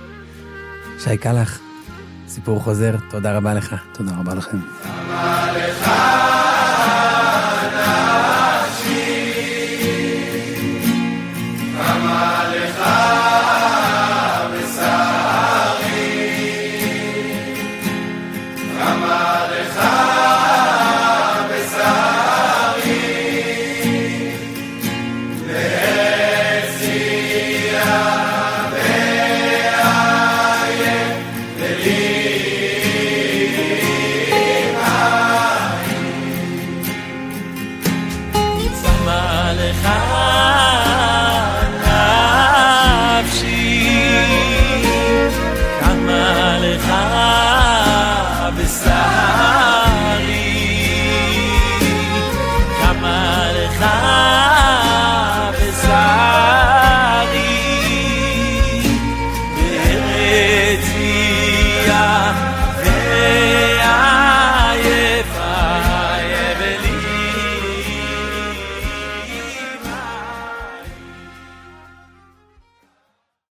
שי 0.99 1.17
קלח, 1.17 1.61
סיפור 2.29 2.61
חוזר, 2.61 2.95
תודה 3.11 3.37
רבה 3.37 3.55
לך. 3.55 3.75
תודה 3.93 4.13
רבה 4.21 4.35
לכם. 4.35 4.59
לך 5.57 6.22